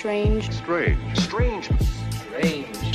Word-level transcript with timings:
Strange. 0.00 0.50
Strange. 0.50 1.18
Strange. 1.18 1.70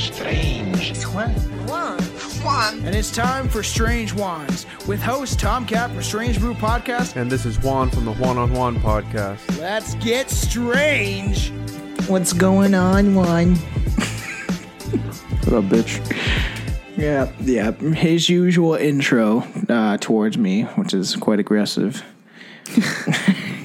Strange. 0.00 1.04
Juan. 1.04 2.00
Juan. 2.42 2.84
And 2.84 2.96
it's 2.96 3.12
time 3.12 3.48
for 3.48 3.62
Strange 3.62 4.12
Wands 4.12 4.66
with 4.88 5.00
host 5.00 5.38
Tom 5.38 5.66
Cap 5.66 5.92
from 5.92 6.02
Strange 6.02 6.40
Brew 6.40 6.54
Podcast. 6.54 7.14
And 7.14 7.30
this 7.30 7.46
is 7.46 7.62
Juan 7.62 7.90
from 7.90 8.06
the 8.06 8.14
Juan 8.14 8.38
on 8.38 8.52
Juan 8.52 8.74
podcast. 8.80 9.60
Let's 9.60 9.94
get 9.94 10.30
strange. 10.30 11.52
What's 12.08 12.32
going 12.32 12.74
on, 12.74 13.14
Juan? 13.14 13.54
What 15.44 15.52
up, 15.52 15.64
bitch? 15.66 16.02
Yeah, 16.96 17.30
yeah. 17.40 17.70
His 17.70 18.28
usual 18.28 18.74
intro 18.74 19.44
uh, 19.68 19.96
towards 19.98 20.36
me, 20.36 20.62
which 20.62 20.92
is 20.92 21.14
quite 21.14 21.38
aggressive. 21.38 22.02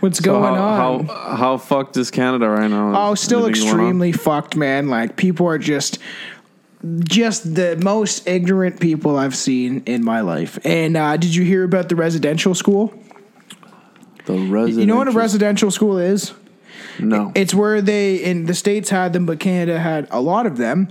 What's 0.00 0.20
going 0.20 0.54
how, 0.54 0.94
on? 0.94 1.06
How, 1.06 1.36
how 1.36 1.56
fucked 1.56 1.96
is 1.96 2.10
Canada 2.10 2.48
right 2.48 2.68
now? 2.68 3.10
Oh, 3.10 3.14
still 3.14 3.44
Anything 3.46 3.64
going 3.64 3.74
on? 3.74 3.80
extremely 3.80 4.12
fucked, 4.12 4.56
man. 4.56 4.88
Like 4.88 5.16
people 5.16 5.46
are 5.46 5.58
just 5.58 5.98
just 7.04 7.54
the 7.54 7.76
most 7.82 8.28
ignorant 8.28 8.80
people 8.80 9.18
I've 9.18 9.34
seen 9.34 9.82
in 9.86 10.04
my 10.04 10.20
life. 10.20 10.58
And 10.64 10.96
uh, 10.96 11.16
did 11.16 11.34
you 11.34 11.44
hear 11.44 11.64
about 11.64 11.88
the 11.88 11.96
residential 11.96 12.54
school? 12.54 12.94
The 14.26 14.34
residential. 14.34 14.80
You 14.80 14.86
know 14.86 14.96
what 14.96 15.08
a 15.08 15.12
residential 15.12 15.70
school 15.70 15.98
is? 15.98 16.32
No. 16.98 17.32
It's 17.34 17.54
where 17.54 17.80
they 17.80 18.16
in 18.16 18.46
the 18.46 18.54
states 18.54 18.90
had 18.90 19.12
them, 19.12 19.26
but 19.26 19.40
Canada 19.40 19.78
had 19.78 20.06
a 20.10 20.20
lot 20.20 20.46
of 20.46 20.56
them. 20.56 20.88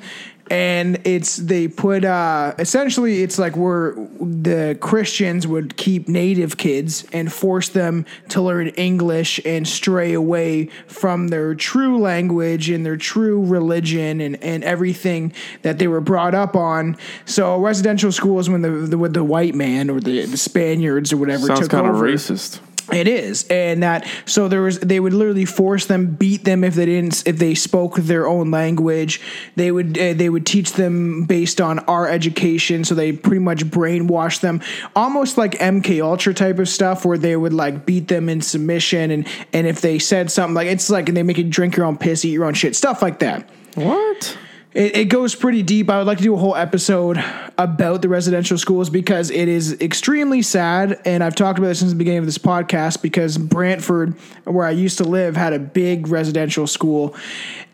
And 0.52 1.02
it's 1.05 1.38
they 1.38 1.67
put 1.67 2.05
uh 2.05 2.54
essentially 2.59 3.23
it's 3.23 3.40
like 3.40 3.58
where 3.58 3.95
the 4.20 4.77
Christians 4.80 5.48
would 5.48 5.76
keep 5.76 6.08
native 6.08 6.58
kids 6.58 7.05
and 7.12 7.34
force 7.34 7.70
them 7.70 8.05
to 8.30 8.41
learn 8.41 8.68
English 8.70 9.40
and 9.44 9.68
stray 9.68 10.13
away 10.13 10.68
from 10.88 11.30
their 11.30 11.55
true 11.55 11.98
language 11.98 12.70
and 12.70 12.85
their 12.85 12.98
true 12.98 13.43
religion 13.43 14.21
and, 14.21 14.41
and 14.43 14.63
everything 14.63 15.34
that 15.63 15.79
they 15.79 15.88
were 15.88 16.01
brought 16.01 16.35
up 16.35 16.55
on. 16.55 16.96
So 17.26 17.60
residential 17.60 18.12
schools 18.12 18.49
when 18.49 18.62
the, 18.62 18.70
the 18.70 18.98
with 18.98 19.13
the 19.13 19.23
white 19.23 19.55
man 19.55 19.90
or 19.90 19.99
the, 19.99 20.26
the 20.26 20.38
Spaniards 20.38 21.12
or 21.12 21.18
whatever 21.18 21.48
Sounds 21.48 21.62
took 21.62 21.71
kind 21.71 21.88
of 21.88 21.96
racist. 21.96 22.60
It 22.91 23.08
is, 23.08 23.48
and 23.50 23.82
that 23.82 24.08
so 24.26 24.48
there 24.48 24.62
was 24.62 24.80
they 24.80 25.00
would 25.00 25.14
literally 25.14 25.46
force 25.46 25.88
them, 25.88 26.14
beat 26.14 26.44
them 26.44 26.64
if 26.64 26.76
they 26.76 26.86
didn't 26.86 27.28
if 27.28 27.40
they 27.40 27.55
spoke 27.55 27.96
their 27.96 28.28
own 28.28 28.52
language. 28.52 29.22
They 29.55 29.72
would 29.72 29.98
uh, 29.98 30.14
they 30.14 30.30
would 30.30 30.46
teach 30.46 30.74
them 30.74 31.26
based 31.26 31.60
on 31.60 31.80
our 31.80 32.08
education, 32.08 32.84
so 32.84 32.94
they 32.94 33.12
pretty 33.12 33.40
much 33.40 33.66
brainwash 33.66 34.40
them, 34.41 34.62
almost 34.96 35.36
like 35.36 35.54
MK 35.54 36.04
Ultra 36.04 36.36
type 36.36 36.60
of 36.60 36.70
stuff, 36.70 37.06
where 37.06 37.18
they 37.18 37.36
would 37.36 37.54
like 37.54 37.88
beat 37.88 38.08
them 38.08 38.30
in 38.30 38.41
submission, 38.41 39.10
and 39.10 39.28
and 39.52 39.66
if 39.66 39.82
they 39.82 39.98
said 39.98 40.30
something 40.30 40.54
like 40.54 40.68
it's 40.68 40.90
like 40.90 41.08
and 41.08 41.18
they 41.18 41.24
make 41.24 41.40
you 41.40 41.44
drink 41.44 41.76
your 41.76 41.88
own 41.88 41.98
piss, 41.98 42.24
eat 42.24 42.34
your 42.34 42.46
own 42.46 42.54
shit, 42.54 42.76
stuff 42.76 43.02
like 43.02 43.18
that. 43.20 43.50
What? 43.74 44.38
It, 44.76 44.98
it 44.98 45.05
goes 45.05 45.35
pretty 45.35 45.63
deep. 45.63 45.90
I 45.90 45.98
would 45.98 46.05
like 46.05 46.18
to 46.18 46.23
do 46.23 46.34
a 46.34 46.37
whole 46.37 46.55
episode 46.57 47.23
about 47.57 48.01
the 48.01 48.09
residential 48.09 48.57
schools 48.57 48.90
because 48.90 49.32
it 49.32 49.48
is 49.48 49.79
extremely 49.79 50.41
sad. 50.41 50.99
And 51.05 51.23
I've 51.23 51.34
talked 51.34 51.57
about 51.57 51.70
this 51.70 51.79
since 51.79 51.93
the 51.93 51.98
beginning 51.98 52.20
of 52.20 52.26
this 52.26 52.37
podcast 52.37 53.01
because 53.01 53.37
Brantford, 53.37 54.15
where 54.43 54.67
I 54.67 54.71
used 54.71 54.98
to 54.98 55.05
live, 55.05 55.37
had 55.37 55.54
a 55.54 55.59
big 55.59 56.09
residential 56.09 56.67
school. 56.67 57.15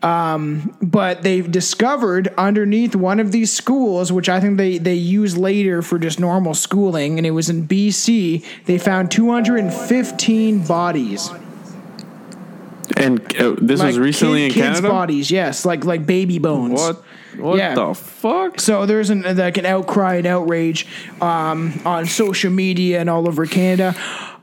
Um, 0.04 0.76
but 0.80 1.22
they've 1.22 1.50
discovered 1.50 2.32
underneath 2.38 2.94
one 2.94 3.18
of 3.18 3.32
these 3.32 3.52
schools, 3.52 4.12
which 4.12 4.28
I 4.28 4.38
think 4.38 4.56
they, 4.56 4.78
they 4.78 4.94
use 4.94 5.36
later 5.36 5.82
for 5.82 5.98
just 5.98 6.20
normal 6.20 6.54
schooling, 6.54 7.18
and 7.18 7.26
it 7.26 7.32
was 7.32 7.50
in 7.50 7.66
BC, 7.66 8.44
they 8.66 8.78
found 8.78 9.10
215 9.10 10.64
bodies. 10.66 11.30
And 12.96 13.20
uh, 13.40 13.56
this 13.60 13.82
was 13.82 13.98
recently 13.98 14.40
kid- 14.40 14.44
in 14.48 14.52
kids' 14.52 14.66
Canada. 14.80 14.88
bodies, 14.88 15.30
yes, 15.30 15.64
like 15.64 15.84
like 15.84 16.04
baby 16.06 16.38
bones. 16.38 16.80
What? 16.80 17.02
What 17.38 17.56
Yeah. 17.58 17.74
the 17.74 17.94
fuck? 17.94 18.60
So 18.60 18.84
there's 18.84 19.08
an 19.10 19.22
like 19.36 19.56
an 19.56 19.64
outcry 19.66 20.16
and 20.16 20.26
outrage 20.26 20.86
um, 21.20 21.80
on 21.86 22.06
social 22.06 22.50
media 22.50 23.00
and 23.00 23.08
all 23.08 23.26
over 23.28 23.46
Canada. 23.46 23.94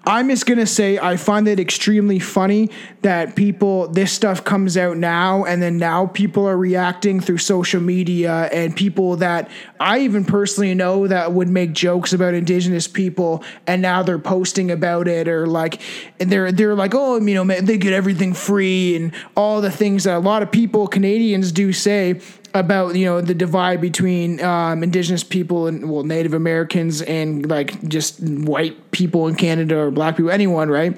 I'm 0.09 0.27
just 0.27 0.47
gonna 0.47 0.65
say 0.65 0.97
I 0.97 1.17
find 1.17 1.47
it 1.47 1.59
extremely 1.59 2.17
funny 2.17 2.71
that 3.03 3.35
people 3.35 3.87
this 3.89 4.11
stuff 4.11 4.43
comes 4.43 4.75
out 4.75 4.97
now 4.97 5.45
and 5.45 5.61
then 5.61 5.77
now 5.77 6.07
people 6.07 6.47
are 6.47 6.57
reacting 6.57 7.19
through 7.19 7.37
social 7.37 7.79
media 7.79 8.49
and 8.51 8.75
people 8.75 9.17
that 9.17 9.51
I 9.79 9.99
even 9.99 10.25
personally 10.25 10.73
know 10.73 11.05
that 11.05 11.33
would 11.33 11.47
make 11.47 11.73
jokes 11.73 12.11
about 12.11 12.33
indigenous 12.33 12.87
people 12.87 13.43
and 13.67 13.83
now 13.83 14.01
they're 14.01 14.17
posting 14.17 14.71
about 14.71 15.07
it 15.07 15.27
or 15.27 15.45
like 15.45 15.79
and 16.19 16.31
they're 16.31 16.51
they're 16.51 16.73
like 16.73 16.95
oh 16.95 17.19
you 17.19 17.35
know 17.35 17.61
they 17.61 17.77
get 17.77 17.93
everything 17.93 18.33
free 18.33 18.95
and 18.95 19.11
all 19.37 19.61
the 19.61 19.69
things 19.69 20.05
that 20.05 20.17
a 20.17 20.19
lot 20.19 20.41
of 20.41 20.51
people 20.51 20.87
Canadians 20.87 21.51
do 21.51 21.71
say 21.71 22.19
about 22.53 22.95
you 22.95 23.05
know 23.05 23.21
the 23.21 23.33
divide 23.33 23.81
between 23.81 24.41
um, 24.41 24.83
indigenous 24.83 25.23
people 25.23 25.67
and 25.67 25.89
well 25.89 26.03
Native 26.03 26.33
Americans 26.33 27.01
and 27.01 27.49
like 27.49 27.87
just 27.87 28.19
white 28.21 28.91
people 28.91 29.27
in 29.27 29.35
Canada 29.35 29.77
or 29.77 29.91
black 29.91 30.17
people 30.17 30.31
anyone 30.31 30.69
right 30.69 30.97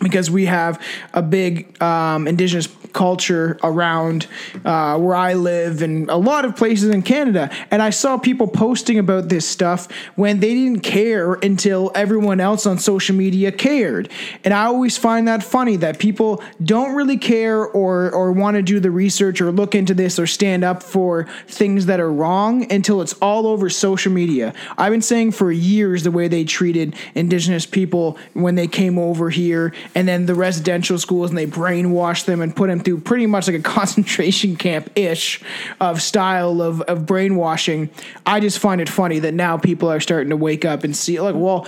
because 0.00 0.30
we 0.30 0.46
have 0.46 0.80
a 1.12 1.22
big 1.22 1.80
um, 1.82 2.26
indigenous 2.26 2.68
culture 2.94 3.58
around 3.62 4.26
uh, 4.64 4.96
where 4.98 5.16
I 5.16 5.34
live 5.34 5.82
and 5.82 6.08
a 6.08 6.16
lot 6.16 6.44
of 6.44 6.56
places 6.56 6.88
in 6.88 7.02
Canada. 7.02 7.50
And 7.70 7.82
I 7.82 7.90
saw 7.90 8.16
people 8.16 8.46
posting 8.46 8.98
about 8.98 9.28
this 9.28 9.46
stuff 9.46 9.90
when 10.14 10.40
they 10.40 10.54
didn't 10.54 10.80
care 10.80 11.34
until 11.34 11.90
everyone 11.94 12.40
else 12.40 12.66
on 12.66 12.78
social 12.78 13.14
media 13.14 13.52
cared. 13.52 14.10
And 14.44 14.54
I 14.54 14.64
always 14.64 14.96
find 14.96 15.28
that 15.28 15.42
funny 15.42 15.76
that 15.76 15.98
people 15.98 16.42
don't 16.64 16.94
really 16.94 17.18
care 17.18 17.66
or, 17.66 18.10
or 18.12 18.32
want 18.32 18.56
to 18.56 18.62
do 18.62 18.80
the 18.80 18.90
research 18.90 19.40
or 19.40 19.50
look 19.50 19.74
into 19.74 19.92
this 19.92 20.18
or 20.18 20.26
stand 20.26 20.64
up 20.64 20.82
for 20.82 21.26
things 21.48 21.86
that 21.86 22.00
are 22.00 22.12
wrong 22.12 22.70
until 22.72 23.02
it's 23.02 23.14
all 23.14 23.46
over 23.46 23.68
social 23.68 24.12
media. 24.12 24.54
I've 24.78 24.92
been 24.92 25.02
saying 25.02 25.32
for 25.32 25.50
years 25.50 26.04
the 26.04 26.12
way 26.12 26.28
they 26.28 26.44
treated 26.44 26.94
indigenous 27.14 27.66
people 27.66 28.16
when 28.34 28.54
they 28.54 28.68
came 28.68 28.98
over 28.98 29.30
here 29.30 29.72
and 29.94 30.06
then 30.08 30.26
the 30.26 30.34
residential 30.34 30.98
schools 30.98 31.30
and 31.30 31.38
they 31.38 31.46
brainwash 31.46 32.24
them 32.24 32.40
and 32.40 32.54
put 32.54 32.68
them 32.68 32.80
through 32.80 33.00
pretty 33.00 33.26
much 33.26 33.46
like 33.46 33.56
a 33.56 33.62
concentration 33.62 34.56
camp 34.56 34.90
ish 34.96 35.42
of 35.80 36.02
style 36.02 36.62
of, 36.62 36.80
of 36.82 37.06
brainwashing. 37.06 37.90
I 38.26 38.40
just 38.40 38.58
find 38.58 38.80
it 38.80 38.88
funny 38.88 39.18
that 39.20 39.34
now 39.34 39.56
people 39.56 39.90
are 39.90 40.00
starting 40.00 40.30
to 40.30 40.36
wake 40.36 40.64
up 40.64 40.84
and 40.84 40.96
see 40.96 41.20
like, 41.20 41.34
well, 41.34 41.66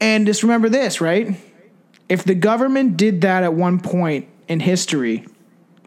and 0.00 0.26
just 0.26 0.42
remember 0.42 0.68
this, 0.68 1.00
right? 1.00 1.36
If 2.08 2.24
the 2.24 2.34
government 2.34 2.96
did 2.96 3.20
that 3.22 3.42
at 3.42 3.54
one 3.54 3.80
point 3.80 4.28
in 4.48 4.60
history, 4.60 5.26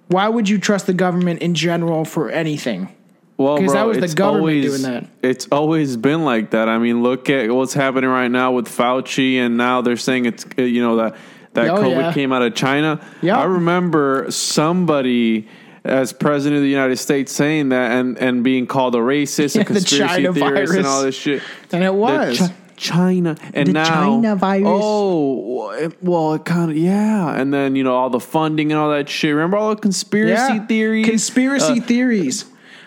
why 0.08 0.28
would 0.28 0.48
you 0.48 0.58
trust 0.58 0.88
the 0.88 0.94
government 0.94 1.42
in 1.42 1.54
general 1.56 2.06
for 2.06 2.30
anything? 2.30 2.96
Well, 3.38 3.58
'Cause 3.58 3.66
bro, 3.66 3.74
that 3.74 3.88
was 3.88 3.98
the 3.98 4.04
it's 4.06 4.14
government 4.14 4.42
always, 4.44 4.82
doing 4.82 4.94
that. 4.94 5.06
It's 5.22 5.48
always 5.52 5.98
been 5.98 6.24
like 6.24 6.52
that. 6.52 6.70
I 6.70 6.78
mean, 6.78 7.04
look 7.04 7.30
at 7.30 7.52
what's 7.52 7.74
happening 7.74 8.10
right 8.10 8.32
now 8.32 8.54
with 8.54 8.68
Fauci, 8.70 9.36
and 9.38 9.58
now 9.58 9.82
they're 9.82 9.98
saying 9.98 10.26
it's 10.26 10.46
uh, 10.58 10.62
you 10.62 10.82
know 10.82 10.96
that 10.98 11.16
that 11.54 11.70
Oh, 11.70 11.76
COVID 11.84 11.96
yeah. 12.02 12.14
came 12.14 12.32
out 12.32 12.42
of 12.44 12.56
China. 12.56 13.00
Yeah. 13.22 13.38
I 13.40 13.44
remember 13.46 14.28
somebody 14.30 15.48
as 15.84 16.14
president 16.14 16.58
of 16.58 16.64
the 16.64 16.70
United 16.70 16.98
States 16.98 17.32
saying 17.32 17.70
that 17.70 17.92
and 17.92 18.18
and 18.20 18.44
being 18.44 18.68
called 18.68 18.96
a 18.96 19.00
racist, 19.00 19.56
Yeah, 19.56 19.62
a 19.62 19.66
the 19.66 19.74
conspiracy 19.74 19.98
China 20.16 20.34
theorist, 20.34 20.56
virus. 20.72 20.76
and 20.78 20.86
all 20.88 21.04
this 21.04 21.16
shit. 21.16 21.42
And 21.72 21.84
it 21.84 21.88
The 21.88 21.94
was. 21.94 22.40
Chi- 22.40 22.54
China 22.78 23.38
and 23.54 23.70
The 23.70 23.74
now 23.74 23.86
China 23.86 24.36
virus. 24.36 24.68
Oh, 24.70 25.92
well, 26.02 26.34
it 26.34 26.44
kind 26.44 26.72
of 26.72 26.76
yeah, 26.78 27.34
and 27.34 27.54
then 27.54 27.74
you 27.78 27.84
know 27.86 27.96
all 27.96 28.10
the 28.10 28.20
funding 28.20 28.70
and 28.74 28.80
all 28.80 28.90
that 28.90 29.08
shit. 29.08 29.34
Remember 29.34 29.56
all 29.56 29.70
the 29.74 29.80
conspiracy 29.82 30.56
yeah. 30.56 30.66
theories, 30.66 31.06
Conspiracy 31.08 31.80
Uh, 31.80 31.84
theories. 31.84 32.44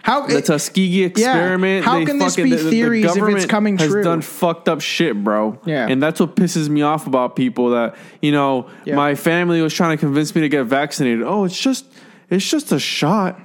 How 0.08 0.26
the 0.26 0.40
Tuskegee 0.40 1.04
experiment. 1.04 1.84
Yeah. 1.84 1.90
How 1.90 1.98
they 1.98 2.04
can 2.06 2.18
this 2.18 2.36
be 2.36 2.50
the- 2.50 2.56
the 2.56 2.70
theories 2.70 3.04
if 3.16 3.22
it's 3.28 3.44
coming 3.46 3.76
has 3.78 3.88
true? 3.90 4.02
done 4.02 4.22
fucked 4.22 4.68
up 4.68 4.80
shit, 4.80 5.22
bro. 5.22 5.58
Yeah. 5.66 5.86
and 5.88 6.02
that's 6.02 6.18
what 6.18 6.34
pisses 6.34 6.68
me 6.68 6.80
off 6.82 7.06
about 7.06 7.36
people. 7.36 7.70
That 7.70 7.94
you 8.22 8.32
know, 8.32 8.66
Yeah. 8.84 8.96
my 8.96 9.14
family 9.14 9.60
was 9.60 9.74
trying 9.74 9.96
to 9.96 10.00
convince 10.00 10.34
me 10.34 10.40
to 10.40 10.48
get 10.48 10.64
vaccinated. 10.64 11.22
Oh, 11.24 11.44
it's 11.44 11.58
just, 11.60 11.84
it's 12.30 12.48
just 12.50 12.72
a 12.72 12.78
shot, 12.78 13.38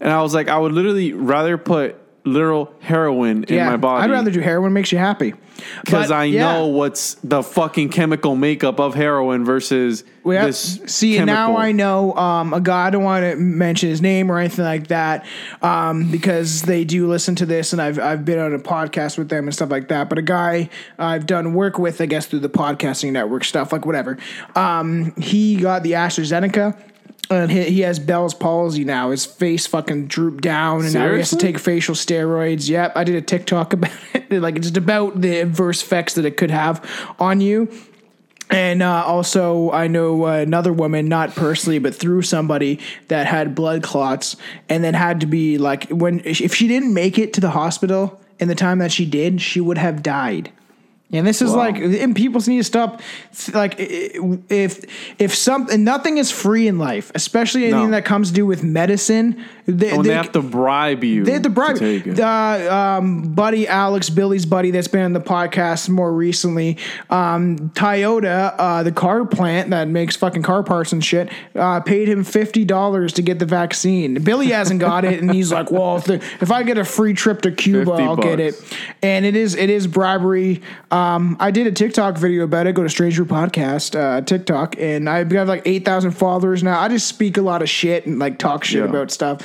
and 0.00 0.10
I 0.12 0.20
was 0.22 0.34
like, 0.34 0.48
I 0.48 0.58
would 0.58 0.72
literally 0.72 1.12
rather 1.12 1.56
put 1.56 1.96
literal 2.24 2.72
heroin 2.80 3.44
in 3.44 3.64
my 3.66 3.76
body. 3.76 4.04
I'd 4.04 4.10
rather 4.10 4.30
do 4.30 4.40
heroin. 4.40 4.72
Makes 4.72 4.92
you 4.92 4.98
happy. 4.98 5.34
because 5.84 6.10
I 6.10 6.24
yeah. 6.24 6.52
know 6.52 6.66
what's 6.68 7.14
the 7.16 7.42
fucking 7.42 7.90
chemical 7.90 8.36
makeup 8.36 8.78
of 8.80 8.94
heroin 8.94 9.44
versus 9.44 10.04
Well, 10.22 10.34
yeah, 10.34 10.46
this. 10.46 10.80
see, 10.86 11.16
and 11.18 11.26
now. 11.26 11.56
I 11.56 11.72
know 11.72 12.14
um, 12.14 12.52
a 12.54 12.60
guy. 12.60 12.86
I 12.86 12.90
don't 12.90 13.04
want 13.04 13.24
to 13.24 13.36
mention 13.36 13.88
his 13.88 14.00
name 14.00 14.30
or 14.30 14.38
anything 14.38 14.64
like 14.64 14.88
that 14.88 15.24
um, 15.62 16.10
because 16.10 16.62
they 16.62 16.84
do 16.84 17.06
listen 17.08 17.34
to 17.36 17.46
this, 17.46 17.72
and 17.72 17.80
I've 17.80 17.98
I've 17.98 18.24
been 18.24 18.38
on 18.38 18.54
a 18.54 18.58
podcast 18.58 19.18
with 19.18 19.28
them 19.28 19.44
and 19.44 19.54
stuff 19.54 19.70
like 19.70 19.88
that. 19.88 20.08
But 20.08 20.18
a 20.18 20.22
guy 20.22 20.68
I've 20.98 21.26
done 21.26 21.54
work 21.54 21.78
with, 21.78 22.00
I 22.00 22.06
guess, 22.06 22.26
through 22.26 22.40
the 22.40 22.48
podcasting 22.50 23.12
network 23.12 23.44
stuff, 23.44 23.72
like 23.72 23.84
whatever. 23.86 24.18
Um, 24.54 25.14
he 25.16 25.56
got 25.56 25.82
the 25.82 25.92
AstraZeneca. 25.92 26.78
And 27.30 27.50
he, 27.50 27.62
he 27.70 27.80
has 27.80 27.98
Bell's 28.00 28.34
palsy 28.34 28.84
now. 28.84 29.12
His 29.12 29.24
face 29.24 29.66
fucking 29.66 30.08
drooped 30.08 30.42
down, 30.42 30.84
and 30.84 30.92
now 30.92 31.12
he 31.12 31.18
has 31.18 31.30
to 31.30 31.36
take 31.36 31.58
facial 31.58 31.94
steroids. 31.94 32.68
Yep, 32.68 32.92
I 32.96 33.04
did 33.04 33.14
a 33.14 33.22
TikTok 33.22 33.72
about 33.74 33.92
it, 34.14 34.32
like 34.32 34.60
just 34.60 34.76
about 34.76 35.20
the 35.20 35.38
adverse 35.40 35.82
effects 35.82 36.14
that 36.14 36.24
it 36.24 36.36
could 36.36 36.50
have 36.50 36.84
on 37.20 37.40
you 37.40 37.68
And 38.50 38.82
uh, 38.82 39.04
also, 39.04 39.70
I 39.70 39.86
know 39.86 40.26
uh, 40.26 40.38
another 40.38 40.72
woman, 40.72 41.08
not 41.08 41.36
personally, 41.36 41.78
but 41.78 41.94
through 41.94 42.22
somebody 42.22 42.80
that 43.06 43.28
had 43.28 43.54
blood 43.54 43.84
clots, 43.84 44.34
and 44.68 44.82
then 44.82 44.94
had 44.94 45.20
to 45.20 45.26
be 45.26 45.56
like, 45.56 45.88
when 45.88 46.20
if 46.24 46.52
she 46.52 46.66
didn't 46.66 46.92
make 46.92 47.16
it 47.16 47.32
to 47.34 47.40
the 47.40 47.50
hospital 47.50 48.20
in 48.40 48.48
the 48.48 48.56
time 48.56 48.78
that 48.80 48.90
she 48.90 49.06
did, 49.06 49.40
she 49.40 49.60
would 49.60 49.78
have 49.78 50.02
died. 50.02 50.50
And 51.12 51.26
this 51.26 51.42
is 51.42 51.50
Wow. 51.50 51.56
like, 51.56 51.76
and 51.78 52.14
people 52.14 52.40
need 52.46 52.58
to 52.58 52.64
stop. 52.64 53.00
Like, 53.52 53.74
if 53.78 54.84
if 55.18 55.34
something, 55.34 55.82
nothing 55.82 56.18
is 56.18 56.30
free 56.30 56.68
in 56.68 56.78
life, 56.78 57.10
especially 57.16 57.64
anything 57.64 57.86
No. 57.86 57.96
that 57.96 58.04
comes 58.04 58.28
to 58.28 58.34
do 58.34 58.46
with 58.46 58.62
medicine. 58.62 59.36
They, 59.66 59.90
When 59.92 60.02
they- 60.02 60.08
they 60.10 60.14
have 60.14 60.32
to 60.32 60.42
bribe 60.42 61.02
you. 61.04 61.24
they 61.24 61.32
have 61.32 61.42
to 61.42 61.50
bribe 61.50 61.78
it. 61.80 62.18
uh, 62.20 62.96
um, 62.98 63.22
buddy 63.34 63.66
Alex, 63.68 64.08
Billy's 64.10 64.46
buddy 64.46 64.70
that's 64.70 64.88
been 64.88 65.02
on 65.04 65.12
the 65.12 65.20
podcast 65.20 65.88
more 65.88 66.12
recently. 66.12 66.76
Um, 67.08 67.70
Toyota, 67.74 68.54
uh, 68.58 68.82
the 68.84 68.92
car 68.92 69.24
plant 69.24 69.70
that 69.70 69.88
makes 69.88 70.14
fucking 70.16 70.42
car 70.42 70.62
parts 70.62 70.92
and 70.92 71.04
shit, 71.04 71.28
uh, 71.56 71.80
paid 71.80 72.08
him 72.08 72.22
fifty 72.24 72.64
dollars 72.64 73.12
to 73.14 73.22
get 73.22 73.38
the 73.40 73.46
vaccine. 73.46 74.14
Billy 74.22 74.46
hasn't 74.48 74.78
got 74.80 75.04
it, 75.04 75.20
and 75.20 75.32
he's 75.32 75.50
like, 75.52 75.70
"Well, 75.72 75.96
if, 75.96 76.04
the, 76.04 76.14
if 76.40 76.52
I 76.52 76.62
get 76.62 76.78
a 76.78 76.84
free 76.84 77.14
trip 77.14 77.42
to 77.42 77.50
Cuba, 77.50 77.92
I'll 77.92 78.16
get 78.16 78.38
it." 78.38 78.54
And 79.02 79.24
it 79.24 79.34
is 79.34 79.54
it 79.56 79.70
is 79.70 79.86
bribery. 79.88 80.62
Um, 80.92 80.99
I 81.40 81.50
did 81.50 81.66
a 81.66 81.72
TikTok 81.72 82.18
video 82.18 82.44
about 82.44 82.66
it. 82.66 82.74
Go 82.74 82.82
to 82.82 82.88
Stranger 82.88 83.24
Podcast 83.24 83.98
uh, 83.98 84.20
TikTok, 84.22 84.76
and 84.78 85.08
I've 85.08 85.28
got 85.28 85.46
like 85.46 85.62
eight 85.66 85.84
thousand 85.84 86.12
followers 86.12 86.62
now. 86.62 86.80
I 86.80 86.88
just 86.88 87.06
speak 87.06 87.36
a 87.36 87.42
lot 87.42 87.62
of 87.62 87.68
shit 87.68 88.06
and 88.06 88.18
like 88.18 88.38
talk 88.38 88.64
shit 88.64 88.82
Yeah. 88.82 88.88
about 88.88 89.10
stuff. 89.10 89.40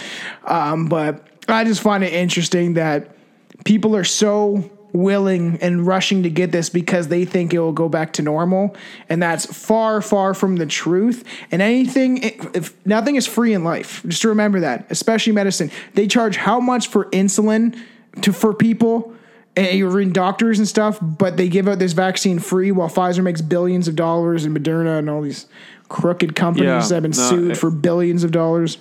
Um, 0.45 0.87
but 0.87 1.25
I 1.47 1.63
just 1.63 1.81
find 1.81 2.03
it 2.03 2.13
interesting 2.13 2.73
that 2.75 3.15
people 3.63 3.95
are 3.95 4.03
so 4.03 4.69
willing 4.93 5.57
and 5.61 5.85
rushing 5.85 6.23
to 6.23 6.29
get 6.29 6.53
this 6.53 6.69
because 6.69 7.09
they 7.09 7.25
think 7.25 7.53
it 7.53 7.59
will 7.59 7.73
go 7.73 7.89
back 7.89 8.13
to 8.13 8.21
normal 8.21 8.73
and 9.09 9.21
that's 9.21 9.45
far 9.45 10.01
far 10.01 10.33
from 10.33 10.55
the 10.55 10.65
truth 10.65 11.25
and 11.51 11.61
anything 11.61 12.17
if 12.23 12.73
nothing 12.85 13.17
is 13.17 13.27
free 13.27 13.53
in 13.53 13.61
life 13.65 14.01
just 14.07 14.21
to 14.21 14.29
remember 14.29 14.61
that 14.61 14.85
especially 14.89 15.33
medicine 15.33 15.69
they 15.95 16.07
charge 16.07 16.37
how 16.37 16.61
much 16.61 16.87
for 16.87 17.05
insulin 17.07 17.77
to 18.21 18.31
for 18.31 18.53
people 18.53 19.13
and 19.57 19.77
you're 19.77 20.01
in 20.01 20.11
doctors 20.11 20.59
and 20.59 20.67
stuff 20.67 20.97
but 21.01 21.37
they 21.37 21.47
give 21.47 21.67
out 21.67 21.79
this 21.79 21.93
vaccine 21.93 22.39
free 22.39 22.71
while 22.71 22.89
Pfizer 22.89 23.23
makes 23.23 23.41
billions 23.41 23.87
of 23.87 23.95
dollars 23.95 24.45
and 24.45 24.55
Moderna 24.57 24.99
and 24.99 25.09
all 25.09 25.21
these 25.21 25.47
crooked 25.89 26.35
companies 26.35 26.65
Yeah, 26.67 26.79
that 26.87 26.93
have 26.95 27.03
been 27.03 27.11
no, 27.11 27.29
sued 27.29 27.51
it- 27.51 27.55
for 27.57 27.69
billions 27.71 28.23
of 28.23 28.31
dollars 28.31 28.77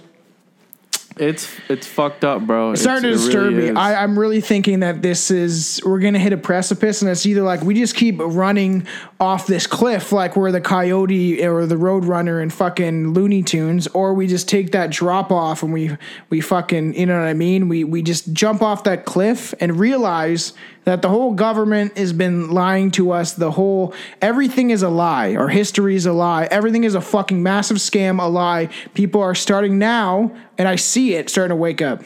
It's 1.16 1.48
it's 1.68 1.86
fucked 1.86 2.24
up, 2.24 2.42
bro. 2.46 2.72
it's 2.72 2.82
starting 2.82 3.04
to 3.04 3.08
It's- 3.10 3.22
it 3.22 3.26
disturb 3.26 3.54
really 3.54 3.70
me. 3.72 3.76
I, 3.76 4.02
I'm 4.02 4.18
really 4.18 4.40
thinking 4.40 4.80
that 4.80 5.00
this 5.00 5.30
is 5.30 5.80
we're 5.84 6.00
gonna 6.00 6.18
hit 6.18 6.32
a 6.32 6.36
precipice, 6.36 7.02
and 7.02 7.10
it's 7.10 7.24
either 7.24 7.42
like 7.42 7.62
we 7.62 7.74
just 7.74 7.94
keep 7.94 8.16
running 8.18 8.86
off 9.20 9.46
this 9.46 9.66
cliff, 9.68 10.10
like 10.10 10.34
we're 10.36 10.50
the 10.50 10.60
coyote 10.60 11.44
or 11.46 11.66
the 11.66 11.76
roadrunner 11.76 12.42
in 12.42 12.50
fucking 12.50 13.12
Looney 13.12 13.42
Tunes, 13.44 13.86
or 13.88 14.12
we 14.12 14.26
just 14.26 14.48
take 14.48 14.72
that 14.72 14.90
drop 14.90 15.30
off 15.30 15.62
and 15.62 15.72
we 15.72 15.96
we 16.30 16.40
fucking 16.40 16.94
you 16.94 17.06
know 17.06 17.18
what 17.20 17.28
I 17.28 17.34
mean? 17.34 17.68
We 17.68 17.84
we 17.84 18.02
just 18.02 18.32
jump 18.32 18.60
off 18.60 18.82
that 18.84 19.04
cliff 19.04 19.54
and 19.60 19.78
realize 19.78 20.52
that 20.84 21.02
the 21.02 21.08
whole 21.08 21.32
government 21.32 21.96
has 21.96 22.12
been 22.12 22.50
lying 22.50 22.90
to 22.92 23.10
us. 23.10 23.32
The 23.32 23.50
whole 23.50 23.94
everything 24.20 24.70
is 24.70 24.82
a 24.82 24.88
lie. 24.88 25.34
Our 25.34 25.48
history 25.48 25.96
is 25.96 26.06
a 26.06 26.12
lie. 26.12 26.46
Everything 26.50 26.84
is 26.84 26.94
a 26.94 27.00
fucking 27.00 27.42
massive 27.42 27.78
scam, 27.78 28.22
a 28.22 28.26
lie. 28.26 28.68
People 28.94 29.22
are 29.22 29.34
starting 29.34 29.78
now, 29.78 30.34
and 30.58 30.68
I 30.68 30.76
see 30.76 31.14
it 31.14 31.30
starting 31.30 31.50
to 31.50 31.56
wake 31.56 31.82
up. 31.82 32.02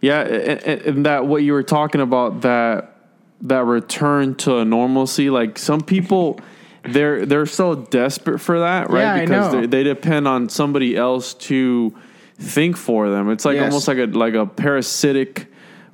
Yeah, 0.00 0.20
and, 0.22 1.06
that 1.06 1.26
what 1.26 1.42
you 1.42 1.52
were 1.52 1.62
talking 1.62 2.00
about 2.00 2.40
that 2.42 2.96
that 3.42 3.64
return 3.64 4.34
to 4.36 4.64
normalcy. 4.64 5.30
Like 5.30 5.58
some 5.58 5.80
people, 5.80 6.40
they're 6.84 7.24
they're 7.26 7.46
so 7.46 7.74
desperate 7.74 8.40
for 8.40 8.60
that, 8.60 8.90
right? 8.90 9.00
Yeah, 9.00 9.20
because 9.20 9.68
they 9.68 9.82
depend 9.82 10.26
on 10.26 10.48
somebody 10.48 10.96
else 10.96 11.34
to 11.34 11.94
think 12.36 12.76
for 12.76 13.10
them. 13.10 13.30
It's 13.30 13.44
like 13.44 13.56
Yes. 13.56 13.64
almost 13.64 13.88
like 13.88 13.98
a 13.98 14.06
like 14.06 14.34
a 14.34 14.46
parasitic 14.46 15.46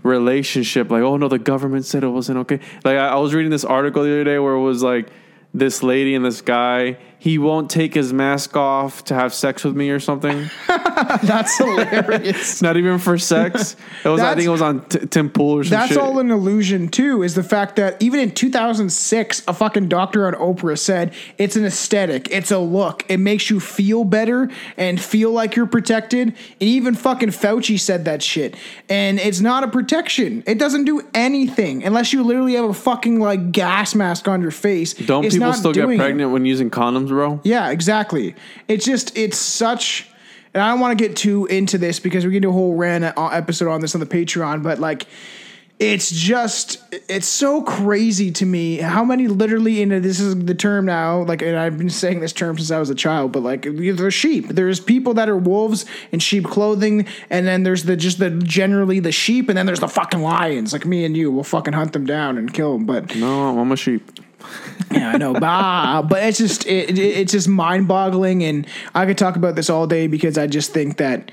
relationship. 0.08 0.90
Like, 0.90 1.02
oh 1.02 1.16
no, 1.16 1.28
the 1.28 1.38
government 1.38 1.84
said 1.84 2.02
it 2.02 2.08
wasn't 2.08 2.38
okay. 2.38 2.60
Like 2.84 2.96
I, 2.96 3.08
I 3.08 3.16
was 3.16 3.34
reading 3.34 3.50
this 3.50 3.64
article 3.64 4.02
the 4.02 4.10
other 4.10 4.24
day 4.24 4.38
where 4.38 4.54
it 4.54 4.62
was 4.62 4.82
like 4.82 5.10
this 5.54 5.82
lady 5.82 6.14
and 6.14 6.24
this 6.24 6.40
guy. 6.40 6.98
He 7.20 7.36
won't 7.38 7.68
take 7.68 7.94
his 7.94 8.12
mask 8.12 8.56
off 8.56 9.04
to 9.06 9.14
have 9.14 9.34
sex 9.34 9.64
with 9.64 9.74
me 9.76 9.90
or 9.90 9.98
something. 9.98 10.48
That's 10.68 11.58
hilarious. 11.58 12.62
Not 12.62 12.76
even 12.76 12.98
for 12.98 13.18
sex. 13.18 13.74
It 14.04 14.08
was. 14.08 14.20
I 14.20 14.34
think 14.36 14.46
it 14.46 14.50
was 14.50 14.62
on 14.62 14.84
t- 14.88 15.06
Tim 15.06 15.28
Pool 15.28 15.58
or 15.58 15.64
some 15.64 15.70
That's 15.70 15.88
shit. 15.88 15.98
all 15.98 16.20
an 16.20 16.30
illusion 16.30 16.88
too. 16.88 17.24
Is 17.24 17.34
the 17.34 17.42
fact 17.42 17.74
that 17.76 18.00
even 18.00 18.20
in 18.20 18.30
2006, 18.30 19.42
a 19.48 19.52
fucking 19.52 19.88
doctor 19.88 20.26
on 20.26 20.34
Oprah 20.34 20.78
said 20.78 21.12
it's 21.36 21.56
an 21.56 21.64
aesthetic, 21.64 22.28
it's 22.30 22.52
a 22.52 22.58
look, 22.58 23.04
it 23.08 23.16
makes 23.18 23.50
you 23.50 23.58
feel 23.58 24.04
better 24.04 24.48
and 24.76 25.00
feel 25.00 25.32
like 25.32 25.56
you're 25.56 25.66
protected. 25.66 26.28
And 26.28 26.36
even 26.60 26.94
fucking 26.94 27.30
Fauci 27.30 27.78
said 27.78 28.04
that 28.04 28.22
shit, 28.22 28.56
and 28.88 29.18
it's 29.18 29.40
not 29.40 29.64
a 29.64 29.68
protection. 29.68 30.44
It 30.46 30.58
doesn't 30.58 30.84
do 30.84 31.02
anything 31.12 31.82
unless 31.84 32.12
you 32.12 32.22
literally 32.22 32.54
have 32.54 32.66
a 32.70 32.74
fucking 32.74 33.18
like 33.18 33.50
gas 33.50 33.96
mask 33.96 34.28
on 34.28 34.40
your 34.42 34.52
face. 34.52 34.94
Don't 34.94 35.24
It's 35.24 35.34
people 35.34 35.52
still 35.54 35.72
get 35.72 35.82
doing 35.82 35.98
it. 35.98 36.02
pregnant 36.02 36.30
when 36.30 36.44
using 36.44 36.70
condoms, 36.70 37.07
bro? 37.08 37.40
Yeah, 37.44 37.70
exactly. 37.70 38.34
It's 38.68 38.84
just 38.84 39.16
it's 39.16 39.38
such, 39.38 40.08
and 40.54 40.62
I 40.62 40.70
don't 40.70 40.80
want 40.80 40.98
to 40.98 41.04
get 41.04 41.16
too 41.16 41.46
into 41.46 41.78
this 41.78 42.00
because 42.00 42.24
we 42.26 42.32
can 42.32 42.42
do 42.42 42.50
a 42.50 42.52
whole 42.52 42.74
rant 42.76 43.04
uh, 43.04 43.28
episode 43.28 43.68
on 43.68 43.80
this 43.80 43.94
on 43.94 44.00
the 44.00 44.06
Patreon, 44.06 44.62
but 44.62 44.78
like. 44.78 45.06
It's 45.80 46.10
just 46.10 46.82
it's 47.08 47.28
so 47.28 47.62
crazy 47.62 48.32
to 48.32 48.44
me 48.44 48.78
how 48.78 49.04
many 49.04 49.28
literally 49.28 49.80
in 49.80 49.90
this 49.90 50.18
is 50.18 50.34
the 50.44 50.52
term 50.52 50.86
now 50.86 51.22
like 51.22 51.40
and 51.40 51.56
I've 51.56 51.78
been 51.78 51.88
saying 51.88 52.18
this 52.18 52.32
term 52.32 52.58
since 52.58 52.72
I 52.72 52.80
was 52.80 52.90
a 52.90 52.96
child 52.96 53.30
but 53.30 53.44
like 53.44 53.62
there's 53.62 54.12
sheep 54.12 54.48
there's 54.48 54.80
people 54.80 55.14
that 55.14 55.28
are 55.28 55.36
wolves 55.36 55.86
in 56.10 56.18
sheep 56.18 56.46
clothing 56.46 57.06
and 57.30 57.46
then 57.46 57.62
there's 57.62 57.84
the 57.84 57.94
just 57.94 58.18
the 58.18 58.30
generally 58.30 58.98
the 58.98 59.12
sheep 59.12 59.48
and 59.48 59.56
then 59.56 59.66
there's 59.66 59.78
the 59.78 59.86
fucking 59.86 60.20
lions 60.20 60.72
like 60.72 60.84
me 60.84 61.04
and 61.04 61.16
you 61.16 61.30
will 61.30 61.44
fucking 61.44 61.74
hunt 61.74 61.92
them 61.92 62.04
down 62.06 62.38
and 62.38 62.52
kill 62.52 62.72
them 62.72 62.84
but 62.84 63.14
No, 63.14 63.56
I'm 63.60 63.70
a 63.70 63.76
sheep. 63.76 64.10
Yeah, 64.90 65.10
I 65.10 65.18
know, 65.18 65.32
bah, 65.34 65.40
ah, 65.42 66.02
but 66.02 66.22
it's 66.22 66.38
just 66.38 66.66
it, 66.66 66.90
it, 66.90 66.98
it's 66.98 67.32
just 67.32 67.48
mind 67.48 67.88
boggling, 67.88 68.42
and 68.44 68.66
I 68.94 69.06
could 69.06 69.18
talk 69.18 69.36
about 69.36 69.54
this 69.54 69.68
all 69.70 69.86
day 69.86 70.06
because 70.06 70.38
I 70.38 70.46
just 70.46 70.72
think 70.72 70.96
that 70.98 71.30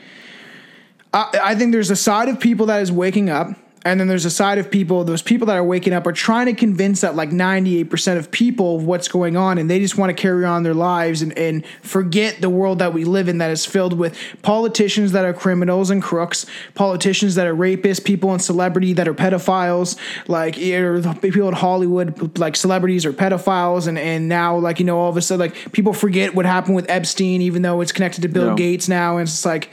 I, 1.13 1.39
I 1.43 1.55
think 1.55 1.71
there's 1.71 1.91
a 1.91 1.95
side 1.95 2.29
of 2.29 2.39
people 2.39 2.65
that 2.67 2.81
is 2.81 2.91
waking 2.91 3.29
up. 3.29 3.49
And 3.85 3.99
then 3.99 4.07
there's 4.07 4.25
a 4.25 4.31
side 4.31 4.57
of 4.57 4.71
people, 4.71 5.03
those 5.03 5.21
people 5.21 5.45
that 5.45 5.55
are 5.55 5.63
waking 5.63 5.93
up 5.93 6.07
are 6.07 6.11
trying 6.11 6.47
to 6.47 6.53
convince 6.53 7.01
that 7.01 7.15
like 7.15 7.29
98% 7.29 8.17
of 8.17 8.31
people 8.31 8.77
of 8.77 8.83
what's 8.83 9.07
going 9.07 9.37
on 9.37 9.59
and 9.59 9.69
they 9.69 9.79
just 9.79 9.95
want 9.95 10.09
to 10.09 10.19
carry 10.19 10.43
on 10.43 10.63
their 10.63 10.73
lives 10.73 11.21
and, 11.21 11.37
and 11.37 11.63
forget 11.83 12.41
the 12.41 12.49
world 12.49 12.79
that 12.79 12.93
we 12.95 13.05
live 13.05 13.27
in 13.29 13.37
that 13.37 13.51
is 13.51 13.63
filled 13.63 13.93
with 13.93 14.17
politicians 14.41 15.11
that 15.11 15.23
are 15.23 15.33
criminals 15.33 15.91
and 15.91 16.01
crooks, 16.01 16.47
politicians 16.73 17.35
that 17.35 17.45
are 17.45 17.55
rapists, 17.55 18.03
people 18.03 18.33
in 18.33 18.39
celebrity 18.39 18.91
that 18.93 19.07
are 19.07 19.13
pedophiles, 19.13 19.95
like 20.27 20.57
eh, 20.57 20.75
or 20.75 21.01
people 21.15 21.47
in 21.47 21.53
Hollywood, 21.53 22.39
like 22.39 22.55
celebrities 22.55 23.05
are 23.05 23.13
pedophiles. 23.13 23.87
And, 23.87 23.99
and 23.99 24.27
now 24.27 24.57
like, 24.57 24.79
you 24.79 24.85
know, 24.85 24.97
all 24.97 25.11
of 25.11 25.17
a 25.17 25.21
sudden 25.21 25.41
like 25.41 25.71
people 25.73 25.93
forget 25.93 26.33
what 26.33 26.47
happened 26.47 26.75
with 26.75 26.89
Epstein, 26.89 27.43
even 27.43 27.61
though 27.61 27.81
it's 27.81 27.91
connected 27.91 28.21
to 28.21 28.29
Bill 28.29 28.47
Yeah. 28.49 28.55
Gates 28.55 28.89
now. 28.89 29.17
And 29.17 29.27
it's 29.27 29.33
just 29.33 29.45
like, 29.45 29.69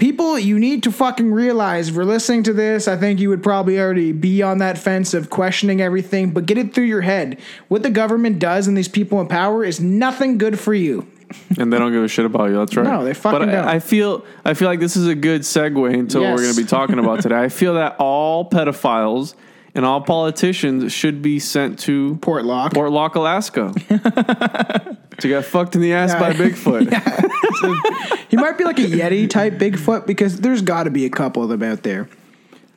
people 0.00 0.38
you 0.38 0.58
need 0.58 0.82
to 0.82 0.90
fucking 0.90 1.30
realize 1.30 1.88
if 1.88 1.94
you're 1.94 2.04
listening 2.04 2.42
to 2.42 2.52
this 2.52 2.88
i 2.88 2.96
think 2.96 3.20
you 3.20 3.28
would 3.28 3.42
probably 3.42 3.78
already 3.78 4.12
be 4.12 4.42
on 4.42 4.58
that 4.58 4.78
fence 4.78 5.14
of 5.14 5.30
questioning 5.30 5.80
everything 5.80 6.30
but 6.30 6.46
get 6.46 6.58
it 6.58 6.74
through 6.74 6.84
your 6.84 7.02
head 7.02 7.38
what 7.68 7.82
the 7.82 7.90
government 7.90 8.38
does 8.38 8.66
and 8.66 8.76
these 8.76 8.88
people 8.88 9.20
in 9.20 9.28
power 9.28 9.62
is 9.64 9.78
nothing 9.78 10.38
good 10.38 10.58
for 10.58 10.74
you 10.74 11.06
and 11.58 11.72
they 11.72 11.78
don't 11.78 11.92
give 11.92 12.02
a 12.02 12.08
shit 12.08 12.24
about 12.24 12.46
you. 12.46 12.56
That's 12.56 12.76
right. 12.76 12.84
No, 12.84 13.04
they 13.04 13.14
fucking 13.14 13.38
But 13.38 13.46
don't. 13.46 13.64
I, 13.64 13.74
I 13.74 13.78
feel 13.78 14.24
I 14.44 14.54
feel 14.54 14.66
like 14.66 14.80
this 14.80 14.96
is 14.96 15.06
a 15.06 15.14
good 15.14 15.42
segue 15.42 15.94
into 15.94 16.20
what 16.20 16.30
we're 16.30 16.42
going 16.42 16.54
to 16.54 16.60
be 16.60 16.66
talking 16.66 16.98
about 16.98 17.22
today. 17.22 17.40
I 17.40 17.48
feel 17.48 17.74
that 17.74 17.94
all 18.00 18.50
pedophiles 18.50 19.34
and 19.74 19.84
all 19.84 20.00
politicians 20.00 20.92
should 20.92 21.22
be 21.22 21.38
sent 21.38 21.78
to 21.80 22.16
Portlock. 22.16 22.70
Portlock, 22.70 23.14
Alaska, 23.14 23.72
to 25.18 25.28
get 25.28 25.44
fucked 25.44 25.74
in 25.74 25.80
the 25.80 25.92
ass 25.92 26.14
by 26.14 26.30
Yeah. 26.30 26.34
Bigfoot. 26.34 28.28
he 28.28 28.36
might 28.36 28.56
be 28.58 28.64
like 28.64 28.78
a 28.78 28.82
yeti 28.82 29.28
type 29.28 29.54
bigfoot 29.54 30.06
because 30.06 30.40
there's 30.40 30.62
got 30.62 30.84
to 30.84 30.90
be 30.90 31.04
a 31.04 31.10
couple 31.10 31.42
of 31.42 31.48
them 31.48 31.62
out 31.62 31.82
there 31.82 32.08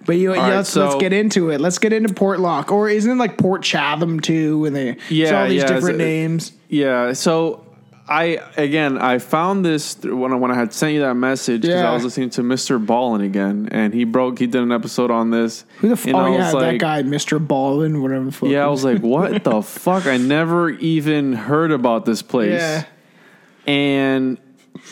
but 0.05 0.17
you, 0.17 0.33
right, 0.33 0.49
let's 0.49 0.75
let's 0.75 0.95
get 0.95 1.13
into 1.13 1.49
it. 1.49 1.61
Let's 1.61 1.79
get 1.79 1.93
into 1.93 2.13
Portlock, 2.13 2.71
or 2.71 2.89
isn't 2.89 3.09
it 3.09 3.15
like 3.15 3.37
Port 3.37 3.63
Chatham 3.63 4.19
too? 4.19 4.65
And 4.65 4.75
they 4.75 4.89
it's 4.89 5.11
Yeah, 5.11 5.41
all 5.41 5.47
these 5.47 5.61
yeah, 5.61 5.67
different 5.67 5.97
names. 5.97 6.51
Yeah. 6.67 7.13
So 7.13 7.65
I 8.13 8.39
again 8.57 8.97
I 8.97 9.17
found 9.19 9.65
this 9.65 9.95
th- 9.95 10.13
when 10.13 10.31
I, 10.31 10.35
when 10.35 10.51
I 10.51 10.55
had 10.55 10.71
sent 10.73 10.93
you 10.93 11.01
that 11.01 11.15
message 11.15 11.61
because 11.63 11.75
Yeah. 11.81 11.89
I 11.89 11.93
was 11.93 12.03
listening 12.03 12.29
to 12.31 12.41
Mr. 12.41 12.83
Ballen 12.83 13.23
again 13.25 13.69
and 13.71 13.93
he 13.93 14.03
broke 14.03 14.39
he 14.39 14.47
did 14.47 14.61
an 14.61 14.71
episode 14.71 15.09
on 15.11 15.31
this. 15.31 15.65
Who 15.79 15.87
the 15.87 15.93
f- 15.93 16.05
and 16.05 16.15
oh 16.15 16.25
yeah, 16.27 16.53
was 16.53 16.61
that 16.63 16.77
guy, 16.77 17.01
Mister 17.01 17.39
Ballen, 17.39 18.01
whatever 18.01 18.29
fuck. 18.31 18.49
Yeah, 18.49 18.65
I 18.65 18.67
was 18.67 18.83
like, 18.83 19.01
what 19.01 19.43
the 19.43 19.61
fuck? 19.61 20.05
I 20.05 20.17
never 20.17 20.69
even 20.69 21.33
heard 21.33 21.71
about 21.71 22.05
this 22.05 22.21
place. 22.21 22.59
Yeah. 22.61 22.85
And 23.65 24.37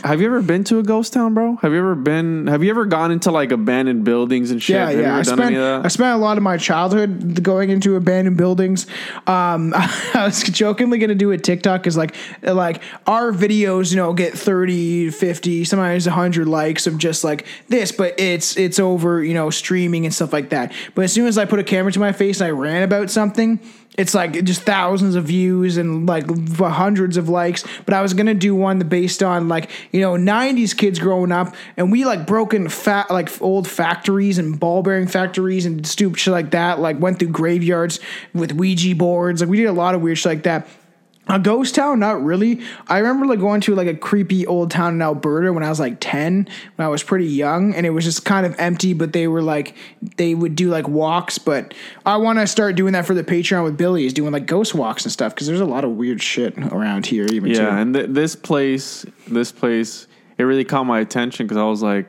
have 0.04 0.22
you 0.22 0.28
ever 0.28 0.42
been 0.42 0.64
to 0.66 0.80
a 0.80 0.84
ghost 0.84 1.14
town, 1.14 1.34
bro? 1.34 1.56
Have 1.58 1.72
you 1.74 1.80
ever 1.80 1.96
been? 1.96 2.48
Have 2.48 2.64
you 2.64 2.70
ever 2.70 2.86
gone 2.86 3.12
into 3.12 3.32
like 3.32 3.52
abandoned 3.52 4.04
buildings 4.04 4.52
and 4.52 4.62
shit? 4.62 4.76
Yeah, 4.76 4.88
Have 4.88 4.96
you 4.96 5.02
yeah. 5.02 5.18
I 5.18 5.22
spent 5.24 5.56
I 5.56 5.88
spent 5.88 6.16
a 6.16 6.18
lot 6.18 6.38
of 6.38 6.44
my 6.44 6.58
childhood 6.58 7.44
going 7.44 7.70
into 7.70 7.96
abandoned 7.96 8.38
buildings. 8.38 8.86
Um, 9.28 9.74
I 9.76 10.24
was 10.26 10.44
jokingly 10.44 11.00
going 11.00 11.10
to 11.10 11.16
do 11.16 11.32
a 11.32 11.38
TikTok 11.38 11.82
because 11.82 11.98
like 11.98 12.16
like 12.44 12.82
our 13.08 13.32
videos, 13.32 13.92
you 13.92 13.98
know, 13.98 14.14
get 14.14 14.34
30, 14.34 15.10
50, 15.10 15.66
sometimes 15.66 16.06
100 16.06 16.48
likes 16.48 16.86
of 16.88 16.98
just 16.98 17.24
like 17.24 17.46
this, 17.68 17.92
but 17.92 18.20
it's 18.20 18.58
it's 18.58 18.80
over, 18.80 19.24
you 19.24 19.34
know, 19.34 19.50
streaming 19.50 20.06
and 20.06 20.14
stuff 20.14 20.32
like 20.32 20.50
that. 20.50 20.74
But 20.96 21.06
as 21.06 21.14
soon 21.14 21.28
as 21.28 21.38
I 21.38 21.46
put 21.46 21.60
a 21.60 21.64
camera 21.64 21.92
to 21.92 22.00
my 22.00 22.12
face 22.12 22.40
and 22.40 22.48
I 22.48 22.52
ran 22.52 22.84
about 22.84 23.10
something, 23.10 23.60
it's 23.98 24.14
like 24.14 24.44
just 24.46 24.62
thousands 24.62 25.16
of 25.16 25.26
views 25.26 25.76
and 25.76 26.08
like 26.08 26.26
hundreds 26.58 27.18
of 27.18 27.28
likes. 27.28 27.66
But 27.86 27.94
I 27.94 28.02
was 28.02 28.14
gonna 28.14 28.34
do 28.34 28.56
one 28.56 28.80
based 28.80 29.22
on 29.22 29.48
like 29.48 29.70
you 29.92 30.00
know 30.00 30.14
'90s 30.14 30.76
kids 30.76 30.98
growing 30.98 31.32
up, 31.32 31.56
and 31.76 31.92
we 31.92 32.06
like 32.06 32.26
broken 32.26 32.70
fat 32.70 33.12
like 33.12 33.30
old 33.42 33.68
factories 33.68 34.38
and 34.38 34.60
ball 34.60 34.82
bearing 34.82 35.08
factories 35.08 35.66
and 35.66 35.86
stupid 35.86 36.20
shit 36.20 36.32
like 36.32 36.52
that. 36.52 36.80
Like 36.80 37.00
went 37.00 37.20
through 37.20 37.30
graveyards 37.30 38.00
with 38.34 38.54
Ouija 38.54 38.96
boards. 38.96 39.42
Like 39.42 39.50
we 39.50 39.58
did 39.58 39.66
a 39.66 39.74
lot 39.74 39.94
of 39.94 40.02
weird 40.02 40.18
shit 40.18 40.32
like 40.32 40.44
that. 40.44 40.68
A 41.32 41.40
ghost 41.40 41.76
town, 41.76 42.00
not 42.00 42.22
really. 42.22 42.60
I 42.88 42.98
remember 42.98 43.26
like 43.26 43.40
going 43.40 43.62
to 43.62 43.74
like 43.74 43.88
a 43.88 43.94
creepy 43.94 44.46
old 44.46 44.70
town 44.70 44.96
in 44.96 45.02
Alberta 45.02 45.54
when 45.54 45.64
I 45.64 45.70
was 45.70 45.80
like 45.80 45.98
10, 46.02 46.50
when 46.76 46.86
I 46.86 46.90
was 46.90 47.04
pretty 47.04 47.28
young, 47.28 47.74
and 47.74 47.86
it 47.86 47.92
was 47.92 48.04
just 48.04 48.26
kind 48.26 48.46
of 48.46 48.54
empty, 48.60 48.94
but 48.94 49.14
they 49.14 49.30
were 49.30 49.42
like 49.42 49.76
they 50.18 50.36
would 50.36 50.56
do 50.56 50.70
like 50.70 50.90
walks, 50.90 51.38
but 51.38 51.74
I 52.06 52.18
want 52.18 52.40
to 52.40 52.48
start 52.48 52.76
doing 52.76 52.92
that 52.94 53.06
for 53.06 53.14
the 53.14 53.24
Patreon 53.24 53.64
with 53.64 53.78
Billy 53.78 54.06
is 54.06 54.12
doing 54.12 54.34
like 54.34 54.46
ghost 54.46 54.76
walks 54.76 55.06
and 55.06 55.12
stuff 55.12 55.34
because 55.34 55.48
there's 55.48 55.62
a 55.62 55.66
lot 55.66 55.86
of 55.86 55.92
weird 55.92 56.22
shit 56.22 56.58
around 56.58 57.06
here 57.06 57.26
even 57.28 57.54
too. 57.54 57.62
Yeah, 57.62 57.78
and 57.78 57.94
th- 57.94 58.08
this 58.10 58.36
place, 58.36 59.06
this 59.26 59.54
place, 59.54 60.08
it 60.38 60.44
really 60.44 60.66
caught 60.66 60.84
my 60.84 61.00
attention 61.00 61.48
because 61.48 61.58
I 61.58 61.64
was 61.64 61.82
like, 61.82 62.08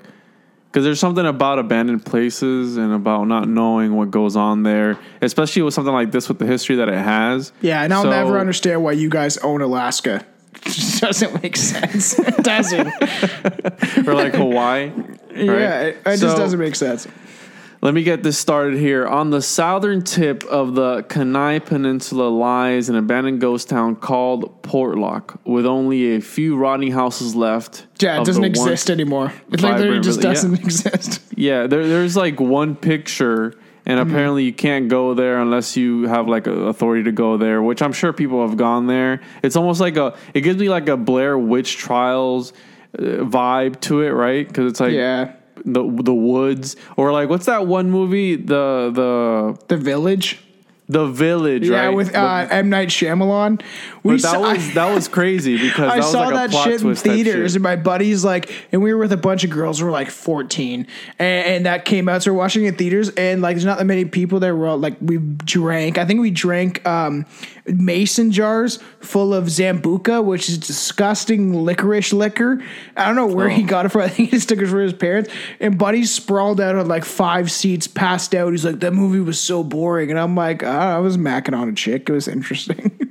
because 0.73 0.85
there's 0.85 0.99
something 1.01 1.27
about 1.27 1.59
abandoned 1.59 2.07
places 2.07 2.79
and 2.79 2.95
about 2.95 3.25
not 3.25 3.47
knowing 3.47 3.95
what 3.95 4.11
goes 4.11 4.37
on 4.37 4.63
there, 4.63 4.99
especially 5.21 5.61
with 5.61 5.75
something 5.75 5.93
like 5.93 6.13
this 6.13 6.31
with 6.31 6.39
the 6.39 6.47
history 6.47 6.77
that 6.77 6.89
it 6.89 6.95
has. 6.97 7.53
Yeah, 7.61 7.83
and 7.83 7.93
I'll 7.93 8.05
So- 8.05 8.11
never 8.11 8.39
understand 8.39 8.83
why 8.83 8.93
you 8.93 9.11
guys 9.11 9.37
own 9.39 9.61
Alaska. 9.61 10.25
It 10.55 10.63
just 10.73 11.03
doesn't 11.03 11.43
make 11.43 11.57
sense. 11.59 12.19
It 12.19 12.37
doesn't. 12.39 12.89
or 14.09 14.15
like 14.15 14.35
Hawaii. 14.35 14.91
Yeah, 15.35 15.81
it, 15.83 15.99
it 16.07 16.17
just 16.17 16.39
doesn't 16.39 16.59
make 16.59 16.75
sense. 16.75 17.07
Let 17.83 17.95
me 17.95 18.05
get 18.05 18.23
this 18.23 18.39
started 18.39 18.79
here. 18.79 19.09
On 19.09 19.31
the 19.31 19.43
southern 19.43 20.03
tip 20.05 20.45
of 20.45 20.77
the 20.77 21.03
Kenai 21.09 21.59
Peninsula 21.59 22.29
lies 22.29 22.89
an 22.89 22.95
abandoned 22.95 23.41
ghost 23.41 23.69
town 23.69 23.97
called 23.97 24.63
Portlock, 24.63 25.37
with 25.45 25.67
only 25.67 26.15
a 26.15 26.21
few 26.21 26.57
rotting 26.57 26.93
houses 26.93 27.35
left. 27.35 27.89
Yeah, 27.99 28.21
it 28.21 28.25
doesn't 28.25 28.45
exist 28.45 28.89
anymore. 28.89 29.33
It 29.51 29.63
like 29.63 29.79
literally 29.79 30.01
just 30.01 30.21
doesn't 30.21 30.53
Yeah. 30.55 30.63
exist. 30.63 31.21
Yeah, 31.37 31.67
there, 31.67 31.89
there's 31.89 32.17
like 32.17 32.39
one 32.39 32.77
picture, 32.77 33.55
and 33.85 33.99
Mm-hmm. 33.99 34.11
apparently 34.11 34.45
you 34.45 34.53
can't 34.53 34.89
go 34.89 35.13
there 35.15 35.41
unless 35.41 35.77
you 35.77 36.05
have 36.07 36.29
like 36.29 36.47
a 36.47 36.53
authority 36.53 37.03
to 37.05 37.11
go 37.13 37.37
there. 37.37 37.61
Which 37.63 37.83
I'm 37.83 37.93
sure 37.93 38.13
people 38.13 38.47
have 38.47 38.57
gone 38.57 38.87
there. 38.87 39.21
It's 39.43 39.57
almost 39.57 39.81
like 39.81 39.97
a. 39.97 40.17
It 40.35 40.43
gives 40.43 40.61
me 40.61 40.69
like 40.69 40.89
a 40.89 40.97
Blair 40.97 41.37
Witch 41.37 41.79
Trials 41.79 42.53
uh, 42.97 43.03
vibe 43.27 43.81
to 43.81 44.03
it, 44.03 44.11
right? 44.11 44.47
Because 44.47 44.71
it's 44.71 44.79
like 44.79 44.93
Yeah. 44.93 45.33
The 45.65 45.83
the 46.03 46.15
woods 46.15 46.77
or 46.97 47.13
like 47.13 47.29
what's 47.29 47.47
that 47.47 47.67
one 47.67 47.91
movie 47.91 48.37
the 48.37 48.91
the 48.95 49.59
The 49.69 49.77
Village. 49.77 50.39
the 50.89 51.07
village 51.07 51.69
Yeah, 51.69 51.87
right 51.87 51.95
with 51.95 52.13
The- 52.13 52.19
uh, 52.21 52.49
M 52.51 52.69
Night 52.69 52.89
Shyamalan. 52.89 53.63
We 54.03 54.15
that 54.17 54.21
saw, 54.21 54.41
was 54.53 54.75
that 54.75 54.93
was 54.95 55.07
crazy 55.09 55.57
because 55.57 55.79
I 55.93 55.97
that 55.97 55.97
was 55.99 56.11
saw 56.13 56.27
like 56.29 56.51
that 56.51 56.53
shit 56.65 56.83
in 56.83 56.95
theaters, 56.97 57.53
shit. 57.53 57.57
and 57.57 57.63
my 57.63 57.77
buddies 57.77 58.25
like, 58.25 58.53
and 58.73 58.83
we 58.83 58.93
were 58.93 58.99
with 58.99 59.13
a 59.13 59.17
bunch 59.17 59.45
of 59.45 59.51
girls 59.51 59.79
who 59.79 59.87
were 59.87 59.93
like 59.93 60.11
fourteen, 60.11 60.87
and, 61.21 61.47
and 61.47 61.67
that 61.67 61.85
came 61.85 62.09
out. 62.09 62.23
So 62.25 62.33
we're 62.33 62.39
watching 62.39 62.65
it 62.65 62.69
in 62.71 62.75
theaters, 62.77 63.09
and 63.11 63.41
like, 63.41 63.55
there's 63.57 63.65
not 63.65 63.79
that 63.79 63.85
many 63.87 64.05
people 64.05 64.41
there. 64.41 64.55
We're 64.57 64.75
like, 64.75 64.97
we 65.01 65.17
drank. 65.19 65.97
I 65.99 66.05
think 66.05 66.21
we 66.21 66.31
drank 66.33 66.85
um, 66.87 67.25
mason 67.67 68.31
jars 68.33 68.79
full 69.01 69.33
of 69.33 69.45
Sambuca, 69.45 70.25
which 70.25 70.49
is 70.49 70.59
disgusting 70.59 71.53
licorice 71.65 72.13
liquor. 72.13 72.63
I 72.97 73.07
don't 73.07 73.17
know 73.17 73.27
where 73.27 73.49
he 73.49 73.63
got 73.63 73.87
it 73.87 73.91
from. 73.91 74.01
I 74.03 74.09
think 74.09 74.31
he 74.31 74.39
took 74.41 74.59
it 74.61 74.67
from 74.67 74.81
his 74.81 74.93
parents. 74.93 75.31
And 75.61 75.79
Buddy 75.79 76.05
sprawled 76.05 76.61
out 76.61 76.75
on 76.77 76.89
like 76.89 77.05
five 77.05 77.51
seats, 77.51 77.87
passed 77.87 78.35
out. 78.35 78.51
He's 78.51 78.65
like, 78.65 78.81
that 78.81 78.93
movie 78.93 79.21
was 79.21 79.39
so 79.41 79.63
boring, 79.63 80.11
and 80.11 80.19
I'm 80.19 80.35
like, 80.35 80.63
"Ah, 80.65 80.97
I 80.97 80.99
was 80.99 81.17
macking 81.17 81.57
on 81.57 81.69
a 81.69 81.75
chick. 81.75 82.09
It 82.09 82.13
was 82.13 82.29
interesting. 82.29 82.99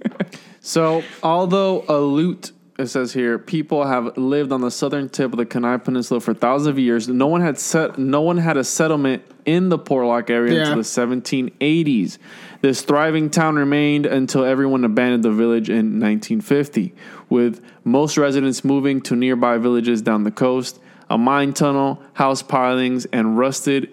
So, 0.63 1.03
although 1.23 1.83
a 1.89 1.97
loot, 1.97 2.51
it 2.77 2.85
says 2.85 3.11
here, 3.13 3.39
people 3.39 3.83
have 3.83 4.15
lived 4.15 4.51
on 4.51 4.61
the 4.61 4.69
southern 4.69 5.09
tip 5.09 5.31
of 5.33 5.37
the 5.37 5.45
Kenai 5.45 5.77
Peninsula 5.77 6.19
for 6.19 6.35
thousands 6.35 6.67
of 6.67 6.77
years. 6.77 7.07
No 7.07 7.25
one 7.25 7.41
had 7.41 7.57
set, 7.57 7.97
no 7.97 8.21
one 8.21 8.37
had 8.37 8.57
a 8.57 8.63
settlement 8.63 9.23
in 9.45 9.69
the 9.69 9.79
Portlock 9.79 10.29
area 10.29 10.53
Yeah. 10.53 10.59
until 10.61 10.75
the 10.75 10.83
1780s. 10.83 12.19
This 12.61 12.81
thriving 12.83 13.29
town 13.31 13.55
remained 13.55 14.05
until 14.05 14.43
everyone 14.45 14.83
abandoned 14.83 15.23
the 15.23 15.31
village 15.31 15.69
in 15.69 15.99
1950, 15.99 16.93
with 17.29 17.61
most 17.83 18.17
residents 18.17 18.63
moving 18.63 19.01
to 19.01 19.15
nearby 19.15 19.57
villages 19.57 20.01
down 20.01 20.23
the 20.23 20.31
coast. 20.31 20.79
A 21.09 21.17
mine 21.17 21.53
tunnel, 21.53 22.01
house 22.13 22.41
pilings, 22.41 23.05
and 23.05 23.37
rusted 23.37 23.91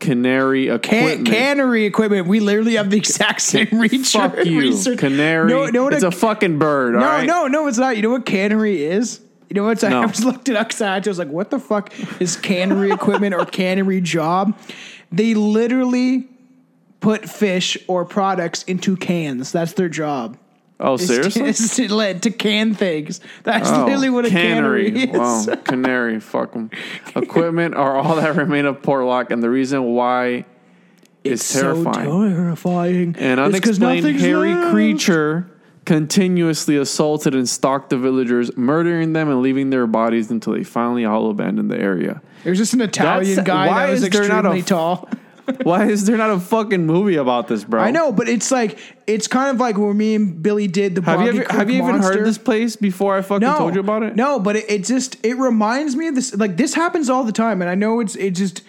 canary 0.00 0.66
Can- 0.66 0.74
equipment. 0.76 1.28
cannery 1.28 1.84
equipment. 1.84 2.26
We 2.26 2.40
literally 2.40 2.74
have 2.74 2.90
the 2.90 2.96
exact 2.96 3.40
same 3.42 3.68
research. 3.72 4.20
Fuck 4.34 4.44
you, 4.44 4.60
research. 4.60 4.98
canary. 4.98 5.48
No, 5.50 5.66
no, 5.66 5.88
it's 5.88 6.02
a 6.02 6.10
fucking 6.10 6.58
bird. 6.58 6.94
no, 6.94 7.00
all 7.00 7.04
right? 7.04 7.26
no, 7.26 7.46
no, 7.46 7.66
it's 7.68 7.78
not. 7.78 7.96
You 7.96 8.02
know 8.02 8.10
what 8.10 8.26
cannery 8.26 8.82
is? 8.82 9.20
You 9.48 9.54
know 9.54 9.64
what? 9.64 9.80
No. 9.82 10.02
I 10.02 10.06
was 10.06 10.24
looked 10.24 10.48
it 10.48 10.56
up. 10.56 10.72
I 10.80 10.98
was 11.06 11.18
like, 11.18 11.28
"What 11.28 11.50
the 11.50 11.60
fuck 11.60 11.92
is 12.20 12.34
cannery 12.36 12.90
equipment 12.90 13.32
or 13.34 13.44
cannery 13.46 14.00
job?" 14.00 14.58
They 15.12 15.34
literally 15.34 16.26
put 17.00 17.28
fish 17.28 17.76
or 17.88 18.04
products 18.04 18.62
into 18.64 18.96
cans. 18.96 19.52
That's 19.52 19.72
their 19.74 19.88
job. 19.88 20.38
Oh, 20.78 20.94
It's 20.94 21.06
seriously? 21.06 21.42
To, 21.42 21.48
it's 21.48 21.76
to, 21.76 22.14
to 22.20 22.30
can 22.30 22.74
things. 22.74 23.20
That's 23.44 23.68
Oh, 23.70 23.84
literally 23.84 24.10
what 24.10 24.26
a 24.26 24.30
cannery, 24.30 24.88
is. 25.04 25.16
Wow, 25.16 25.46
canary. 25.64 26.20
Fuck 26.20 26.52
them. 26.52 26.70
Equipment 27.14 27.74
are 27.74 27.96
all 27.96 28.16
that 28.16 28.36
remain 28.36 28.66
of 28.66 28.82
Portlock, 28.82 29.30
and 29.30 29.42
the 29.42 29.48
reason 29.48 29.84
why 29.84 30.44
is 31.24 31.40
It's 31.40 31.52
terrifying. 31.54 32.06
so 32.06 32.28
terrifying. 32.28 33.16
An 33.18 33.38
unexplained 33.38 34.20
hairy 34.20 34.54
left. 34.54 34.70
creature 34.70 35.50
continuously 35.86 36.76
assaulted 36.76 37.34
and 37.34 37.48
stalked 37.48 37.88
the 37.90 37.96
villagers, 37.96 38.54
murdering 38.56 39.12
them 39.14 39.30
and 39.30 39.40
leaving 39.40 39.70
their 39.70 39.86
bodies 39.86 40.30
until 40.30 40.52
they 40.52 40.64
finally 40.64 41.04
all 41.04 41.30
abandoned 41.30 41.70
the 41.70 41.78
area. 41.78 42.20
There's 42.44 42.58
just 42.58 42.74
an 42.74 42.80
Italian 42.82 43.36
That's- 43.36 43.46
guy 43.46 43.66
why 43.68 43.86
that 43.86 43.92
was 43.92 44.02
is 44.02 44.10
there 44.10 44.28
not 44.28 44.44
a 44.44 44.50
extremely 44.50 44.62
tall. 44.62 45.08
Why 45.62 45.86
is 45.86 46.06
there 46.06 46.16
not 46.16 46.30
a 46.30 46.40
fucking 46.40 46.86
movie 46.86 47.16
about 47.16 47.48
this, 47.48 47.64
bro? 47.64 47.80
I 47.80 47.90
know, 47.90 48.12
but 48.12 48.28
it's 48.28 48.50
like 48.50 48.78
it's 49.06 49.28
kind 49.28 49.50
of 49.50 49.60
like 49.60 49.78
where 49.78 49.94
me 49.94 50.14
and 50.14 50.42
Billy 50.42 50.66
did 50.66 50.94
the. 50.96 51.02
Have 51.02 51.22
you 51.22 51.42
ever, 51.42 51.52
have 51.52 51.70
you 51.70 51.78
even 51.82 51.92
Monster. 51.92 52.18
heard 52.18 52.26
this 52.26 52.38
place 52.38 52.76
before 52.76 53.16
I 53.16 53.22
fucking 53.22 53.46
No, 53.46 53.58
told 53.58 53.74
you 53.74 53.80
about 53.80 54.02
it? 54.02 54.16
No, 54.16 54.40
but 54.40 54.56
it, 54.56 54.64
it 54.68 54.84
just 54.84 55.24
it 55.24 55.34
reminds 55.34 55.94
me 55.94 56.08
of 56.08 56.14
this. 56.14 56.34
Like 56.34 56.56
this 56.56 56.74
happens 56.74 57.08
all 57.08 57.24
the 57.24 57.32
time, 57.32 57.60
and 57.62 57.70
I 57.70 57.74
know 57.74 58.00
it's 58.00 58.16
it 58.16 58.32
just 58.32 58.62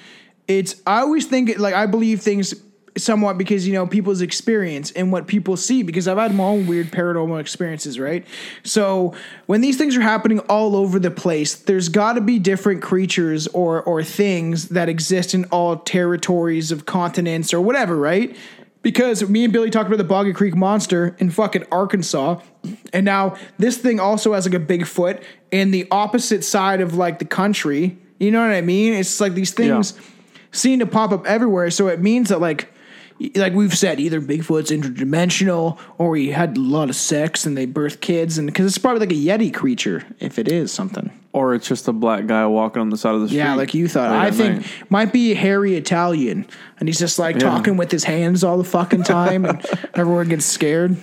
it's. 0.48 0.76
I 0.86 1.00
always 1.00 1.26
think 1.26 1.50
it, 1.50 1.60
like 1.60 1.74
I 1.74 1.88
believe 1.88 2.22
things 2.22 2.54
somewhat 2.98 3.38
because 3.38 3.68
you 3.68 3.74
know 3.74 3.86
people's 3.88 4.22
experience 4.22 4.92
and 4.92 5.12
what 5.12 5.28
people 5.28 5.58
see 5.58 5.84
because 5.84 6.08
I've 6.08 6.18
had 6.18 6.34
my 6.36 6.44
own 6.44 6.68
weird 6.68 6.88
paranormal 6.88 7.40
experiences, 7.40 8.00
right? 8.00 8.26
So 8.64 9.14
when 9.46 9.62
these 9.62 9.78
things 9.78 9.96
are 9.96 10.02
happening 10.02 10.40
all 10.42 10.76
over 10.76 11.00
the 11.00 11.12
place, 11.12 11.56
there's 11.56 11.90
got 11.90 12.14
to 12.14 12.22
be 12.22 12.40
different 12.40 12.82
creatures 12.82 13.48
or 13.48 13.82
or 13.84 14.04
things 14.04 14.70
that 14.70 14.90
exist 14.90 15.34
in 15.34 15.46
all 15.46 15.78
territories 15.78 16.72
of 16.72 16.86
continents 16.86 17.54
or 17.54 17.62
whatever, 17.62 17.96
right? 17.96 18.36
Because 18.84 19.28
me 19.28 19.44
and 19.44 19.52
Billy 19.52 19.70
talked 19.70 19.88
about 19.88 19.98
the 19.98 20.04
Boggy 20.06 20.32
Creek 20.32 20.56
monster 20.56 21.16
in 21.20 21.30
fucking 21.30 21.66
Arkansas, 21.72 22.40
and 22.94 23.06
now 23.06 23.36
this 23.58 23.78
thing 23.78 24.00
also 24.00 24.34
has 24.34 24.48
like 24.48 24.54
a 24.56 24.64
Bigfoot 24.64 25.22
in 25.52 25.72
the 25.72 25.88
opposite 25.92 26.44
side 26.44 26.80
of 26.80 26.96
like 26.96 27.20
the 27.20 27.26
country. 27.26 27.98
You 28.20 28.32
know 28.32 28.40
what 28.42 28.52
I 28.56 28.62
mean? 28.62 28.94
It's 28.94 29.20
like 29.20 29.34
these 29.34 29.52
things 29.52 29.94
Yeah. 29.96 30.04
seem 30.52 30.80
to 30.80 30.86
pop 30.86 31.12
up 31.12 31.26
everywhere. 31.28 31.70
So 31.70 31.88
it 31.88 32.00
means 32.02 32.30
that 32.30 32.40
like 32.40 32.72
like 33.36 33.54
we've 33.54 33.76
said, 33.76 34.00
either 34.00 34.22
Bigfoot's 34.22 34.72
interdimensional 34.72 35.80
or 35.98 36.16
he 36.16 36.32
had 36.32 36.58
a 36.58 36.60
lot 36.60 36.90
of 36.90 36.96
sex 36.96 37.46
and 37.46 37.58
they 37.58 37.66
birth 37.66 38.02
kids, 38.02 38.38
and 38.38 38.48
because 38.48 38.66
it's 38.66 38.78
probably 38.78 39.00
like 39.00 39.12
a 39.12 39.16
Yeti 39.16 39.54
creature 39.54 40.04
if 40.20 40.38
it 40.38 40.48
is 40.48 40.72
something. 40.72 41.12
Or 41.34 41.54
it's 41.54 41.68
just 41.68 41.88
a 41.88 41.94
black 41.94 42.26
guy 42.26 42.46
walking 42.48 42.82
on 42.82 42.90
the 42.90 42.98
side 42.98 43.14
of 43.14 43.22
the 43.22 43.28
street. 43.28 43.40
Yeah, 43.40 43.54
like 43.54 43.74
you 43.74 43.88
thought. 43.88 44.12
I 44.12 44.32
think 44.32 44.62
night. 44.62 44.72
might 44.90 45.14
be 45.14 45.34
hairy 45.34 45.76
Italian, 45.76 46.48
and 46.80 46.90
he's 46.90 47.00
just 47.00 47.20
like 47.20 47.38
talking 47.38 47.78
with 47.78 47.92
his 47.92 48.04
hands 48.04 48.44
all 48.44 48.58
the 48.58 48.64
fucking 48.64 49.04
time, 49.04 49.46
and 49.46 49.64
everyone 49.94 50.30
gets 50.30 50.46
scared. 50.46 50.98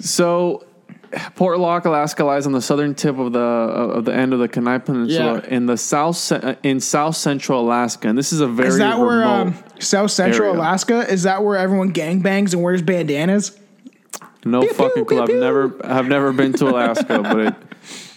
So, 0.00 0.64
Portlock, 1.10 1.86
Alaska, 1.86 2.22
lies 2.24 2.46
on 2.46 2.52
the 2.52 2.62
southern 2.62 2.94
tip 2.94 3.18
of 3.18 3.32
the 3.32 3.38
of 3.40 4.04
the 4.04 4.14
end 4.14 4.32
of 4.32 4.38
the 4.38 4.46
Kenai 4.48 4.78
Peninsula 4.78 5.42
Yeah. 5.44 5.54
in 5.56 5.66
the 5.66 5.76
south 5.76 6.30
in 6.62 6.78
south 6.80 7.16
central 7.16 7.60
Alaska, 7.62 8.08
and 8.08 8.16
this 8.16 8.32
is 8.32 8.40
a 8.40 8.46
very 8.46 8.68
Is 8.68 8.78
that 8.78 8.98
where 8.98 9.24
um, 9.24 9.54
South 9.80 10.10
Central 10.12 10.48
area. 10.50 10.60
Alaska? 10.60 11.00
Is 11.10 11.24
that 11.24 11.42
where 11.42 11.56
everyone 11.56 11.92
gangbangs 11.92 12.52
and 12.52 12.62
wears 12.62 12.82
bandanas? 12.82 13.58
No 14.44 14.60
Pew, 14.60 14.72
fucking 14.72 14.94
pew, 14.94 15.04
clue. 15.04 15.20
I've 15.22 15.26
pew, 15.28 15.40
never 15.40 15.74
I've 15.84 16.06
never 16.06 16.32
been 16.32 16.52
to 16.54 16.68
Alaska, 16.70 17.20
but 17.22 17.38
it, 17.40 17.54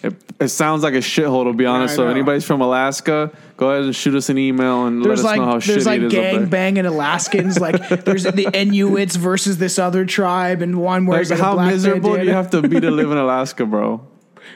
it 0.03 0.13
it 0.39 0.49
sounds 0.49 0.83
like 0.83 0.93
a 0.93 0.97
shithole 0.97 1.45
to 1.45 1.53
be 1.53 1.65
honest. 1.65 1.95
So 1.95 2.05
if 2.05 2.11
anybody's 2.11 2.45
from 2.45 2.61
Alaska, 2.61 3.31
go 3.57 3.69
ahead 3.69 3.85
and 3.85 3.95
shoot 3.95 4.13
us 4.15 4.29
an 4.29 4.37
email 4.37 4.85
and 4.85 5.03
There's 5.03 5.23
let 5.23 5.33
us 5.33 5.37
know 5.37 5.45
how 5.45 5.53
like 5.55 5.63
there's 5.63 5.83
shitty 5.83 5.85
like 5.85 6.01
it 6.01 6.05
is 6.05 6.13
gang 6.13 6.35
up 6.35 6.39
there. 6.41 6.49
banging 6.49 6.85
Alaskans. 6.85 7.59
Like 7.59 7.89
there's 8.05 8.23
the 8.23 8.49
Inuits 8.53 9.15
versus 9.15 9.57
this 9.57 9.79
other 9.79 10.05
tribe, 10.05 10.61
and 10.61 10.81
one 10.81 11.05
where 11.05 11.17
Like, 11.19 11.21
it's 11.21 11.31
like 11.31 11.39
a 11.39 11.43
how 11.43 11.55
miserable 11.55 12.15
do 12.15 12.23
you 12.25 12.31
have 12.31 12.51
to 12.51 12.61
be 12.61 12.79
to 12.79 12.91
live 12.91 13.11
in 13.11 13.17
Alaska, 13.27 13.65
bro? 13.65 14.05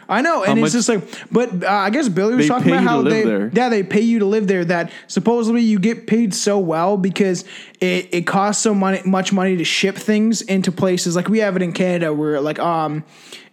I 0.10 0.22
know, 0.22 0.44
and 0.44 0.60
How 0.60 0.66
it's 0.66 0.74
just 0.74 0.90
like, 0.90 1.04
but 1.32 1.64
uh, 1.64 1.70
I 1.70 1.90
guess 1.90 2.08
Billy 2.10 2.36
was 2.36 2.48
talking 2.48 2.72
about 2.72 2.84
how 2.84 3.02
they, 3.02 3.24
there. 3.24 3.52
yeah, 3.54 3.70
they 3.70 3.84
pay 3.84 4.02
you 4.02 4.20
to 4.20 4.26
live 4.26 4.48
there. 4.48 4.64
That 4.64 4.92
supposedly 5.08 5.62
you 5.62 5.80
get 5.80 6.08
paid 6.08 6.34
so 6.34 6.60
well 6.60 6.98
because 6.98 7.44
it, 7.82 8.14
it 8.14 8.28
costs 8.28 8.62
so 8.64 8.74
money, 8.74 9.02
much 9.06 9.34
money 9.34 9.58
to 9.58 9.64
ship 9.64 9.96
things 9.96 10.42
into 10.42 10.72
places 10.72 11.16
like 11.16 11.28
we 11.28 11.40
have 11.40 11.56
it 11.56 11.62
in 11.62 11.74
Canada, 11.74 12.14
where 12.14 12.40
like 12.40 12.60
um, 12.60 13.04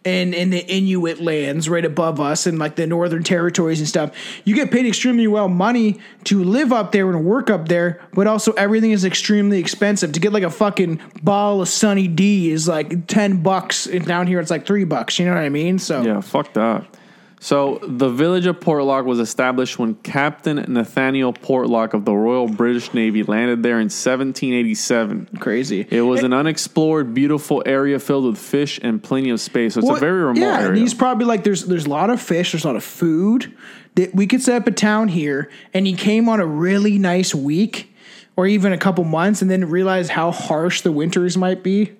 in 0.04 0.34
in 0.34 0.50
the 0.50 0.60
Inuit 0.66 1.20
lands 1.20 1.68
right 1.68 1.84
above 1.84 2.20
us 2.20 2.46
and 2.46 2.58
like 2.58 2.76
the 2.76 2.86
Northern 2.86 3.22
Territories 3.22 3.80
and 3.80 3.88
stuff, 3.88 4.14
you 4.44 4.54
get 4.54 4.70
paid 4.70 4.86
extremely 4.86 5.26
well 5.26 5.48
money 5.48 5.98
to 6.24 6.44
live 6.44 6.72
up 6.72 6.92
there 6.92 7.10
and 7.10 7.24
work 7.24 7.50
up 7.50 7.68
there, 7.68 8.00
but 8.12 8.26
also 8.26 8.52
everything 8.52 8.90
is 8.90 9.04
extremely 9.04 9.58
expensive. 9.58 10.12
To 10.12 10.20
get 10.20 10.32
like 10.32 10.42
a 10.42 10.50
fucking 10.50 11.00
bottle 11.22 11.62
of 11.62 11.68
Sunny 11.68 12.06
D 12.06 12.50
is 12.50 12.68
like 12.68 13.06
ten 13.06 13.42
bucks, 13.42 13.86
and 13.86 14.04
down 14.06 14.26
here 14.26 14.40
it's 14.40 14.50
like 14.50 14.66
three 14.66 14.84
bucks. 14.84 15.18
You 15.18 15.26
know 15.26 15.34
what 15.34 15.42
I 15.42 15.48
mean? 15.48 15.78
So 15.78 16.02
Yeah, 16.02 16.20
fuck 16.20 16.52
that. 16.52 16.84
So 17.44 17.78
the 17.86 18.08
village 18.08 18.46
of 18.46 18.58
Portlock 18.58 19.04
was 19.04 19.18
established 19.18 19.78
when 19.78 19.96
Captain 19.96 20.64
Nathaniel 20.66 21.34
Portlock 21.34 21.92
of 21.92 22.06
the 22.06 22.14
Royal 22.14 22.48
British 22.48 22.94
Navy 22.94 23.22
landed 23.22 23.62
there 23.62 23.80
in 23.80 23.90
1787. 23.90 25.28
crazy. 25.40 25.86
It 25.90 26.00
was 26.00 26.22
an 26.22 26.32
unexplored, 26.32 27.12
beautiful 27.12 27.62
area 27.66 27.98
filled 27.98 28.24
with 28.24 28.38
fish 28.38 28.80
and 28.82 29.02
plenty 29.02 29.28
of 29.28 29.42
space. 29.42 29.74
So 29.74 29.80
it's 29.80 29.88
Well, 29.88 29.98
a 29.98 30.00
very 30.00 30.22
remote 30.22 30.40
yeah, 30.40 30.56
and 30.56 30.66
area. 30.68 30.80
he's 30.80 30.94
probably 30.94 31.26
like 31.26 31.44
there's 31.44 31.66
there's 31.66 31.84
a 31.84 31.90
lot 31.90 32.08
of 32.08 32.18
fish, 32.18 32.52
there's 32.52 32.64
a 32.64 32.66
lot 32.66 32.76
of 32.76 32.84
food. 32.84 33.54
That 33.96 34.14
we 34.14 34.26
could 34.26 34.40
set 34.40 34.62
up 34.62 34.66
a 34.66 34.70
town 34.70 35.08
here, 35.08 35.50
and 35.74 35.86
he 35.86 35.92
came 35.92 36.30
on 36.30 36.40
a 36.40 36.46
really 36.46 36.98
nice 36.98 37.34
week, 37.34 37.94
or 38.36 38.46
even 38.46 38.72
a 38.72 38.78
couple 38.78 39.04
months, 39.04 39.42
and 39.42 39.50
then 39.50 39.68
realized 39.68 40.10
how 40.12 40.30
harsh 40.30 40.80
the 40.80 40.92
winters 40.92 41.36
might 41.36 41.62
be. 41.62 41.92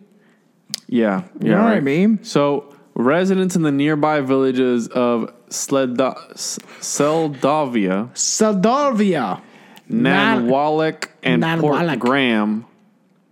yeah, 0.89 1.25
yeah. 1.39 1.51
know 1.51 1.59
what 1.59 1.67
I 1.67 1.75
right. 1.75 1.83
mean? 1.83 2.25
So 2.25 2.74
residents 2.95 3.57
in 3.57 3.63
the 3.63 3.73
nearby 3.73 4.21
villages 4.21 4.89
of 4.89 5.33
Sleda, 5.49 6.17
Seldavia, 6.81 8.11
Saldavia, 8.15 9.41
Nanwalek, 9.91 11.09
and 11.23 11.43
Port 11.61 11.77
Nanwalek. 11.77 11.99
Graham. 11.99 12.67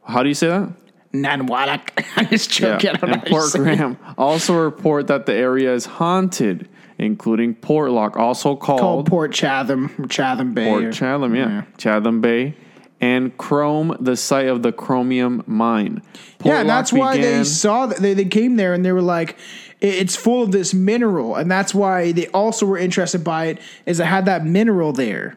How 0.04 0.23
do 0.23 0.28
you 0.28 0.35
say 0.35 0.49
that? 0.49 0.73
Nanwalak. 1.12 2.04
I 2.16 2.25
just 2.25 2.59
Yeah, 2.59 2.78
joking. 2.78 2.90
I 2.90 2.92
don't 2.95 3.02
know 3.11 3.14
and 3.14 3.21
how 3.23 3.26
you 3.26 3.31
Port 3.33 3.45
say 3.50 3.59
it. 3.61 3.62
Graham 3.62 3.99
also 4.19 4.54
report 4.59 5.07
that 5.09 5.26
the 5.26 5.35
area 5.35 5.73
is 5.75 5.87
haunted, 5.87 6.69
including 6.99 7.54
Portlock, 7.54 8.16
also 8.16 8.57
called, 8.57 8.81
Called 8.81 9.07
Port 9.07 9.33
Chatham, 9.33 9.90
or 9.99 10.07
Chatham 10.07 10.54
Bay. 10.54 10.64
Port 10.66 10.85
or- 10.85 10.92
Chatham, 10.92 11.35
yeah. 11.35 11.62
Chatham 11.76 12.21
Bay, 12.21 12.54
and 13.02 13.37
Chrome, 13.37 13.97
the 14.00 14.16
site 14.16 14.47
of 14.47 14.62
the 14.62 14.73
chromium 14.73 15.42
mine. 15.47 16.00
Yeah, 16.44 16.61
and 16.61 16.68
that's 16.68 16.92
why 16.92 17.18
they 17.18 17.44
saw 17.44 17.87
that 17.87 17.99
they, 17.99 18.14
they 18.14 18.25
came 18.25 18.56
there 18.56 18.73
and 18.73 18.85
they 18.85 18.92
were 18.92 19.02
like, 19.02 19.37
it's 19.80 20.14
full 20.14 20.44
of 20.44 20.52
this 20.52 20.73
mineral, 20.73 21.35
and 21.35 21.50
that's 21.50 21.75
why 21.75 22.12
they 22.12 22.28
also 22.28 22.64
were 22.64 22.78
interested 22.78 23.25
by 23.25 23.47
it, 23.47 23.59
is 23.85 23.99
it 23.99 24.06
had 24.06 24.26
that 24.26 24.47
mineral 24.47 24.92
there 24.92 25.37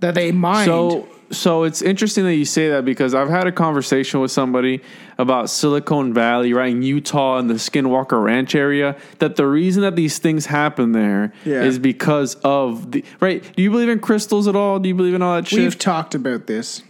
that 0.00 0.14
they 0.14 0.32
mined. 0.32 0.64
So, 0.64 1.06
so 1.30 1.64
it's 1.64 1.82
interesting 1.82 2.24
that 2.24 2.34
you 2.34 2.46
say 2.46 2.70
that 2.70 2.86
because 2.86 3.14
I've 3.14 3.28
had 3.28 3.46
a 3.46 3.52
conversation 3.52 4.20
with 4.20 4.30
somebody 4.30 4.80
about 5.18 5.50
Silicon 5.50 6.14
Valley, 6.14 6.54
right 6.54 6.70
in 6.70 6.82
Utah, 6.82 7.38
in 7.38 7.48
the 7.48 7.54
Skinwalker 7.54 8.22
Ranch 8.22 8.54
area. 8.54 8.96
That 9.18 9.36
the 9.36 9.46
reason 9.46 9.82
that 9.82 9.96
these 9.96 10.18
things 10.18 10.46
happen 10.46 10.92
there 10.92 11.32
is 11.44 11.76
Yeah. 11.76 11.82
because 11.82 12.36
of 12.36 12.92
the 12.92 13.04
right. 13.20 13.42
Do 13.54 13.62
you 13.62 13.70
believe 13.70 13.88
in 13.88 13.98
crystals 13.98 14.48
at 14.48 14.56
all? 14.56 14.78
Do 14.78 14.88
you 14.88 14.94
believe 14.94 15.14
in 15.14 15.22
all 15.22 15.36
that 15.36 15.46
shit? 15.46 15.60
We've 15.60 15.78
talked 15.78 16.14
about 16.14 16.46
this. 16.46 16.82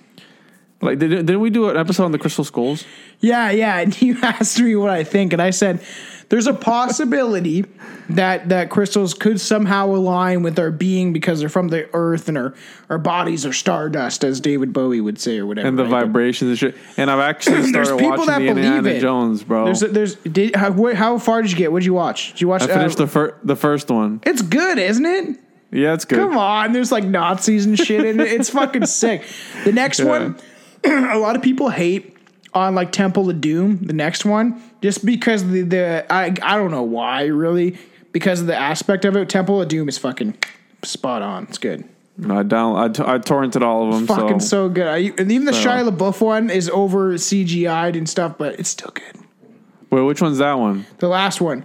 Like, 0.85 0.99
didn't, 0.99 1.27
didn't 1.27 1.41
we 1.41 1.51
do 1.51 1.69
an 1.71 1.77
episode 1.77 2.05
on 2.05 2.13
the 2.13 2.19
crystal 2.19 2.45
skulls? 2.45 2.85
Yeah, 3.21 3.51
yeah. 3.51 3.79
And 3.79 4.01
you 4.03 4.19
asked 4.23 4.61
me 4.61 4.77
what 4.77 4.91
I 4.91 5.05
think, 5.05 5.33
and 5.33 5.41
I 5.43 5.51
said 5.51 5.81
there's 6.29 6.47
a 6.47 6.55
possibility 6.55 7.65
that 8.11 8.49
that 8.51 8.71
crystals 8.71 9.15
could 9.15 9.41
somehow 9.41 9.87
align 9.87 10.43
with 10.43 10.59
our 10.59 10.71
being 10.71 11.13
because 11.13 11.41
they're 11.41 11.49
from 11.49 11.69
the 11.69 11.89
earth 11.95 12.29
and 12.29 12.37
our 12.37 12.55
our 12.91 12.99
bodies 12.99 13.47
are 13.47 13.53
stardust, 13.53 14.25
as 14.25 14.41
David 14.41 14.73
Bowie 14.73 15.01
would 15.01 15.19
say, 15.19 15.39
or 15.39 15.47
whatever. 15.47 15.67
And 15.69 15.79
the 15.79 15.85
right? 15.85 16.05
Vibrations 16.05 16.51
and 16.51 16.59
shit. 16.59 16.77
And 16.97 17.11
I've 17.11 17.21
actually 17.21 17.63
There's 17.73 17.91
people 17.91 18.11
watching 18.11 18.27
that 18.27 18.39
the 18.41 18.47
believe 18.47 18.65
Indiana 18.67 18.89
it. 18.91 19.01
Jones, 19.01 19.43
bro. 19.45 19.65
There's 19.67 19.83
a, 19.83 19.89
there's 19.89 20.15
did 20.17 20.55
how, 20.57 20.73
wh- 20.73 20.95
how 20.95 21.19
far 21.19 21.43
did 21.43 21.51
you 21.51 21.57
get? 21.57 21.73
What 21.73 21.81
did 21.81 21.87
you 21.87 21.95
watch? 21.95 22.33
Did 22.33 22.41
you 22.43 22.49
watch? 22.49 22.63
I 22.63 22.67
finished 22.69 23.01
uh, 23.01 23.05
the 23.05 23.11
fir- 23.11 23.39
the 23.43 23.57
first 23.57 23.91
one. 23.91 24.21
It's 24.25 24.43
good, 24.43 24.79
isn't 24.79 25.07
it? 25.07 25.39
Yeah, 25.71 25.95
it's 25.95 26.05
good. 26.05 26.19
Come 26.21 26.39
on, 26.39 26.73
there's 26.73 26.93
like 26.93 27.05
Nazis 27.05 27.67
and 27.67 27.77
shit 27.77 28.05
in 28.05 28.21
it. 28.21 28.29
It's 28.29 28.51
fucking 28.51 28.87
sick. 28.87 29.25
The 29.65 29.73
next 29.73 29.99
Yeah. 30.05 30.05
one, 30.07 30.39
a 31.13 31.19
lot 31.19 31.37
of 31.37 31.43
people 31.43 31.69
hate 31.71 32.17
on 32.53 32.75
like 32.75 32.93
Temple 32.93 33.29
of 33.31 33.41
Doom. 33.41 33.79
The 33.79 33.93
next 33.93 34.25
one, 34.25 34.63
just 34.83 35.05
because 35.05 35.49
the 35.49 35.63
the 35.63 36.07
I 36.13 36.35
I 36.43 36.57
don't 36.57 36.71
know 36.71 36.83
why 36.83 37.25
really 37.27 37.79
because 38.13 38.41
of 38.41 38.47
the 38.47 38.57
aspect 38.57 39.05
of 39.05 39.17
it. 39.17 39.29
Temple 39.29 39.61
of 39.61 39.69
Doom 39.69 39.89
is 39.89 39.99
fucking 39.99 40.37
spot 40.83 41.23
on. 41.23 41.45
It's 41.45 41.59
good. 41.59 41.89
I 42.31 42.45
down 42.45 42.77
I, 42.77 42.89
t- 42.89 43.03
I 43.03 43.19
torrented 43.19 43.63
all 43.63 43.89
of 43.89 43.95
them. 43.95 44.07
Fucking 44.07 44.39
so 44.41 44.47
so, 44.47 44.69
good. 44.69 44.87
I, 44.87 44.99
and 45.19 45.33
even 45.33 45.47
the 45.47 45.53
So- 45.53 45.69
Shia 45.69 45.89
LaBeouf 45.91 46.21
one 46.21 46.49
is 46.49 46.71
over 46.71 47.15
CGI'd 47.15 47.97
and 47.97 48.09
stuff, 48.09 48.39
but 48.39 48.59
it's 48.61 48.69
still 48.69 48.93
good. 48.95 49.25
wait, 49.91 50.03
which 50.03 50.23
one's 50.23 50.39
that 50.39 50.55
one? 50.55 50.87
The 50.99 51.09
last 51.09 51.41
one, 51.41 51.65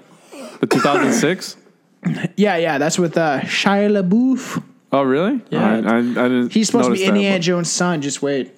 The 0.60 0.66
2006? 0.66 1.56
yeah, 2.36 2.56
yeah, 2.58 2.80
that's 2.80 2.98
with 2.98 3.16
uh, 3.16 3.42
Shia 3.42 3.92
LaBeouf. 4.02 4.64
oh, 4.92 5.04
really? 5.04 5.40
Yeah. 5.52 5.68
I, 5.68 5.74
I, 5.76 5.98
I 6.00 6.02
didn't. 6.02 6.52
He's 6.52 6.66
supposed 6.66 6.88
to 6.88 6.94
be 6.96 7.04
Indiana 7.06 7.38
Jones' 7.40 7.72
son. 7.72 8.02
Just 8.02 8.24
wait. 8.24 8.52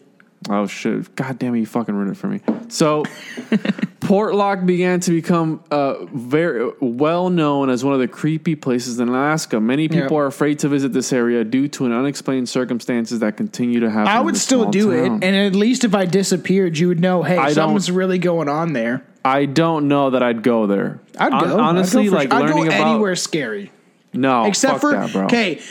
Oh 0.49 0.65
shit! 0.65 1.15
God 1.15 1.37
damn 1.39 1.53
it! 1.55 1.59
You 1.59 1.65
fucking 1.65 1.93
ruined 1.93 2.11
it 2.11 2.17
for 2.17 2.27
me. 2.27 2.41
So, 2.69 3.03
Portlock 3.99 4.65
began 4.65 4.99
to 5.01 5.11
become 5.11 5.63
uh, 5.69 6.05
very 6.05 6.71
well 6.81 7.29
known 7.29 7.69
as 7.69 7.83
one 7.83 7.93
of 7.93 7.99
the 7.99 8.07
creepy 8.07 8.55
places 8.55 8.99
in 8.99 9.07
Alaska. 9.09 9.59
Many 9.59 9.87
people 9.87 10.03
Yep. 10.03 10.11
are 10.13 10.25
afraid 10.25 10.59
to 10.59 10.67
visit 10.67 10.93
this 10.93 11.13
area 11.13 11.43
due 11.43 11.67
to 11.69 11.85
an 11.85 11.91
unexplained 11.91 12.49
circumstances 12.49 13.19
that 13.19 13.37
continue 13.37 13.79
to 13.81 13.89
happen. 13.91 14.07
I 14.07 14.19
would 14.19 14.35
still 14.35 14.65
do 14.71 14.91
town. 14.91 15.17
it, 15.17 15.23
and 15.25 15.35
at 15.35 15.53
least 15.55 15.83
if 15.83 15.93
I 15.93 16.05
disappeared, 16.05 16.77
you 16.77 16.87
would 16.87 16.99
know, 16.99 17.21
hey, 17.21 17.37
I 17.37 17.53
something's 17.53 17.91
really 17.91 18.17
going 18.17 18.49
on 18.49 18.73
there. 18.73 19.03
I 19.23 19.45
don't 19.45 19.87
know 19.87 20.09
that 20.09 20.23
I'd 20.23 20.41
go 20.41 20.65
there. 20.65 20.99
I'd 21.19 21.31
go. 21.31 21.59
honestly, 21.59 22.07
I'd 22.07 22.09
go 22.09 22.15
like 22.15 22.31
sure. 22.31 22.37
I'd 22.37 22.41
learning 22.49 22.63
go 22.63 22.69
about 22.75 22.87
anywhere 22.93 23.15
scary, 23.15 23.71
no, 24.13 24.45
except 24.45 24.81
for 24.81 24.97
okay, 25.25 25.61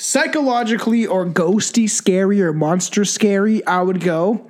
psychologically 0.00 1.06
or 1.06 1.26
ghosty 1.26 1.88
scary 1.88 2.42
or 2.42 2.52
monster 2.52 3.04
scary. 3.04 3.64
I 3.66 3.82
would 3.82 4.00
go. 4.00 4.46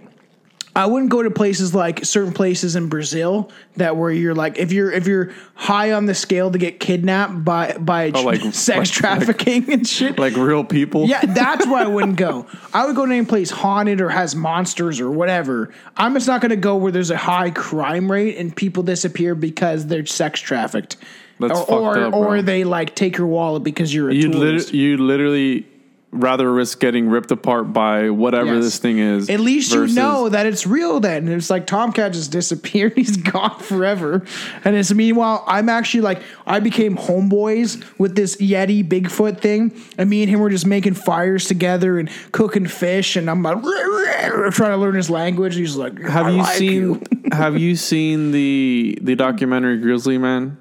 I 0.77 0.87
wouldn't 0.87 1.11
go 1.11 1.21
to 1.25 1.33
places 1.33 1.75
like 1.75 2.05
certain 2.05 2.33
places 2.33 2.77
in 2.77 2.89
Brazil 2.89 3.51
that 3.77 3.97
where 3.97 4.13
you're 4.13 4.37
like 4.37 4.57
if 4.57 4.71
you're 4.71 4.93
if 4.93 5.09
you're 5.09 5.33
high 5.55 5.91
on 5.91 6.07
the 6.07 6.15
scale 6.15 6.49
to 6.53 6.59
get 6.59 6.79
kidnapped 6.79 7.45
by 7.45 7.73
by 7.77 8.13
Oh, 8.15 8.23
like- 8.23 8.41
sex 8.55 8.79
like- 8.79 8.89
trafficking 8.91 9.73
and 9.73 9.85
shit. 9.87 10.17
Like 10.17 10.37
real 10.37 10.63
people. 10.63 11.07
Yeah, 11.09 11.23
that's 11.27 11.67
where 11.67 11.85
I 11.85 11.87
wouldn't 11.97 12.17
go. 12.17 12.47
I 12.73 12.87
would 12.87 12.95
go 12.95 13.05
to 13.05 13.13
any 13.13 13.27
place 13.27 13.51
haunted 13.51 14.01
or 14.01 14.11
has 14.11 14.37
monsters 14.37 15.01
or 15.01 15.11
whatever. 15.11 15.75
I'm 15.97 16.15
just 16.15 16.29
not 16.29 16.41
going 16.41 16.51
to 16.51 16.57
go 16.57 16.77
where 16.77 16.93
there's 16.93 17.11
a 17.11 17.17
high 17.17 17.51
crime 17.51 18.11
rate 18.11 18.37
and 18.39 18.55
people 18.55 18.85
disappear 18.85 19.35
because 19.35 19.89
they're 19.89 20.07
sex 20.07 20.39
trafficked. 20.41 20.97
That's 21.41 21.59
or 21.61 21.67
fucked 21.67 21.71
or, 21.97 21.99
up, 22.05 22.11
bro. 22.13 22.21
or 22.25 22.43
they 22.43 22.65
like 22.65 22.95
take 22.95 23.17
your 23.19 23.27
wallet 23.27 23.63
because 23.65 23.93
you're 23.95 24.11
a 24.11 24.15
You'd, 24.15 24.33
tourist. 24.33 24.69
lit- 24.69 24.75
you'd 24.75 25.01
literally 25.01 25.67
rather 26.13 26.53
risk 26.53 26.81
getting 26.81 27.09
ripped 27.09 27.31
apart 27.31 27.73
by 27.73 28.11
whatever 28.11 28.55
Yes. 28.57 28.65
this 28.65 28.79
thing 28.79 28.99
is. 28.99 29.31
At 29.31 29.39
least 29.39 29.73
versus- 29.73 29.95
you 29.95 30.03
know 30.03 30.29
that 30.29 30.45
it's 30.45 30.67
real 30.67 30.99
then. 30.99 31.29
It's 31.29 31.51
like 31.51 31.69
Tomcat 31.69 32.15
just 32.15 32.33
disappeared. 32.33 32.95
He's 32.97 33.17
gone 33.17 33.61
forever. 33.61 34.25
And 34.65 34.75
it's 34.75 34.93
meanwhile, 34.93 35.45
I'm 35.47 35.69
actually 35.69 36.01
like, 36.01 36.21
I 36.49 36.59
became 36.59 36.97
homeboys 36.97 37.85
with 37.97 38.17
this 38.17 38.35
Yeti 38.39 38.83
Bigfoot 38.87 39.39
thing. 39.41 39.73
And 39.99 40.11
me 40.11 40.23
and 40.25 40.29
him 40.29 40.41
were 40.41 40.51
just 40.51 40.67
making 40.67 40.95
fires 40.95 41.47
together 41.47 42.01
and 42.01 42.11
cooking 42.33 42.67
fish. 42.67 43.15
And 43.15 43.31
I'm 43.31 43.45
like, 43.45 43.63
trying 44.51 44.73
to 44.73 44.77
learn 44.79 44.97
his 44.97 45.11
language. 45.11 45.55
He's 45.55 45.77
like, 45.77 45.97
Have 46.01 46.27
"I 46.27 46.31
you 46.31 46.37
like 46.39 46.57
seen? 46.57 46.73
you." 46.73 47.03
have 47.33 47.57
you 47.57 47.77
seen 47.77 48.33
the 48.33 48.99
the 49.01 49.15
documentary 49.15 49.79
Grizzly 49.79 50.19
Man? 50.19 50.57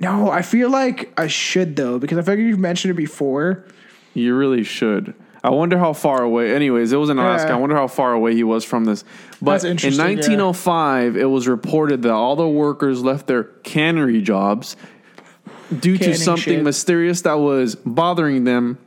No, 0.00 0.30
I 0.30 0.42
feel 0.42 0.70
like 0.70 1.12
I 1.18 1.26
should 1.26 1.76
though, 1.76 1.98
because 1.98 2.18
I 2.18 2.22
feel 2.22 2.34
like 2.34 2.40
you've 2.40 2.58
mentioned 2.58 2.92
it 2.92 2.94
before. 2.94 3.64
You 4.14 4.36
really 4.36 4.64
should. 4.64 5.14
I 5.42 5.50
wonder 5.50 5.78
how 5.78 5.92
far 5.92 6.22
away. 6.22 6.54
Anyways, 6.54 6.92
it 6.92 6.96
was 6.96 7.10
in 7.10 7.18
Alaska. 7.18 7.50
Yeah. 7.50 7.56
I 7.56 7.58
wonder 7.58 7.76
how 7.76 7.86
far 7.86 8.12
away 8.12 8.34
he 8.34 8.42
was 8.42 8.64
from 8.64 8.84
this. 8.84 9.04
But 9.40 9.52
That's 9.52 9.64
in 9.64 9.70
interesting, 9.72 10.00
yeah. 10.00 10.16
1905, 10.16 11.16
it 11.16 11.24
was 11.24 11.46
reported 11.46 12.02
that 12.02 12.12
all 12.12 12.34
the 12.34 12.48
workers 12.48 13.02
left 13.02 13.28
their 13.28 13.44
cannery 13.44 14.20
jobs 14.20 14.76
due 15.78 15.96
to 15.98 16.14
something 16.16 16.54
shit. 16.54 16.64
mysterious 16.64 17.22
that 17.22 17.38
was 17.38 17.76
bothering 17.76 18.44
them. 18.44 18.78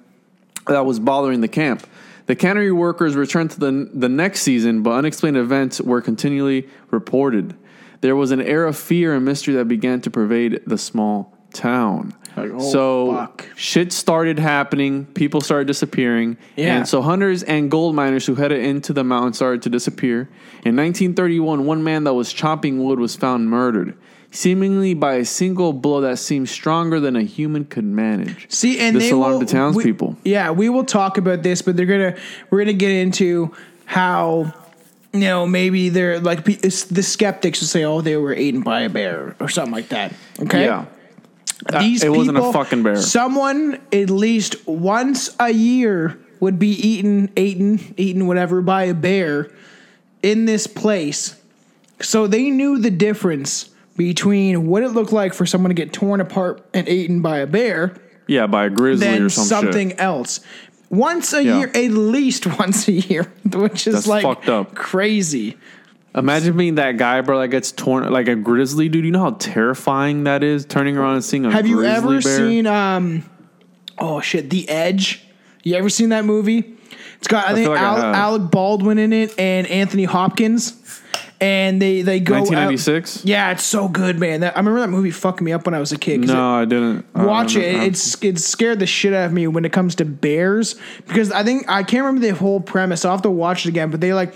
That 0.68 0.86
was 0.86 1.00
bothering 1.00 1.42
the 1.42 1.48
camp. 1.48 1.88
The 2.28 2.36
cannery 2.36 2.72
workers 2.72 3.16
returned 3.16 3.52
to 3.52 3.60
the 3.60 3.90
the 3.94 4.10
next 4.10 4.42
season, 4.42 4.84
but 4.84 4.92
unexplained 4.92 5.38
events 5.38 5.82
were 5.82 6.02
continually 6.02 6.68
reported. 6.92 7.56
There 8.02 8.16
was 8.16 8.32
an 8.32 8.42
air 8.42 8.66
of 8.66 8.78
fear 8.78 9.14
and 9.16 9.24
mystery 9.26 9.54
that 9.56 9.68
began 9.68 10.02
to 10.02 10.12
pervade 10.12 10.62
the 10.66 10.78
small 10.78 11.38
town. 11.54 12.14
Like, 12.38 12.52
oh, 12.54 12.60
so 12.72 13.12
fuck. 13.14 13.48
shit 13.56 13.92
started 13.92 14.40
happening. 14.40 15.06
People 15.06 15.42
started 15.42 15.68
disappearing. 15.68 16.38
Yeah. 16.56 16.78
And 16.78 16.88
so 16.88 17.02
hunters 17.02 17.44
and 17.44 17.70
gold 17.70 17.94
miners 17.94 18.26
who 18.26 18.36
headed 18.36 18.64
into 18.64 18.94
the 18.94 19.04
mountain 19.04 19.34
started 19.34 19.62
to 19.64 19.70
disappear. 19.70 20.30
In 20.64 20.76
1931, 20.78 21.66
one 21.66 21.84
man 21.84 22.06
that 22.06 22.14
was 22.14 22.32
chopping 22.32 22.82
wood 22.84 23.00
was 23.00 23.18
found 23.18 23.50
murdered, 23.50 23.98
seemingly 24.32 24.94
by 24.94 25.16
a 25.16 25.26
single 25.26 25.74
blow 25.74 26.00
that 26.02 26.20
seemed 26.20 26.48
stronger 26.48 27.02
than 27.02 27.18
a 27.18 27.24
human 27.24 27.66
could 27.66 27.84
manage. 27.84 28.50
See, 28.50 28.80
and 28.80 28.96
this 28.96 29.12
alarmed 29.12 29.34
will, 29.34 29.40
the 29.42 29.46
townspeople. 29.48 30.16
we- 30.24 30.32
yeah, 30.32 30.52
we 30.52 30.70
will 30.70 30.86
talk 30.86 31.18
about 31.18 31.44
this, 31.44 31.62
but 31.62 31.76
they're 31.76 31.86
gonna 31.86 32.16
we're 32.50 32.60
gonna 32.60 32.72
get 32.74 32.92
into 32.92 33.52
how 33.86 34.54
you 35.14 35.20
know 35.22 35.46
maybe 35.46 35.90
they're 35.90 36.20
like 36.20 36.44
the 36.46 37.04
skeptics 37.04 37.60
will 37.62 37.68
say, 37.68 37.84
oh, 37.84 38.02
they 38.02 38.18
were 38.18 38.34
eaten 38.34 38.62
by 38.62 38.82
a 38.82 38.90
bear 38.90 39.36
or 39.40 39.50
something 39.50 39.74
like 39.74 39.90
that. 39.90 40.14
Okay, 40.40 40.66
Yeah. 40.66 40.86
Uh, 41.72 41.80
these 41.80 42.04
it 42.04 42.10
wasn't 42.10 42.38
a 42.38 42.52
fucking 42.52 42.82
bear. 42.82 42.96
Someone 42.96 43.80
at 43.94 44.10
least 44.10 44.68
once 44.68 45.30
a 45.40 45.52
year 45.52 46.18
would 46.40 46.58
be 46.58 46.70
eaten, 46.70 47.30
eaten, 47.36 47.94
eaten, 47.98 48.26
whatever 48.26 48.62
by 48.64 48.86
a 48.86 48.96
bear 48.96 49.52
in 50.24 50.46
this 50.46 50.66
place. 50.66 51.40
So 52.02 52.26
they 52.26 52.50
knew 52.50 52.80
the 52.80 52.90
difference 52.90 53.70
between 53.96 54.66
what 54.66 54.82
it 54.82 54.90
looked 54.90 55.14
like 55.14 55.36
for 55.36 55.46
someone 55.46 55.70
to 55.70 55.76
get 55.76 55.94
torn 55.94 56.20
apart 56.20 56.66
and 56.74 56.90
eaten 56.90 57.22
by 57.22 57.38
a 57.38 57.46
bear 57.46 57.94
Yeah, 58.26 58.48
by 58.48 58.66
a 58.66 58.70
grizzly 58.72 59.06
than 59.06 59.24
or 59.24 59.30
some 59.30 59.44
something 59.46 59.90
shit. 59.90 60.00
else. 60.02 60.40
Once 60.92 61.34
a 61.34 61.44
Yeah. 61.44 61.58
year, 61.60 61.68
at 61.74 61.92
least 61.92 62.46
once 62.60 62.88
a 62.88 62.92
year, 62.92 63.32
which 63.52 63.88
is 63.88 63.94
That's 63.96 64.08
like 64.08 64.24
fucked 64.24 64.50
up. 64.50 64.76
crazy. 64.76 65.58
Imagine 66.14 66.58
being 66.58 66.76
that 66.76 66.98
guy, 66.98 67.22
bro, 67.22 67.40
that 67.40 67.48
gets 67.48 67.72
torn 67.72 68.12
like 68.12 68.28
a 68.28 68.36
grizzly 68.36 68.90
dude. 68.90 69.06
You 69.06 69.12
know 69.12 69.22
how 69.22 69.32
terrifying 69.32 70.26
that 70.26 70.44
is? 70.44 70.66
Turning 70.66 70.98
around 70.98 71.14
and 71.16 71.24
seeing 71.24 71.46
a 71.46 71.52
Have 71.52 71.66
you 71.66 71.84
ever 71.86 72.20
bear? 72.20 72.22
seen 72.22 72.68
um 72.68 73.24
oh 73.98 74.20
shit, 74.20 74.50
The 74.50 74.68
Edge? 74.68 75.24
You 75.64 75.76
ever 75.76 75.90
seen 75.90 76.10
that 76.10 76.26
movie? 76.26 76.76
It's 77.18 77.28
got 77.28 77.46
I, 77.48 77.54
think 77.54 77.66
feel 77.66 77.72
like 77.74 77.82
I 77.82 77.86
Al- 77.86 77.96
have. 77.96 78.16
Alec 78.16 78.52
Baldwin 78.52 78.98
in 78.98 79.14
it 79.14 79.34
and 79.40 79.66
Anthony 79.68 80.04
Hopkins. 80.04 80.74
And 81.42 81.82
they 81.82 82.04
they 82.04 82.20
go 82.20 82.36
out- 82.36 82.42
1996? 82.52 83.26
Yeah, 83.26 83.52
it's 83.52 83.64
so 83.64 83.88
good, 83.88 84.20
man. 84.20 84.42
That, 84.42 84.56
I 84.56 84.60
remember 84.60 84.80
that 84.82 84.90
movie 84.90 85.10
fucking 85.10 85.44
me 85.44 85.52
up 85.52 85.66
when 85.66 85.74
I 85.74 85.80
was 85.80 85.92
a 85.92 85.98
kid. 85.98 86.22
No, 86.22 86.54
I 86.54 86.66
didn't. 86.66 87.04
I 87.16 87.26
Watch 87.26 87.56
it. 87.56 87.78
know. 87.78 87.84
It's 87.84 88.24
it 88.24 88.38
scared 88.40 88.78
the 88.80 88.86
shit 88.86 89.12
out 89.12 89.26
of 89.26 89.34
me 89.34 89.48
when 89.48 89.66
it 89.66 89.74
comes 89.74 89.96
to 89.96 90.06
bears 90.06 90.76
because 91.08 91.32
I 91.32 91.44
think 91.44 91.68
I 91.68 91.82
can't 91.82 92.06
remember 92.06 92.22
the 92.28 92.36
whole 92.36 92.60
premise. 92.62 93.04
I'll 93.06 93.14
have 93.14 93.24
to 93.24 93.32
watch 93.32 93.66
it 93.66 93.70
again, 93.70 93.90
but 93.90 94.02
they 94.02 94.14
like 94.14 94.36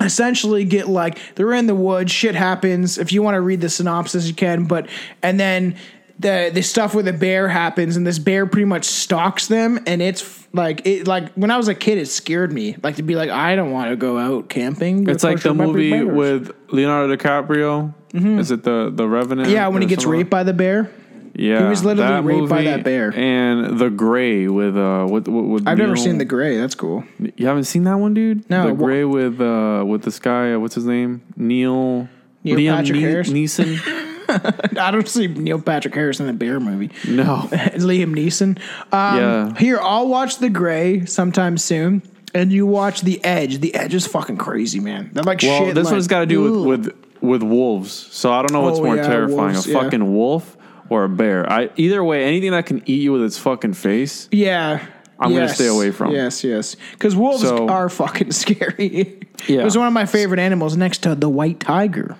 essentially 0.00 0.64
get 0.64 0.88
like 0.88 1.18
they're 1.36 1.52
in 1.54 1.66
the 1.66 1.74
woods, 1.74 2.10
shit 2.12 2.34
happens. 2.34 2.98
If 2.98 3.12
you 3.12 3.22
want 3.22 3.36
to 3.36 3.40
read 3.40 3.60
the 3.60 3.68
synopsis, 3.70 4.26
you 4.26 4.34
can, 4.34 4.64
but 4.64 4.88
and 5.22 5.38
then 5.40 5.76
the 6.18 6.50
the 6.52 6.62
stuff 6.62 6.94
where 6.94 7.02
the 7.02 7.12
bear 7.12 7.48
happens 7.48 7.96
and 7.96 8.06
this 8.06 8.18
bear 8.18 8.46
pretty 8.46 8.64
much 8.64 8.84
stalks 8.84 9.48
them 9.48 9.78
and 9.86 10.00
it's 10.00 10.46
like 10.54 10.86
it 10.86 11.06
like 11.06 11.32
when 11.34 11.50
I 11.50 11.56
was 11.58 11.68
a 11.68 11.74
kid 11.74 11.98
it 11.98 12.06
scared 12.06 12.52
me 12.52 12.76
like 12.82 12.96
to 12.96 13.02
be 13.02 13.14
like 13.16 13.28
I 13.30 13.54
don't 13.56 13.70
want 13.70 13.90
to 13.90 13.96
go 13.96 14.18
out 14.18 14.48
camping. 14.48 15.08
It's 15.08 15.22
like 15.24 15.40
the 15.40 15.52
There 15.52 15.54
might 15.54 15.74
be 15.74 15.90
movie 15.90 16.04
bears. 16.04 16.16
with 16.16 16.56
Leonardo 16.72 17.14
DiCaprio. 17.16 17.92
Is 18.14 18.50
it 18.50 18.62
the 18.62 18.90
the 18.94 19.06
Revenant? 19.06 19.48
Mm-hmm. 19.48 19.54
yeah 19.56 19.68
when 19.68 19.82
he 19.82 19.88
gets 19.88 20.04
something? 20.04 20.20
raped 20.20 20.30
by 20.30 20.42
the 20.42 20.54
bear. 20.54 20.90
Yeah, 21.38 21.58
He 21.64 21.64
was 21.68 21.84
literally 21.84 22.22
raped 22.22 22.48
by 22.48 22.62
that 22.62 22.82
bear. 22.82 23.12
And 23.14 23.78
The 23.78 23.90
Grey 23.90 24.48
with 24.48 24.74
uh 24.74 25.06
with 25.10 25.28
with, 25.28 25.44
with 25.44 25.68
I've 25.68 25.76
never 25.76 25.94
seen 25.96 26.16
the 26.16 26.24
gray. 26.24 26.56
That's 26.56 26.74
cool. 26.74 27.04
You 27.18 27.46
haven't 27.46 27.64
seen 27.64 27.84
that 27.84 27.98
one, 27.98 28.14
dude? 28.14 28.48
No, 28.48 28.68
The 28.68 28.72
Grey 28.74 29.04
with 29.04 29.38
uh 29.38 29.84
with 29.86 30.02
this 30.02 30.18
guy. 30.18 30.54
uh, 30.54 30.58
What's 30.60 30.76
his 30.76 30.86
name? 30.86 31.20
Neil. 31.36 32.08
Neil 32.42 32.56
Liam 32.56 32.76
Patrick 32.78 32.96
Ne- 32.96 33.02
Harris? 33.02 33.28
Neeson. 33.28 34.12
I 34.80 34.90
don't 34.90 35.08
see 35.08 35.26
Neil 35.26 35.60
Patrick 35.60 35.94
Harris 35.94 36.20
in 36.20 36.26
the 36.26 36.32
bear 36.32 36.60
movie. 36.60 36.90
No. 37.08 37.48
Liam 37.50 38.14
Neeson. 38.14 38.58
Um, 38.92 39.18
Yeah. 39.18 39.54
Here, 39.58 39.78
I'll 39.80 40.08
watch 40.08 40.38
The 40.38 40.50
Grey 40.50 41.04
sometime 41.06 41.58
soon, 41.58 42.02
and 42.34 42.52
you 42.52 42.66
watch 42.66 43.02
The 43.02 43.22
Edge. 43.24 43.58
The 43.60 43.74
Edge 43.74 43.94
is 43.94 44.06
fucking 44.06 44.36
crazy, 44.36 44.80
man. 44.80 45.10
They're 45.12 45.24
like 45.24 45.42
Well, 45.42 45.66
shit. 45.66 45.74
this 45.74 45.86
like, 45.86 45.92
one's 45.92 46.06
got 46.06 46.20
to 46.20 46.26
do 46.26 46.60
ugh. 46.60 46.66
with, 46.66 46.86
with 46.86 46.96
with 47.22 47.42
wolves. 47.42 47.90
So 47.92 48.30
I 48.32 48.42
don't 48.42 48.52
know 48.52 48.60
what's 48.60 48.78
Oh, 48.78 48.84
more 48.84 48.96
yeah, 48.96 49.06
terrifying: 49.06 49.54
wolves, 49.54 49.66
a 49.66 49.70
yeah. 49.70 49.82
fucking 49.82 50.14
wolf 50.14 50.56
or 50.90 51.04
a 51.04 51.08
bear. 51.08 51.50
I 51.50 51.70
either 51.76 52.04
way, 52.04 52.24
anything 52.24 52.50
that 52.52 52.66
can 52.66 52.82
eat 52.86 53.00
you 53.00 53.12
with 53.12 53.22
its 53.24 53.38
fucking 53.38 53.72
face. 53.74 54.28
Yeah. 54.30 54.84
I'm 55.18 55.32
gonna 55.32 55.48
stay 55.48 55.66
away 55.66 55.92
from. 55.92 56.12
Yes, 56.12 56.44
yes. 56.44 56.76
Because 56.92 57.16
wolves 57.16 57.40
So- 57.42 57.68
are 57.68 57.88
fucking 57.88 58.32
scary. 58.42 59.18
Yeah. 59.48 59.60
It 59.60 59.64
was 59.64 59.76
one 59.76 59.86
of 59.86 59.94
my 59.94 60.04
favorite 60.04 60.38
animals 60.40 60.76
next 60.76 60.98
to 61.04 61.14
the 61.14 61.28
white 61.28 61.58
tiger. 61.58 62.16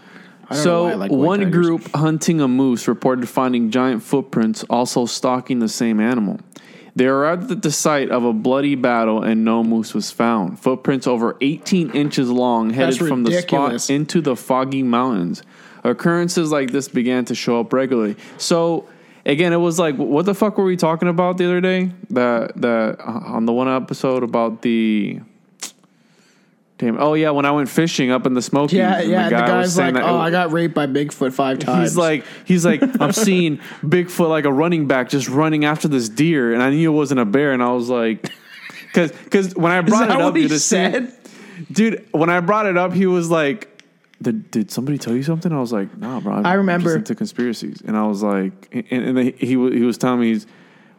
I 0.49 0.55
don't 0.55 0.65
know 0.65 0.91
So 0.91 0.97
like 0.97 1.11
one 1.11 1.51
group 1.51 1.89
hunting 1.95 2.41
a 2.41 2.49
moose 2.49 2.89
reported 2.89 3.29
finding 3.29 3.71
giant 3.71 4.03
footprints, 4.03 4.65
also 4.65 5.07
stalking 5.07 5.59
the 5.59 5.69
same 5.69 6.01
animal. 6.01 6.41
They 6.95 7.07
arrived 7.07 7.51
at 7.51 7.63
the 7.63 7.71
site 7.71 8.11
of 8.11 8.25
a 8.25 8.33
bloody 8.33 8.75
battle 8.75 9.23
and 9.23 9.45
no 9.45 9.63
moose 9.63 9.93
was 9.93 10.11
found. 10.11 10.59
Footprints 10.59 11.07
over 11.07 11.37
18 11.43 11.91
inches 11.91 12.31
long 12.31 12.71
headed 12.71 12.97
from 12.97 13.23
the 13.25 13.43
spot 13.43 13.91
into 13.91 14.23
the 14.23 14.35
foggy 14.35 14.83
mountains. 14.83 15.43
Occurrences 15.85 16.51
like 16.51 16.71
this 16.71 16.89
began 16.89 17.27
to 17.27 17.35
show 17.35 17.61
up 17.61 17.73
regularly. 17.75 18.17
So 18.39 18.89
again, 19.27 19.53
it 19.53 19.59
was 19.59 19.79
like, 19.79 19.97
what 19.97 20.25
the 20.25 20.35
fuck 20.35 20.57
were 20.57 20.65
we 20.65 20.77
talking 20.77 21.09
about 21.09 21.37
the 21.37 21.45
other 21.45 21.61
day? 21.61 21.91
That 22.11 22.57
that 22.63 23.01
uh, 23.01 23.21
on 23.27 23.45
the 23.45 23.53
one 23.53 23.69
episode 23.69 24.23
about 24.23 24.63
the. 24.63 25.21
Damn. 26.79 27.01
Oh 27.01 27.15
yeah, 27.15 27.31
when 27.31 27.47
I 27.47 27.53
went 27.53 27.71
fishing 27.71 28.11
up 28.11 28.27
in 28.27 28.35
the 28.35 28.43
Smokies. 28.43 28.77
Yeah, 28.77 29.01
yeah. 29.01 29.25
The, 29.25 29.31
guy 29.31 29.59
was 29.59 29.77
guy's 29.77 29.79
like, 29.79 29.95
that 29.95 30.03
"Oh, 30.03 30.19
I 30.19 30.31
got 30.31 30.53
raped 30.53 30.75
by 30.75 30.87
Bigfoot 30.87 31.33
five 31.33 31.59
times." 31.59 31.91
He's 31.91 31.97
like, 31.97 32.25
he's 32.45 32.67
like, 32.67 32.83
I'm 33.01 33.13
seeing 33.13 33.59
Bigfoot 33.83 34.29
like 34.29 34.45
a 34.45 34.53
running 34.53 34.87
back 34.87 35.09
just 35.09 35.29
running 35.29 35.65
after 35.65 35.89
this 35.89 36.11
deer, 36.11 36.53
and 36.53 36.63
I 36.63 36.71
knew 36.71 36.93
it 36.93 36.95
wasn't 36.95 37.21
a 37.21 37.25
bear, 37.25 37.53
and 37.53 37.63
I 37.63 37.73
was 37.73 37.89
like, 37.89 38.31
because 38.83 39.11
because 39.11 39.55
when 39.57 39.73
I 39.73 39.81
"Is 39.81 39.89
brought 39.89 40.05
it 40.05 40.11
up, 40.11 40.21
what 40.21 40.37
he 40.37 40.49
dude, 40.49 40.61
said?" 40.61 41.17
dude, 41.73 42.07
when 42.13 42.29
I 42.29 42.41
brought 42.41 42.67
it 42.67 42.77
up, 42.77 42.93
he 42.93 43.07
was 43.07 43.31
like, 43.31 43.77
did, 44.21 44.51
did 44.51 44.71
somebody 44.71 44.99
tell 44.99 45.15
you 45.15 45.23
something? 45.23 45.53
I 45.53 45.61
was 45.61 45.73
like, 45.73 45.97
nah, 45.97 46.21
bro. 46.21 46.35
I'm 46.35 46.47
I 46.47 46.55
remember. 46.55 46.91
just 46.91 46.97
into 46.97 47.15
conspiracies, 47.15 47.83
and 47.83 47.97
I 47.97 48.07
was 48.07 48.23
like, 48.23 48.69
and, 48.91 49.19
and 49.19 49.35
he 49.35 49.47
he 49.47 49.57
was 49.57 49.99
telling 49.99 50.21
me, 50.21 50.29
he's, 50.29 50.47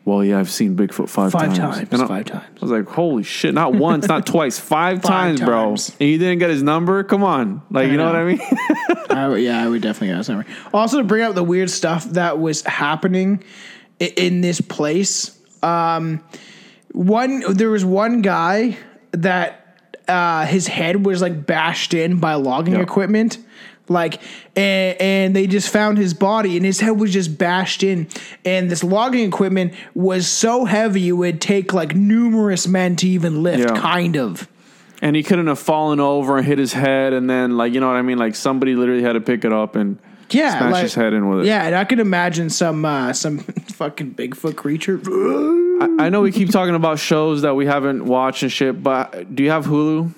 well, 0.07 0.23
yeah, 0.23 0.39
I've 0.39 0.49
seen 0.49 0.77
Bigfoot 0.77 1.09
five, 1.09 1.33
Five 1.33 1.53
times, 1.53 1.75
times, 1.75 1.89
And 1.91 2.01
I, 2.01 2.07
five 2.07 2.25
times. 2.25 2.45
I 2.45 2.59
was 2.61 2.71
like, 2.71 2.87
holy 2.87 3.23
shit, 3.23 3.53
not 3.53 3.73
once, 3.75 4.07
not 4.07 4.25
twice, 4.25 4.57
five, 4.57 5.01
times, 5.01 5.41
bro. 5.41 5.65
times. 5.65 5.97
And 5.99 6.09
you 6.09 6.17
didn't 6.17 6.39
get 6.39 6.49
his 6.49 6.63
number? 6.63 7.03
Come 7.03 7.25
on, 7.25 7.61
like, 7.69 7.91
you 7.91 7.97
know, 7.97 8.13
know. 8.13 8.13
what 8.13 8.15
I 8.15 8.23
mean? 8.23 8.39
I 9.09 9.35
yeah, 9.35 9.61
I 9.61 9.67
would 9.67 9.81
definitely 9.81 10.15
ask 10.15 10.29
number. 10.29 10.45
Also, 10.73 10.99
to 10.99 11.03
bring 11.03 11.23
up 11.23 11.35
the 11.35 11.43
weird 11.43 11.69
stuff 11.69 12.05
that 12.11 12.39
was 12.39 12.61
happening 12.61 13.43
in 13.99 14.39
this 14.39 14.61
place. 14.61 15.37
Um, 15.61 16.23
one 16.93 17.43
there 17.53 17.69
was 17.69 17.83
one 17.83 18.21
guy 18.21 18.77
that 19.11 19.91
uh, 20.07 20.45
his 20.45 20.67
head 20.67 21.05
was 21.05 21.21
like 21.21 21.45
bashed 21.45 21.93
in 21.93 22.19
by 22.19 22.35
logging 22.35 22.75
Yeah. 22.75 22.81
equipment. 22.81 23.39
Like 23.89 24.21
and, 24.55 24.99
and 25.01 25.35
they 25.35 25.47
just 25.47 25.69
found 25.69 25.97
his 25.97 26.13
body 26.13 26.57
and 26.57 26.65
his 26.65 26.79
head 26.81 26.91
was 26.99 27.13
just 27.13 27.37
bashed 27.37 27.83
in 27.83 28.07
and 28.43 28.69
this 28.69 28.83
logging 28.83 29.27
equipment 29.27 29.73
was 29.93 30.27
so 30.27 30.65
heavy 30.65 31.07
it 31.07 31.13
would 31.13 31.39
take 31.39 31.73
like 31.73 31.95
numerous 31.95 32.67
men 32.67 32.95
to 32.97 33.07
even 33.07 33.43
lift 33.43 33.59
Yeah. 33.69 33.79
kind 33.79 34.15
of 34.17 34.47
and 35.01 35.15
he 35.15 35.23
couldn't 35.23 35.47
have 35.47 35.59
fallen 35.59 35.99
over 35.99 36.37
and 36.37 36.45
hit 36.47 36.57
his 36.57 36.73
head, 36.73 37.13
and 37.13 37.29
then 37.29 37.55
like 37.55 37.71
you 37.73 37.79
know 37.79 37.85
what 37.87 37.97
I 37.97 38.01
mean, 38.01 38.17
like 38.17 38.33
somebody 38.35 38.73
literally 38.75 39.03
had 39.03 39.13
to 39.13 39.21
pick 39.21 39.45
it 39.45 39.53
up 39.53 39.75
and 39.75 39.99
yeah, 40.31 40.57
smash 40.57 40.71
like- 40.73 40.83
his 40.83 40.95
head 40.95 41.13
in 41.13 41.29
with 41.29 41.41
it. 41.41 41.45
Yeah, 41.45 41.65
and 41.67 41.75
I 41.75 41.85
could 41.85 41.99
imagine 41.99 42.49
some 42.49 42.83
uh, 42.83 43.13
some 43.13 43.37
fucking 43.75 44.15
Bigfoot 44.15 44.55
creature. 44.55 44.99
I, 44.99 46.05
I 46.07 46.09
know 46.09 46.21
we 46.21 46.31
keep 46.31 46.49
talking 46.49 46.73
about 46.73 46.97
shows 46.97 47.43
that 47.43 47.55
we 47.55 47.67
haven't 47.67 48.05
watched 48.05 48.41
and 48.41 48.51
shit, 48.51 48.81
but 48.81 49.35
do 49.35 49.43
you 49.43 49.51
have 49.51 49.67
Hulu? 49.67 50.11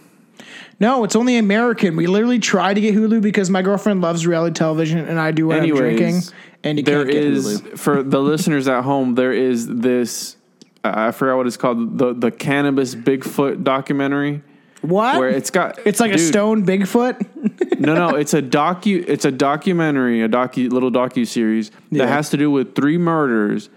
No, 0.80 1.04
it's 1.04 1.15
only 1.15 1.38
American. 1.38 1.96
We 1.96 2.08
literally 2.08 2.39
tried 2.39 2.76
to 2.76 2.82
get 2.82 2.96
Hulu 2.96 3.22
because 3.22 3.50
my 3.50 3.62
girlfriend 3.62 4.02
loves 4.02 4.26
reality 4.26 4.54
television, 4.54 5.00
and 5.00 5.20
I 5.20 5.32
do 5.32 5.48
when 5.48 5.62
I'm 5.62 5.76
drinking. 5.76 6.22
And 6.63 6.80
There 6.80 7.06
Hulu. 7.06 7.78
for 7.78 8.02
the 8.04 8.20
listeners 8.20 8.68
at 8.68 8.84
home. 8.84 9.15
There 9.15 9.34
is 9.34 9.68
this. 9.68 10.38
I 10.84 11.08
I 11.08 11.12
forgot 11.12 11.38
what 11.38 11.48
it's 11.48 11.58
called. 11.58 11.98
The 11.98 12.13
the 12.13 12.32
cannabis 12.32 12.96
Bigfoot 12.96 13.63
documentary 13.63 14.42
What? 14.82 15.20
where 15.20 15.30
it's 15.30 15.50
got 15.52 15.80
it's 15.86 16.00
like 16.00 16.13
a 16.13 16.18
stone 16.18 16.65
Bigfoot. 16.65 17.80
No, 17.80 17.96
no, 17.96 18.10
it's 18.15 18.34
a 18.34 18.42
docu. 18.42 19.04
It's 19.08 19.26
a 19.26 19.32
documentary, 19.32 20.22
a 20.22 20.30
docu 20.30 20.72
little 20.72 20.92
docu 20.92 21.28
series 21.28 21.72
Yeah. 21.92 22.06
that 22.06 22.12
has 22.12 22.30
to 22.32 22.38
do 22.38 22.50
with 22.52 22.76
three 22.76 22.98
murders 22.98 23.70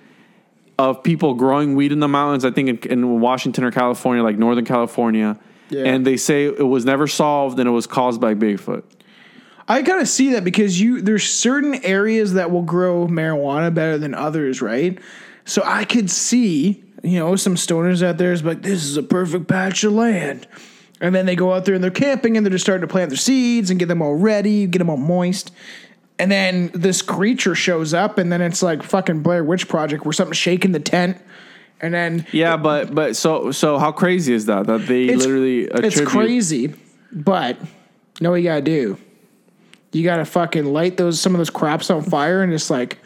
of 0.79 1.03
people 1.03 1.35
growing 1.35 1.75
weed 1.75 1.91
in 1.93 1.99
the 2.01 2.09
mountains. 2.09 2.45
I 2.45 2.51
think 2.53 2.87
in, 2.87 2.91
in 2.93 3.21
Washington 3.21 3.65
or 3.65 3.71
California, 3.73 4.23
like 4.23 4.39
Northern 4.39 4.65
California, 4.65 5.37
Yeah. 5.73 5.85
and 5.85 6.07
they 6.07 6.17
say 6.17 6.45
it 6.45 6.67
was 6.67 6.85
never 6.85 7.07
solved 7.07 7.59
and 7.59 7.69
it 7.69 7.73
was 7.73 7.87
caused 7.87 8.21
by 8.21 8.35
Bigfoot. 8.35 8.85
I 9.69 9.83
kind 9.83 10.01
of 10.01 10.09
see 10.09 10.33
that 10.33 10.45
because 10.45 10.81
you 10.81 11.01
there's 11.01 11.25
certain 11.25 11.85
areas 11.85 12.35
that 12.35 12.51
will 12.51 12.63
grow 12.63 13.07
marijuana 13.07 13.73
better 13.73 13.97
than 13.97 14.15
others, 14.15 14.61
right? 14.61 14.99
So 15.45 15.63
I 15.65 15.85
could 15.85 16.11
see, 16.11 16.85
you 17.03 17.19
know, 17.19 17.37
some 17.37 17.55
stoners 17.55 18.03
out 18.03 18.19
there 18.19 18.33
is 18.33 18.45
like, 18.45 18.63
this 18.63 18.85
is 18.85 18.97
a 18.97 19.03
perfect 19.03 19.49
patch 19.49 19.83
of 19.85 19.93
land. 19.93 20.47
And 21.01 21.15
then 21.15 21.27
they 21.27 21.35
go 21.35 21.53
out 21.53 21.65
there 21.65 21.75
and 21.75 21.83
they're 21.83 21.91
camping 21.91 22.37
and 22.37 22.47
they're 22.47 22.53
just 22.53 22.65
starting 22.65 22.87
to 22.87 22.93
plant 22.93 23.11
their 23.11 23.17
seeds 23.17 23.71
and 23.71 23.79
get 23.79 23.87
them 23.87 24.03
all 24.03 24.15
ready, 24.15 24.67
get 24.67 24.79
them 24.79 24.91
all 24.91 24.97
moist. 24.97 25.51
And 26.19 26.31
then 26.31 26.71
this 26.73 27.03
creature 27.03 27.57
shows 27.57 27.93
up, 27.93 28.19
and 28.19 28.31
then 28.31 28.41
it's 28.41 28.63
like 28.63 28.85
fucking 28.85 29.23
Blair 29.23 29.43
Witch 29.43 29.67
Project 29.67 30.05
where 30.05 30.13
something's 30.13 30.37
shaking 30.37 30.71
the 30.71 30.79
tent. 30.79 31.21
And 31.83 31.93
then 31.93 32.27
Yeah, 32.33 32.57
but 32.57 32.95
but 32.95 33.17
so 33.17 33.51
so 33.51 33.79
how 33.79 33.91
crazy 33.93 34.33
is 34.33 34.47
that 34.47 34.67
that 34.67 34.87
they 34.87 35.05
it's, 35.07 35.25
literally 35.25 35.65
it's 35.65 36.01
crazy, 36.01 36.75
but 37.13 37.59
know 38.21 38.31
what 38.31 38.37
you 38.37 38.45
gotta 38.45 38.63
do? 38.63 38.97
You 39.93 40.05
gotta 40.05 40.25
fucking 40.25 40.65
light 40.65 40.97
those 40.97 41.21
some 41.21 41.35
of 41.35 41.39
those 41.39 41.51
crops 41.51 41.91
on 41.91 42.03
fire 42.03 42.43
and 42.43 42.53
it's 42.53 42.71
like 42.71 42.99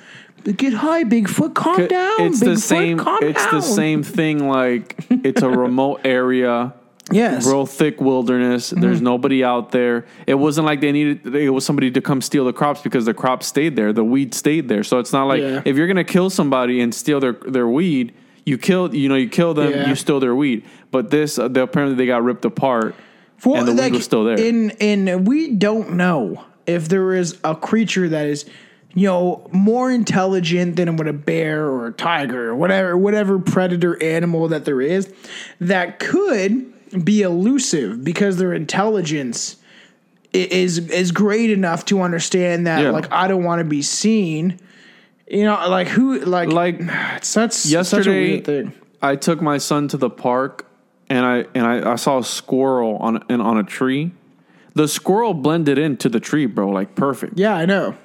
get 0.45 0.75
high, 0.75 1.03
Bigfoot, 1.05 1.55
calm 1.55 1.87
down. 1.87 2.21
It's 2.21 2.41
Bigfoot, 2.41 2.45
the 2.45 2.57
same. 2.59 3.01
It's 3.01 3.45
down. 3.45 3.55
the 3.55 3.61
same 3.63 4.03
thing. 4.03 4.47
Like 4.49 4.95
it's 5.11 5.43
a 5.43 5.49
remote 5.49 6.03
area, 6.05 6.75
Yes. 7.11 7.45
Mm-hmm. 7.45 7.53
real 7.53 7.67
thick 7.67 8.01
wilderness. 8.01 8.71
There's 8.71 9.01
nobody 9.01 9.43
out 9.43 9.71
there. 9.73 10.07
It 10.27 10.35
wasn't 10.35 10.67
like 10.67 10.81
they 10.81 10.93
needed. 10.93 11.35
It 11.35 11.51
was 11.51 11.65
somebody 11.65 11.91
to 11.93 12.01
come 12.01 12.21
steal 12.21 12.45
the 12.45 12.53
crops 12.53 12.83
because 12.83 13.07
the 13.07 13.15
crops 13.15 13.47
stayed 13.47 13.75
there. 13.75 13.93
The 13.93 14.05
weed 14.05 14.35
stayed 14.35 14.69
there. 14.69 14.85
So 14.85 14.99
it's 14.99 15.13
not 15.13 15.25
like 15.27 15.41
Yeah. 15.41 15.63
if 15.65 15.77
you're 15.77 15.87
gonna 15.89 16.05
kill 16.05 16.31
somebody 16.31 16.81
and 16.81 16.95
steal 16.95 17.21
their 17.21 17.33
their 17.33 17.67
weed, 17.67 18.13
you 18.47 18.57
kill. 18.57 18.95
You 18.95 19.09
know, 19.11 19.17
you 19.17 19.29
kill 19.29 19.53
them. 19.53 19.71
Yeah. 19.73 19.89
You 19.91 19.95
steal 19.95 20.21
their 20.21 20.35
weed. 20.35 20.65
But 20.91 21.11
this, 21.11 21.39
uh, 21.39 21.49
they, 21.49 21.61
apparently, 21.61 21.97
they 21.97 22.07
got 22.07 22.23
ripped 22.23 22.45
apart. 22.47 22.95
For- 23.37 23.59
and 23.59 23.69
the 23.69 23.75
weed 23.75 23.93
was 23.93 24.05
still 24.05 24.25
there. 24.25 24.39
In 24.41 24.71
in 24.71 25.25
we 25.27 25.51
don't 25.51 25.93
know 25.95 26.43
if 26.67 26.89
there 26.89 27.13
is 27.13 27.39
a 27.45 27.55
creature 27.55 28.09
that 28.09 28.27
is, 28.27 28.47
you 28.95 29.07
know, 29.09 29.47
more 29.53 29.91
intelligent 29.91 30.77
than 30.77 30.97
what 30.97 31.07
a 31.07 31.13
bear 31.13 31.67
or 31.67 31.89
a 31.89 31.93
tiger 31.93 32.49
or 32.49 32.57
whatever 32.57 32.97
whatever 32.97 33.39
predator 33.39 34.03
animal 34.03 34.49
that 34.49 34.65
there 34.65 34.81
is 34.81 35.13
that 35.61 35.99
could 35.99 36.73
be 37.05 37.21
elusive 37.21 38.03
because 38.03 38.39
their 38.39 38.55
intelligence 38.55 39.57
is 40.33 40.79
is 40.79 41.13
great 41.13 41.51
enough 41.51 41.85
to 41.87 42.01
understand 42.01 42.67
that 42.67 42.83
Yeah. 42.83 42.91
like 42.91 43.13
I 43.13 43.29
don't 43.29 43.45
want 43.45 43.59
to 43.61 43.65
be 43.65 43.83
seen. 43.83 44.59
You 45.29 45.45
know, 45.45 45.69
like 45.69 45.89
who 45.89 46.21
like 46.21 46.51
Like, 46.51 46.77
it's 46.81 47.29
such 47.29 47.53
such 47.53 47.67
a 47.67 47.73
yesterday 47.73 48.31
weird 48.33 48.45
thing. 48.45 48.73
I 49.03 49.17
took 49.17 49.41
my 49.43 49.59
son 49.59 49.89
to 49.89 49.97
the 49.97 50.11
park 50.11 50.67
and 51.09 51.25
I 51.25 51.47
and 51.55 51.67
I, 51.67 51.93
I 51.93 51.97
saw 51.97 52.19
a 52.19 52.25
squirrel 52.25 52.97
on 52.99 53.25
and 53.29 53.43
on 53.43 53.59
a 53.59 53.65
tree. 53.65 54.13
The 54.75 54.89
squirrel 54.89 55.33
blended 55.35 55.79
into 55.79 56.09
the 56.09 56.21
tree, 56.21 56.47
bro, 56.47 56.69
like 56.69 56.95
perfect. 56.95 57.39
Yeah, 57.39 57.55
I 57.57 57.65
know. 57.67 57.97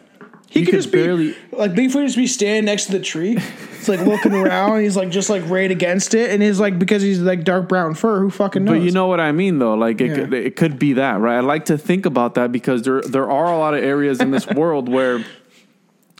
He 0.49 0.61
You 0.61 0.65
could 0.65 0.71
could 0.73 0.79
just 0.81 0.91
be 0.91 1.03
barely- 1.03 1.35
like 1.53 1.71
Bigfoot 1.73 2.05
just 2.05 2.17
be 2.17 2.27
standing 2.27 2.65
next 2.65 2.85
to 2.87 2.93
the 2.93 2.99
tree. 2.99 3.37
It's 3.81 3.89
like 3.89 4.01
looking 4.01 4.35
around. 4.35 4.81
He's 4.83 4.95
like 4.95 5.09
just 5.09 5.27
like 5.31 5.41
right 5.49 5.71
against 5.71 6.13
it, 6.13 6.29
and 6.29 6.43
he's 6.43 6.59
like 6.59 6.77
because 6.77 7.01
he's 7.01 7.19
like 7.19 7.43
dark 7.43 7.67
brown 7.67 7.95
fur. 7.95 8.19
Who 8.19 8.29
fucking 8.29 8.63
knows? 8.63 8.77
But 8.77 8.83
you 8.83 8.91
know 8.91 9.07
what 9.07 9.19
I 9.19 9.31
mean, 9.31 9.57
though. 9.57 9.73
Like 9.73 9.99
it, 10.01 10.09
Yeah. 10.09 10.15
could, 10.17 10.33
it 10.35 10.55
could 10.55 10.77
be 10.77 10.93
that, 10.93 11.19
right? 11.19 11.37
I 11.37 11.39
like 11.39 11.65
to 11.65 11.79
think 11.79 12.05
about 12.05 12.35
that 12.35 12.51
because 12.51 12.83
there 12.83 13.01
there 13.01 13.27
are 13.27 13.51
a 13.51 13.57
lot 13.57 13.73
of 13.73 13.83
areas 13.83 14.19
in 14.21 14.29
this 14.29 14.45
world 14.55 14.87
where, 14.87 15.25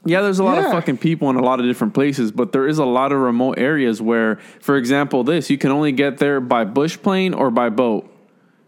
yeah, 0.06 0.22
there's 0.22 0.40
a 0.40 0.44
lot 0.44 0.58
of 0.58 0.66
fucking 0.66 0.98
people 0.98 1.30
in 1.30 1.36
a 1.36 1.42
lot 1.44 1.60
of 1.60 1.66
different 1.66 1.94
places, 1.94 2.32
but 2.32 2.52
there 2.52 2.68
is 2.68 2.80
a 2.80 2.86
lot 2.86 3.12
of 3.12 3.20
remote 3.20 3.60
areas 3.60 4.02
where, 4.02 4.38
for 4.60 4.78
example, 4.78 5.24
this 5.24 5.50
you 5.50 5.58
can 5.58 5.72
only 5.72 5.92
get 5.92 6.18
there 6.18 6.40
by 6.40 6.64
bush 6.64 6.98
plane 7.02 7.34
or 7.34 7.52
by 7.52 7.70
boat. 7.70 8.12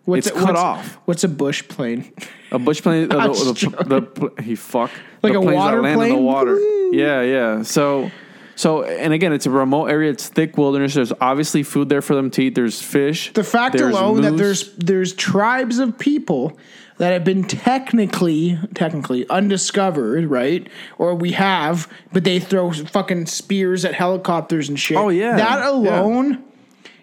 what's 0.05 0.27
it's 0.27 0.35
a- 0.35 0.39
cut 0.39 0.49
what's- 0.49 0.59
off. 0.59 0.99
What's 1.05 1.23
a 1.23 1.29
bush 1.29 1.67
plane? 1.67 2.13
A 2.51 2.59
bush 2.59 2.81
plane, 2.83 3.03
uh, 3.11 3.27
the, 3.29 4.31
the, 4.35 4.43
he 4.43 4.55
fuck 4.55 4.91
Like 5.23 5.33
a 5.33 5.41
water 5.41 5.81
land 5.81 6.01
in 6.03 6.09
the 6.09 6.15
water. 6.21 6.59
Yeah, 6.91 7.21
yeah. 7.23 7.63
So, 7.63 8.11
so, 8.55 8.83
and 8.83 9.11
again, 9.13 9.33
it's 9.33 9.47
a 9.47 9.49
remote 9.49 9.87
area. 9.87 10.11
It's 10.11 10.27
thick 10.27 10.55
wilderness. 10.55 10.93
There's 10.93 11.11
obviously 11.19 11.63
food 11.63 11.89
there 11.89 12.03
for 12.03 12.13
them 12.13 12.29
to 12.31 12.43
eat. 12.43 12.53
There's 12.53 12.79
fish. 12.79 13.33
The 13.33 13.43
fact 13.43 13.79
alone 13.79 14.21
that 14.21 14.37
there's 14.37 14.75
there's 14.75 15.13
tribes 15.13 15.79
of 15.79 15.97
people 15.97 16.59
that 16.97 17.11
have 17.13 17.23
been 17.23 17.43
technically 17.43 18.59
technically 18.73 19.27
undiscovered, 19.29 20.25
right? 20.25 20.67
Or 20.97 21.15
we 21.15 21.31
have, 21.33 21.87
but 22.11 22.23
they 22.23 22.39
throw 22.39 22.71
fucking 22.71 23.25
spears 23.27 23.83
at 23.85 23.93
helicopters 23.93 24.69
and 24.69 24.79
shit. 24.79 24.97
Oh, 24.97 25.09
yeah. 25.09 25.35
that 25.37 25.59
Yeah. 25.59 25.69
alone 25.69 26.43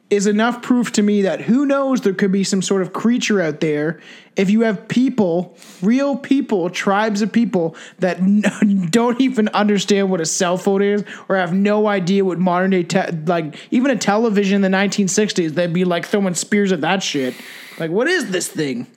is 0.09 0.26
enough 0.26 0.61
proof 0.61 0.90
to 0.90 1.03
me 1.03 1.22
that 1.22 1.40
who 1.42 1.64
knows 1.64 2.00
there 2.00 2.12
could 2.12 2.33
be 2.33 2.42
some 2.42 2.61
sort 2.62 2.83
of 2.83 2.92
creature 2.92 3.40
out 3.40 3.61
there 3.61 4.00
if 4.35 4.50
you 4.50 4.62
have 4.62 4.88
people, 4.88 5.57
real 5.83 6.16
people, 6.16 6.68
tribes 6.68 7.22
of 7.22 7.31
people 7.31 7.76
that 8.00 8.18
n- 8.18 8.42
don't 8.90 9.20
even 9.20 9.46
understand 9.50 10.11
what 10.11 10.20
a 10.20 10.26
cell 10.26 10.57
phone 10.57 10.83
is 10.83 11.05
or 11.29 11.37
have 11.37 11.53
no 11.53 11.87
idea 11.87 12.24
what 12.24 12.38
modern 12.40 12.70
day 12.70 12.83
te- 12.83 13.11
like 13.26 13.55
even 13.70 13.90
a 13.92 13.96
television 13.96 14.64
in 14.64 14.72
the 14.72 14.76
1960s 14.76 15.50
they'd 15.55 15.72
be 15.72 15.85
like 15.85 16.05
throwing 16.07 16.35
spears 16.35 16.72
at 16.72 16.81
that 16.81 17.03
shit. 17.05 17.35
Like 17.79 17.92
what 17.92 18.09
is 18.09 18.31
this 18.33 18.48
thing? 18.48 18.88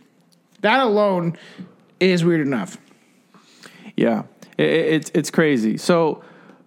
That 0.63 0.79
alone 0.81 1.37
is 1.99 2.25
weird 2.25 2.41
enough. 2.41 2.77
Yeah, 3.95 4.23
it, 4.57 4.65
it, 4.69 4.93
it's 4.93 5.11
it's 5.13 5.31
crazy. 5.31 5.77
So. 5.77 6.23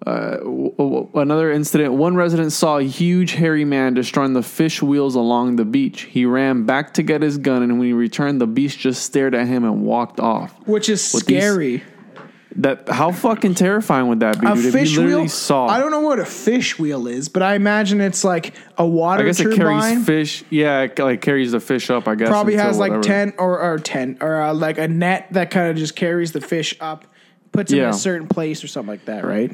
Uh, 0.06 0.37
w- 0.37 0.72
w- 0.76 1.09
another 1.14 1.50
incident. 1.50 1.92
One 1.94 2.14
resident 2.14 2.52
saw 2.52 2.76
a 2.76 2.82
huge 2.85 3.32
hairy 3.32 3.64
man 3.64 3.94
destroying 3.94 4.35
the 4.35 4.42
fish 4.42 4.80
wheels 4.80 5.16
along 5.16 5.56
the 5.56 5.64
beach. 5.64 6.02
He 6.02 6.26
ran 6.26 6.64
back 6.64 6.94
to 6.94 7.02
get 7.02 7.22
his 7.22 7.38
gun, 7.38 7.62
and 7.62 7.78
when 7.78 7.88
he 7.88 7.92
returned, 7.94 8.40
the 8.40 8.46
beast 8.46 8.78
just 8.78 9.02
stared 9.02 9.35
at 9.35 9.48
him 9.48 9.64
and 9.64 9.82
walked 9.82 10.20
off. 10.20 10.54
Which 10.68 10.88
is 10.90 11.12
With 11.12 11.26
these- 11.26 11.42
scary. 11.42 11.82
That 12.59 12.88
how 12.88 13.12
fucking 13.12 13.55
terrifying 13.55 14.09
would 14.09 14.21
that 14.21 14.40
be, 14.40 14.47
a 14.47 14.55
dude? 14.55 14.73
fish 14.73 14.90
if 14.90 14.97
you 14.97 15.03
literally 15.03 15.23
wheel. 15.23 15.29
saw, 15.29 15.66
I 15.66 15.79
don't 15.79 15.90
know 15.90 16.01
what 16.01 16.19
a 16.19 16.25
fish 16.25 16.79
wheel 16.79 17.07
is, 17.07 17.29
but 17.29 17.42
I 17.42 17.55
imagine 17.55 18.01
it's 18.01 18.25
like 18.25 18.55
a 18.79 18.87
water 18.87 19.23
I 19.23 19.27
guess 19.27 19.40
it 19.40 19.55
turbine. 19.55 19.81
carries 19.81 20.07
fish. 20.07 20.45
Yeah, 20.51 20.83
it 20.83 20.99
like 20.99 21.21
carries 21.21 21.53
the 21.53 21.61
fish 21.61 21.90
up. 21.90 22.09
I 22.09 22.14
guess 22.14 22.29
probably 22.29 22.57
has 22.57 22.79
like 22.79 22.92
whatever. 22.92 23.33
10 23.33 23.35
or, 23.38 23.61
or 23.61 23.79
10 23.79 24.19
or 24.21 24.40
uh, 24.40 24.55
like 24.55 24.79
a 24.79 24.88
net 24.88 25.29
that 25.33 25.51
kind 25.51 25.71
of 25.71 25.77
just 25.77 25.97
carries 25.97 26.33
the 26.33 26.40
fish 26.40 26.75
up 26.81 27.07
puts 27.53 27.71
them 27.71 27.81
in 27.81 27.88
a 27.88 27.92
certain 27.92 28.29
place 28.29 28.62
or 28.62 28.69
something 28.69 28.90
like 28.90 29.07
that 29.07 29.25
right 29.25 29.51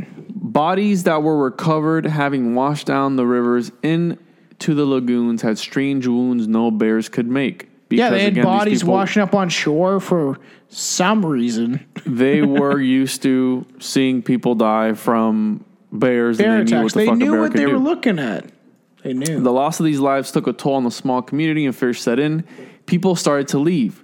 bodies 0.52 1.04
that 1.04 1.22
were 1.22 1.38
recovered, 1.38 2.04
having 2.06 2.54
washed 2.54 2.86
down 2.86 3.16
the 3.16 3.26
rivers 3.26 3.72
into 3.82 4.74
the 4.74 4.84
lagoons, 4.84 5.42
had 5.42 5.58
strange 5.58 6.06
wounds 6.06 6.46
no 6.46 6.70
bears 6.70 7.08
could 7.08 7.26
make. 7.26 7.68
Yeah 7.96 8.10
they 8.10 8.22
had 8.24 8.32
again, 8.32 8.44
bodies 8.44 8.80
people- 8.82 8.94
washing 8.94 9.22
up 9.22 9.34
on 9.34 9.48
shore 9.48 10.00
for 10.00 10.38
some 10.68 11.24
reason 11.24 11.86
They 12.06 12.42
were 12.42 12.80
used 12.80 13.22
to 13.22 13.64
seeing 13.78 14.22
people 14.22 14.54
die 14.54 14.94
from 14.94 15.64
bears, 15.92 16.38
bear 16.38 16.58
and 16.58 16.68
they 16.68 16.72
knew 16.72 16.82
what 16.82 16.92
attacks 16.92 16.94
the 16.94 16.98
they 17.04 17.10
knew 17.12 17.38
what 17.40 17.52
they 17.52 17.64
do. 17.66 17.72
were 17.72 17.78
looking 17.78 18.18
at 18.18 18.46
they 19.02 19.12
knew 19.12 19.40
The 19.40 19.52
loss 19.52 19.78
of 19.80 19.86
these 19.86 20.00
lives 20.00 20.30
took 20.32 20.46
a 20.46 20.52
toll 20.52 20.74
on 20.74 20.84
the 20.84 20.90
small 20.90 21.22
community 21.22 21.64
and 21.66 21.74
fear 21.74 21.92
set 21.92 22.18
in. 22.20 22.44
People 22.86 23.16
started 23.16 23.48
to 23.48 23.58
leave. 23.58 24.02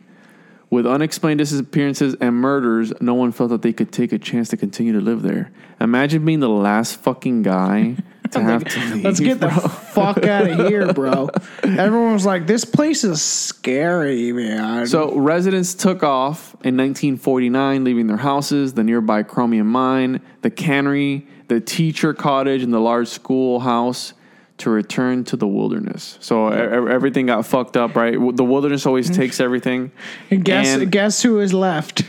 With 0.71 0.87
unexplained 0.87 1.39
disappearances 1.39 2.15
and 2.21 2.35
murders, 2.35 2.93
no 3.01 3.15
one 3.15 3.33
felt 3.33 3.51
that 3.51 3.63
they 3.63 3.73
could 3.73 3.91
take 3.93 4.13
a 4.13 4.19
chance 4.19 4.49
to 4.51 4.57
continue 4.57 4.93
to 4.93 5.01
live 5.01 5.23
there. 5.23 5.51
Imagine 5.81 6.25
being 6.25 6.41
the 6.41 6.49
last 6.49 7.01
fucking 7.01 7.43
guy 7.43 7.97
to 8.33 8.43
have 8.43 8.65
to 8.65 8.95
leave. 8.95 9.05
Let's 9.05 9.21
get 9.21 9.41
the 9.41 9.51
fuck 9.51 10.25
out 10.25 10.49
of 10.49 10.67
here, 10.69 10.93
bro. 10.93 11.29
Everyone 11.63 12.13
was 12.13 12.27
like, 12.27 12.47
"This 12.47 12.65
place 12.65 13.05
is 13.05 13.23
scary, 13.23 14.33
man." 14.33 14.87
So 14.87 15.15
residents 15.15 15.75
took 15.75 16.03
off 16.03 16.53
in 16.65 16.77
1949, 16.77 17.85
leaving 17.85 18.07
their 18.07 18.17
houses, 18.17 18.75
the 18.75 18.85
nearby 18.85 19.23
chromium 19.23 19.69
mine, 19.69 20.21
the 20.43 20.51
cannery, 20.51 21.27
the 21.49 21.61
teacher 21.61 22.15
cottage, 22.15 22.63
and 22.63 22.73
the 22.73 22.81
large 22.81 23.09
schoolhouse 23.09 24.15
to 24.59 24.71
return 24.71 25.23
to 25.25 25.37
the 25.37 25.47
wilderness. 25.47 26.19
So 26.21 26.49
everything 26.49 27.27
got 27.27 27.47
fucked 27.47 27.77
up, 27.77 27.95
right? 27.95 28.13
The 28.13 28.45
wilderness 28.45 28.87
always 28.87 29.09
takes 29.09 29.41
everything. 29.41 29.93
and 30.31 30.45
guess 30.45 30.69
and- 30.69 30.91
guess 30.91 31.23
who 31.23 31.41
is 31.41 31.55
left? 31.55 32.03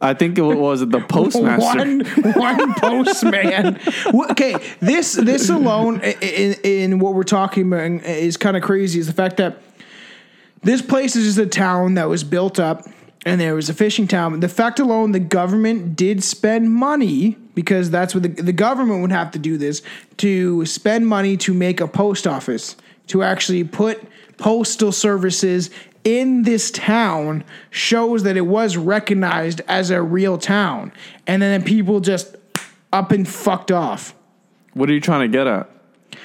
I 0.00 0.14
think 0.14 0.38
it 0.38 0.42
was 0.42 0.80
the 0.80 1.00
postmaster. 1.08 1.78
One 1.78 2.00
one 2.34 2.74
postman. 2.74 3.80
Okay, 4.30 4.56
this 4.80 5.14
this 5.14 5.48
alone 5.48 6.00
in, 6.00 6.54
in 6.62 6.98
what 6.98 7.14
we're 7.14 7.22
talking 7.22 7.66
about 7.66 8.04
is 8.04 8.36
kind 8.36 8.56
of 8.56 8.62
crazy. 8.62 9.00
Is 9.00 9.06
the 9.06 9.12
fact 9.12 9.38
that 9.38 9.62
this 10.62 10.82
place 10.82 11.16
is 11.16 11.24
just 11.24 11.38
a 11.38 11.46
town 11.46 11.94
that 11.94 12.08
was 12.08 12.24
built 12.24 12.60
up, 12.60 12.86
and 13.24 13.40
there 13.40 13.54
was 13.54 13.70
a 13.70 13.74
fishing 13.74 14.06
town. 14.06 14.38
The 14.40 14.48
fact 14.48 14.80
alone, 14.80 15.12
the 15.12 15.20
government 15.20 15.96
did 15.96 16.22
spend 16.22 16.72
money 16.72 17.36
because 17.54 17.90
that's 17.90 18.14
what 18.14 18.22
the, 18.22 18.28
the 18.28 18.52
government 18.52 19.00
would 19.00 19.12
have 19.12 19.30
to 19.30 19.38
do 19.38 19.56
this 19.56 19.80
to 20.18 20.66
spend 20.66 21.06
money 21.06 21.38
to 21.38 21.54
make 21.54 21.80
a 21.80 21.88
post 21.88 22.26
office 22.26 22.76
to 23.06 23.22
actually 23.22 23.64
put 23.64 24.02
postal 24.36 24.92
services 24.92 25.70
in 26.06 26.42
this 26.44 26.70
town 26.70 27.42
shows 27.70 28.22
that 28.22 28.36
it 28.36 28.42
was 28.46 28.76
recognized 28.76 29.60
as 29.66 29.90
a 29.90 30.00
real 30.00 30.38
town 30.38 30.92
and 31.26 31.42
then 31.42 31.64
people 31.64 31.98
just 31.98 32.36
up 32.92 33.10
and 33.10 33.26
fucked 33.28 33.72
off 33.72 34.14
What 34.74 34.88
are 34.88 34.92
you 34.92 35.00
trying 35.00 35.28
to 35.30 35.36
get 35.36 35.48
at? 35.48 35.68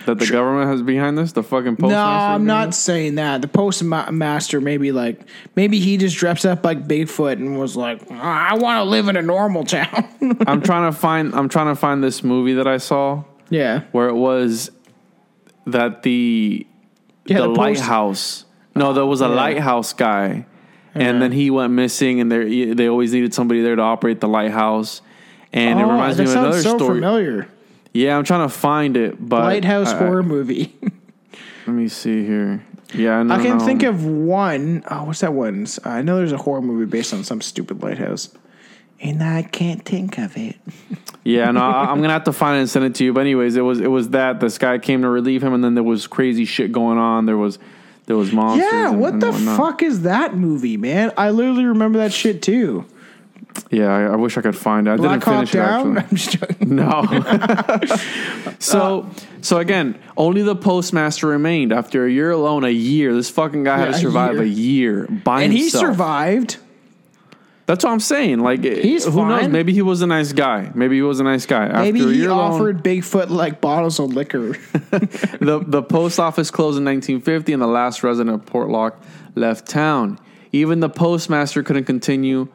That 0.05 0.19
the 0.19 0.27
government 0.27 0.69
has 0.69 0.81
behind 0.83 1.17
this? 1.17 1.31
The 1.31 1.41
fucking 1.43 1.77
postmaster? 1.77 2.29
no 2.29 2.35
i'm 2.35 2.45
not 2.45 2.75
saying 2.75 3.15
that 3.15 3.41
the 3.41 3.47
postmaster 3.47 4.61
maybe 4.61 4.91
like 4.91 5.19
maybe 5.55 5.79
he 5.79 5.97
just 5.97 6.15
dressed 6.15 6.45
up 6.45 6.63
like 6.63 6.87
bigfoot 6.87 7.33
and 7.33 7.59
was 7.59 7.75
like 7.75 8.09
i 8.11 8.53
want 8.55 8.77
to 8.79 8.83
live 8.83 9.07
in 9.07 9.15
a 9.15 9.21
normal 9.23 9.63
town 9.63 10.07
I'm 10.47 10.61
trying 10.61 10.91
to 10.91 10.97
find. 10.97 11.33
I'm 11.33 11.49
trying 11.49 11.67
to 11.67 11.75
find 11.75 12.03
this 12.03 12.23
movie 12.23 12.53
that 12.53 12.67
I 12.67 12.77
saw 12.77 13.23
yeah 13.49 13.81
where 13.91 14.07
it 14.09 14.15
was 14.15 14.69
that 15.65 16.03
the 16.03 16.65
Yeah, 17.25 17.37
the, 17.37 17.41
the 17.41 17.47
post- 17.49 17.57
lighthouse 17.57 18.45
No, 18.75 18.93
there 18.93 19.05
was 19.05 19.21
a 19.21 19.27
lighthouse 19.27 19.93
guy, 19.93 20.45
and 20.95 21.21
then 21.21 21.31
he 21.31 21.49
went 21.49 21.73
missing, 21.73 22.19
and 22.21 22.31
they 22.31 22.73
they 22.73 22.87
always 22.87 23.13
needed 23.13 23.33
somebody 23.33 23.61
there 23.61 23.75
to 23.75 23.81
operate 23.81 24.19
the 24.21 24.27
lighthouse. 24.27 25.01
And 25.53 25.79
it 25.79 25.83
Oh, 25.83 25.91
reminds 25.91 26.17
me 26.17 26.23
of 26.25 26.31
another 26.31 26.61
so 26.61 26.77
story. 26.77 26.99
familiar. 27.01 27.47
Yeah, 27.93 28.17
I'm 28.17 28.23
trying 28.23 28.47
to 28.47 28.53
find 28.53 28.95
it, 28.95 29.17
but 29.19 29.43
Lighthouse 29.43 29.89
I- 29.89 29.95
I- 29.95 29.99
horror 29.99 30.23
movie. 30.23 30.73
Let 31.67 31.73
me 31.75 31.89
see 31.89 32.25
here. 32.25 32.63
Yeah, 32.93 33.17
I, 33.19 33.23
know, 33.23 33.35
I 33.35 33.41
can 33.43 33.59
think 33.59 33.83
um, 33.83 33.89
of 33.95 34.05
one. 34.05 34.83
Oh, 34.89 35.03
what's 35.05 35.19
that 35.21 35.33
one? 35.33 35.67
I 35.85 36.01
know 36.01 36.17
there's 36.17 36.31
a 36.31 36.37
horror 36.37 36.61
movie 36.61 36.85
based 36.89 37.13
on 37.13 37.23
some 37.23 37.39
stupid 37.41 37.83
lighthouse. 37.83 38.29
And 39.01 39.21
I 39.23 39.43
can't 39.43 39.83
think 39.83 40.17
of 40.17 40.37
it. 40.37 40.55
Yeah, 41.23 41.51
no, 41.51 41.61
I, 41.61 41.83
I'm 41.91 42.01
gonna 42.01 42.13
have 42.13 42.23
to 42.23 42.33
find 42.33 42.57
it 42.57 42.61
and 42.61 42.69
send 42.69 42.83
it 42.85 42.95
to 42.95 43.03
you. 43.03 43.13
But 43.13 43.19
anyways, 43.19 43.55
it 43.55 43.61
was 43.61 43.79
it 43.79 43.89
was 43.91 44.09
that 44.09 44.39
this 44.39 44.57
guy 44.57 44.79
came 44.79 45.03
to 45.03 45.07
relieve 45.09 45.43
him, 45.43 45.53
and 45.53 45.63
then 45.63 45.75
there 45.75 45.83
was 45.83 46.07
crazy 46.07 46.45
shit 46.45 46.71
going 46.71 46.97
on. 46.97 47.27
There 47.27 47.37
was 47.37 47.59
there 48.11 48.17
was 48.17 48.33
monsters. 48.33 48.67
Yeah, 48.69 48.89
and- 48.89 48.99
what 48.99 49.13
and 49.13 49.21
the 49.21 49.31
whatnot. 49.31 49.57
fuck 49.57 49.81
is 49.83 50.01
that 50.01 50.35
movie, 50.35 50.75
man? 50.75 51.13
I 51.15 51.29
literally 51.29 51.63
remember 51.63 51.99
that 51.99 52.11
shit 52.11 52.41
too. 52.41 52.83
Yeah, 53.69 53.87
I, 53.87 54.01
I 54.13 54.15
wish 54.17 54.37
I 54.37 54.41
could 54.41 54.55
find 54.57 54.85
it. 54.87 54.91
I 54.91 54.95
Black 54.97 55.21
didn't 55.21 55.23
Hawk 55.23 55.47
finish 55.47 55.55
it 55.55 55.57
Down. 55.57 55.97
actually. 55.97 56.55
I'm 56.61 57.85
just. 57.85 57.99
No. 58.41 58.55
so 58.59 59.09
so 59.41 59.57
again, 59.59 59.97
only 60.17 60.41
the 60.41 60.55
postmaster 60.55 61.27
remained 61.27 61.71
after 61.71 62.05
a 62.05 62.11
year 62.11 62.31
alone. 62.31 62.63
A 62.65 62.69
year. 62.69 63.13
This 63.13 63.29
fucking 63.29 63.63
guy 63.63 63.77
had 63.77 63.85
Yeah, 63.87 63.91
to 63.91 63.97
a 63.97 63.99
survive 63.99 64.33
year. 64.35 64.43
a 64.43 64.47
year 64.47 65.07
by 65.07 65.43
himself, 65.43 65.43
And 65.43 65.53
he 65.53 65.69
survived. 65.69 66.57
That's 67.71 67.85
what 67.85 67.91
I'm 67.91 68.01
saying. 68.01 68.39
Like 68.39 68.65
eh, 68.65 68.81
He's 68.81 69.05
who 69.05 69.25
knows? 69.25 69.47
Maybe 69.47 69.71
he 69.71 69.81
was 69.81 70.01
a 70.01 70.07
nice 70.07 70.33
guy. 70.33 70.69
Maybe 70.75 70.97
he 70.97 71.03
was 71.03 71.21
a 71.21 71.23
nice 71.23 71.45
guy. 71.45 71.71
Maybe 71.71 72.01
a 72.01 72.07
he 72.07 72.27
offered 72.27 72.83
Bigfoot 72.83 73.29
like 73.29 73.61
bottles 73.61 73.97
of 73.97 74.13
liquor. 74.13 74.49
the 74.73 75.63
the 75.65 75.81
post 75.81 76.19
office 76.19 76.51
closed 76.51 76.77
in 76.77 76.83
1950, 76.83 77.53
and 77.53 77.61
the 77.61 77.67
last 77.67 78.03
resident 78.03 78.35
of 78.35 78.45
Portlock 78.45 79.01
left 79.35 79.69
town. 79.69 80.19
Even 80.51 80.81
the 80.81 80.89
postmaster 80.89 81.63
couldn't 81.63 81.85
continue 81.85 82.49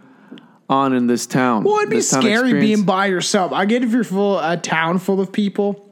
on 0.68 0.92
in 0.92 1.07
this 1.07 1.26
town. 1.26 1.64
Well, 1.64 1.79
it'd 1.79 1.88
be 1.88 2.02
scary 2.02 2.33
experienced 2.33 2.61
being 2.61 2.83
by 2.85 3.07
yourself. 3.07 3.52
I 3.52 3.64
get 3.64 3.83
if 3.83 3.92
you're 3.92 4.05
full 4.05 4.38
a 4.38 4.59
town 4.59 4.98
full 4.98 5.22
of 5.22 5.33
people. 5.33 5.86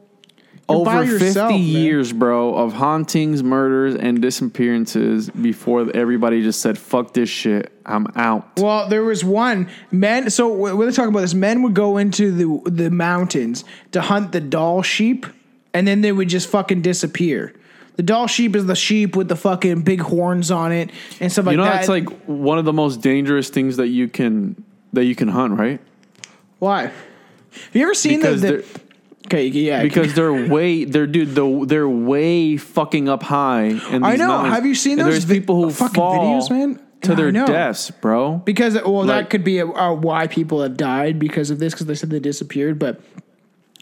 Over 0.66 1.05
yourself, 1.05 1.50
50 1.50 1.72
man. 1.72 1.83
years, 1.83 2.12
bro, 2.12 2.55
of 2.55 2.72
hauntings, 2.72 3.42
murders, 3.42 3.94
and 3.94 4.22
disappearances 4.22 5.29
before 5.29 5.90
everybody 5.94 6.42
just 6.42 6.61
said, 6.61 6.79
"Fuck 6.79 7.12
this 7.12 7.29
shit, 7.29 7.70
I'm 7.85 8.07
out." 8.16 8.48
Well, 8.57 8.88
there 8.88 9.05
was 9.05 9.22
one 9.22 9.68
men. 9.90 10.31
So 10.31 10.77
they're 10.77 10.90
talking 10.92 11.11
about 11.11 11.20
this, 11.20 11.35
men 11.35 11.62
would 11.62 11.74
go 11.74 11.98
into 11.98 12.31
the 12.33 12.70
the 12.70 12.90
mountains 12.90 13.64
to 13.92 14.00
hunt 14.00 14.33
the 14.33 14.40
Dall 14.40 14.81
sheep, 14.83 15.27
and 15.74 15.87
then 15.87 16.00
they 16.00 16.12
would 16.12 16.29
just 16.29 16.48
fucking 16.48 16.81
disappear. 16.81 17.53
The 17.96 18.03
Dall 18.03 18.27
sheep 18.27 18.57
is 18.57 18.66
the 18.66 18.74
sheep 18.74 19.14
with 19.16 19.29
the 19.29 19.37
fucking 19.37 19.83
big 19.83 20.00
horns 20.00 20.50
on 20.50 20.72
it 20.72 20.90
and 21.20 21.31
stuff 21.31 21.46
like 21.46 21.53
that. 21.53 21.53
you 21.53 21.57
know, 21.59 21.64
that. 21.64 21.87
that's 21.87 21.88
like 21.88 22.09
one 22.24 22.59
of 22.59 22.64
the 22.64 22.72
most 22.72 23.03
dangerous 23.03 23.50
things 23.50 23.77
that 23.77 23.88
you 23.88 24.09
can 24.09 24.64
that 24.94 25.05
you 25.05 25.14
can 25.14 25.29
hunt, 25.29 25.59
right? 25.59 25.81
why? 26.59 26.85
Have 27.53 27.70
you 27.74 27.83
ever 27.83 27.94
seen 27.94 28.18
Because 28.20 28.40
the, 28.40 28.48
the? 28.57 28.81
Okay, 29.27 29.47
yeah. 29.47 29.83
because 29.83 30.15
they're 30.15 30.33
way 30.49 30.85
they're 30.85 31.07
dude 31.07 31.35
the, 31.35 31.65
they're 31.67 31.89
way 31.89 32.57
fucking 32.57 33.09
up 33.09 33.23
high. 33.23 33.65
In 33.91 34.05
I 34.05 34.17
know. 34.17 34.29
mountains. 34.29 34.55
Have 34.55 34.67
you 34.67 34.75
seen 34.75 34.99
And 34.99 35.09
those 35.09 35.15
There's 35.15 35.25
vi- 35.25 35.35
people 35.41 35.57
who 35.65 35.71
fucking 35.71 35.95
fall 35.95 36.41
videos, 36.43 36.51
man? 36.51 36.81
to 37.03 37.11
Yeah, 37.11 37.17
their 37.17 37.33
deaths, 37.33 37.91
bro. 37.91 38.37
because 38.45 38.75
well, 38.75 39.05
Like- 39.05 39.25
that 39.25 39.31
could 39.31 39.45
be 39.45 39.59
a, 39.59 39.67
a 39.67 39.95
why 39.95 40.27
people 40.27 40.63
have 40.63 40.77
died 40.77 41.19
because 41.19 41.51
of 41.51 41.59
this 41.59 41.73
because 41.75 41.87
they 41.87 41.95
said 41.95 42.09
they 42.11 42.19
disappeared. 42.21 42.79
But 42.79 43.01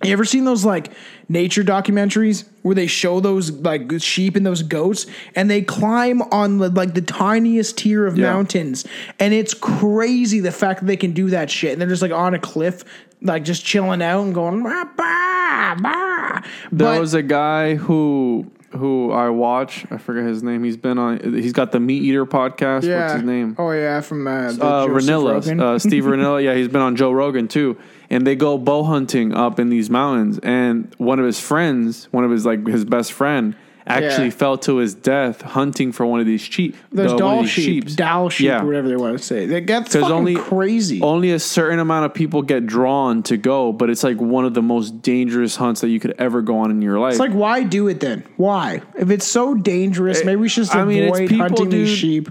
you 0.04 0.12
ever 0.12 0.24
seen 0.24 0.44
those 0.44 0.64
like 0.64 0.90
nature 1.28 1.62
documentaries 1.62 2.44
where 2.62 2.74
they 2.74 2.88
show 2.88 3.20
those 3.20 3.50
like 3.52 3.92
sheep 4.00 4.34
and 4.34 4.44
those 4.44 4.62
goats 4.64 5.06
and 5.36 5.48
they 5.48 5.62
climb 5.62 6.22
on 6.22 6.58
like 6.58 6.94
the 6.94 7.02
tiniest 7.02 7.78
tier 7.78 8.06
of 8.06 8.18
Yeah. 8.18 8.32
mountains 8.32 8.84
and 9.20 9.32
it's 9.32 9.54
crazy 9.54 10.40
the 10.40 10.50
fact 10.50 10.80
that 10.80 10.86
they 10.86 10.96
can 10.96 11.12
do 11.12 11.30
that 11.30 11.48
shit 11.50 11.70
and 11.72 11.80
they're 11.80 11.88
just 11.88 12.02
like 12.02 12.10
on 12.10 12.34
a 12.34 12.40
cliff 12.40 12.82
like 13.22 13.44
just 13.44 13.64
chilling 13.64 14.02
out 14.02 14.22
and 14.22 14.34
going 14.34 14.62
bah, 14.62 14.84
bah, 14.96 15.76
bah. 15.80 16.40
There 16.70 16.88
but 16.92 17.00
was 17.00 17.14
a 17.14 17.22
guy 17.22 17.74
who 17.76 18.50
who 18.70 19.12
I 19.12 19.28
watch. 19.28 19.84
I 19.90 19.98
forget 19.98 20.24
his 20.24 20.42
name. 20.42 20.64
He's 20.64 20.76
been 20.78 20.98
on. 20.98 21.34
He's 21.34 21.52
got 21.52 21.72
the 21.72 21.80
Meat 21.80 22.02
Eater 22.02 22.24
podcast. 22.26 22.84
yeah 22.84 23.02
What's 23.02 23.14
his 23.14 23.22
name? 23.24 23.54
oh 23.58 23.70
yeah 23.70 24.00
from 24.00 24.26
uh, 24.26 24.30
uh, 24.30 24.86
Rinella, 24.86 25.60
uh, 25.60 25.78
Steve 25.78 26.04
Rinella. 26.12 26.42
Yeah, 26.42 26.54
he's 26.54 26.68
been 26.68 26.80
on 26.80 26.96
Joe 26.96 27.12
Rogan 27.12 27.48
too. 27.48 27.78
And 28.10 28.26
they 28.26 28.36
go 28.36 28.58
bow 28.58 28.82
hunting 28.84 29.32
up 29.32 29.58
in 29.58 29.70
these 29.70 29.88
mountains. 29.88 30.38
And 30.42 30.94
one 30.98 31.18
of 31.18 31.24
his 31.24 31.40
friends, 31.40 32.08
one 32.12 32.24
of 32.24 32.30
his 32.30 32.44
like 32.44 32.66
his 32.66 32.84
best 32.84 33.12
friend, 33.12 33.56
actually 33.86 34.26
Yeah. 34.26 34.30
fell 34.30 34.58
to 34.58 34.76
his 34.76 34.94
death 34.94 35.42
hunting 35.42 35.92
for 35.92 36.06
one 36.06 36.20
of 36.20 36.26
these 36.26 36.40
sheep. 36.40 36.76
Those 36.92 37.14
Dall 37.14 37.44
sheep, 37.44 37.64
sheeps. 37.84 37.96
Dall 37.96 38.28
sheep, 38.28 38.46
Yeah. 38.46 38.62
whatever 38.62 38.88
they 38.88 38.96
want 38.96 39.18
to 39.18 39.22
say. 39.24 39.46
That- 39.46 39.66
gets 39.66 39.94
fucking 39.94 40.10
only 40.10 40.34
crazy. 40.36 41.00
Only 41.02 41.30
a 41.32 41.38
certain 41.38 41.78
amount 41.78 42.06
of 42.06 42.14
people 42.14 42.42
get 42.42 42.66
drawn 42.66 43.22
to 43.24 43.36
go, 43.36 43.72
but 43.72 43.90
it's 43.90 44.04
like 44.04 44.20
one 44.20 44.44
of 44.44 44.54
the 44.54 44.62
most 44.62 45.02
dangerous 45.02 45.56
hunts 45.56 45.80
that 45.80 45.88
you 45.88 45.98
could 46.00 46.14
ever 46.18 46.42
go 46.42 46.58
on 46.58 46.70
in 46.70 46.82
your 46.82 46.98
life. 46.98 47.12
It's 47.12 47.20
like, 47.20 47.32
why 47.32 47.62
do 47.62 47.88
it 47.88 48.00
then? 48.00 48.24
Why? 48.36 48.82
If 48.98 49.10
it's 49.10 49.26
so 49.26 49.54
dangerous, 49.54 50.20
eh, 50.20 50.24
maybe 50.26 50.40
we 50.42 50.48
should 50.48 50.64
just 50.64 50.76
I 50.76 50.84
mean, 50.84 51.02
it's 51.04 51.16
avoid 51.16 51.28
people, 51.28 51.46
hunting 51.46 51.70
these 51.70 51.88
sheep. 51.90 52.30